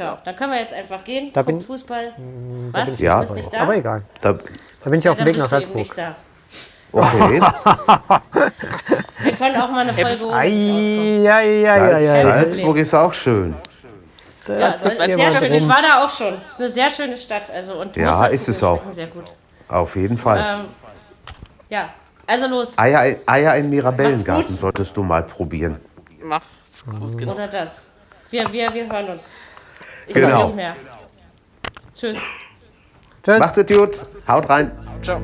[0.00, 0.16] Ciao.
[0.24, 1.30] Dann können wir jetzt einfach gehen.
[1.34, 2.14] Da bin- Fußball.
[2.16, 2.88] bin Was?
[2.88, 3.20] ich du Ja.
[3.20, 3.60] bist nicht da?
[3.60, 4.02] Aber egal.
[4.22, 5.76] Da, Da bin ich auf dem Weg nach du Salzburg.
[5.76, 6.16] nicht da.
[6.90, 7.40] okay.
[9.22, 12.22] Wir können auch mal eine Folge ei, ei.
[12.22, 13.54] Salzburg ist auch schön.
[14.48, 15.52] Ja, soll, ist sehr schön.
[15.54, 16.32] Ich war da auch schon.
[16.46, 17.50] Es ist eine sehr schöne Stadt.
[17.54, 18.80] Also, und Ja, ist es auch.
[18.88, 19.24] Sehr gut.
[19.68, 20.60] Auf jeden Fall.
[20.60, 20.64] Ähm,
[21.68, 21.90] ja,
[22.26, 22.78] also los.
[22.78, 25.78] Eier, Eier in Mirabellengarten solltest du mal probieren.
[26.22, 27.34] Macht's gut, genau.
[27.34, 27.82] Oder das.
[28.30, 29.30] Wir, wir, wir hören uns.
[30.10, 30.46] Ich Genau.
[30.46, 30.74] nicht mehr.
[31.94, 32.18] Tschüss.
[33.24, 33.38] Tschüss.
[33.38, 34.00] Macht es gut.
[34.26, 34.72] Haut rein.
[35.02, 35.20] Ciao.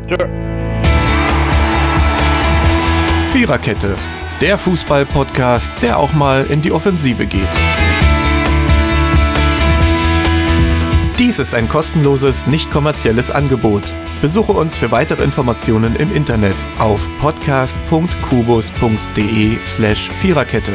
[3.33, 3.97] Viererkette,
[4.41, 7.49] der Fußball-Podcast, der auch mal in die Offensive geht.
[11.19, 13.93] Dies Dies ist ein kostenloses, nicht kommerzielles Angebot.
[14.23, 20.75] Besuche uns für weitere Informationen im Internet auf podcast.kubus.de slash Viererkette.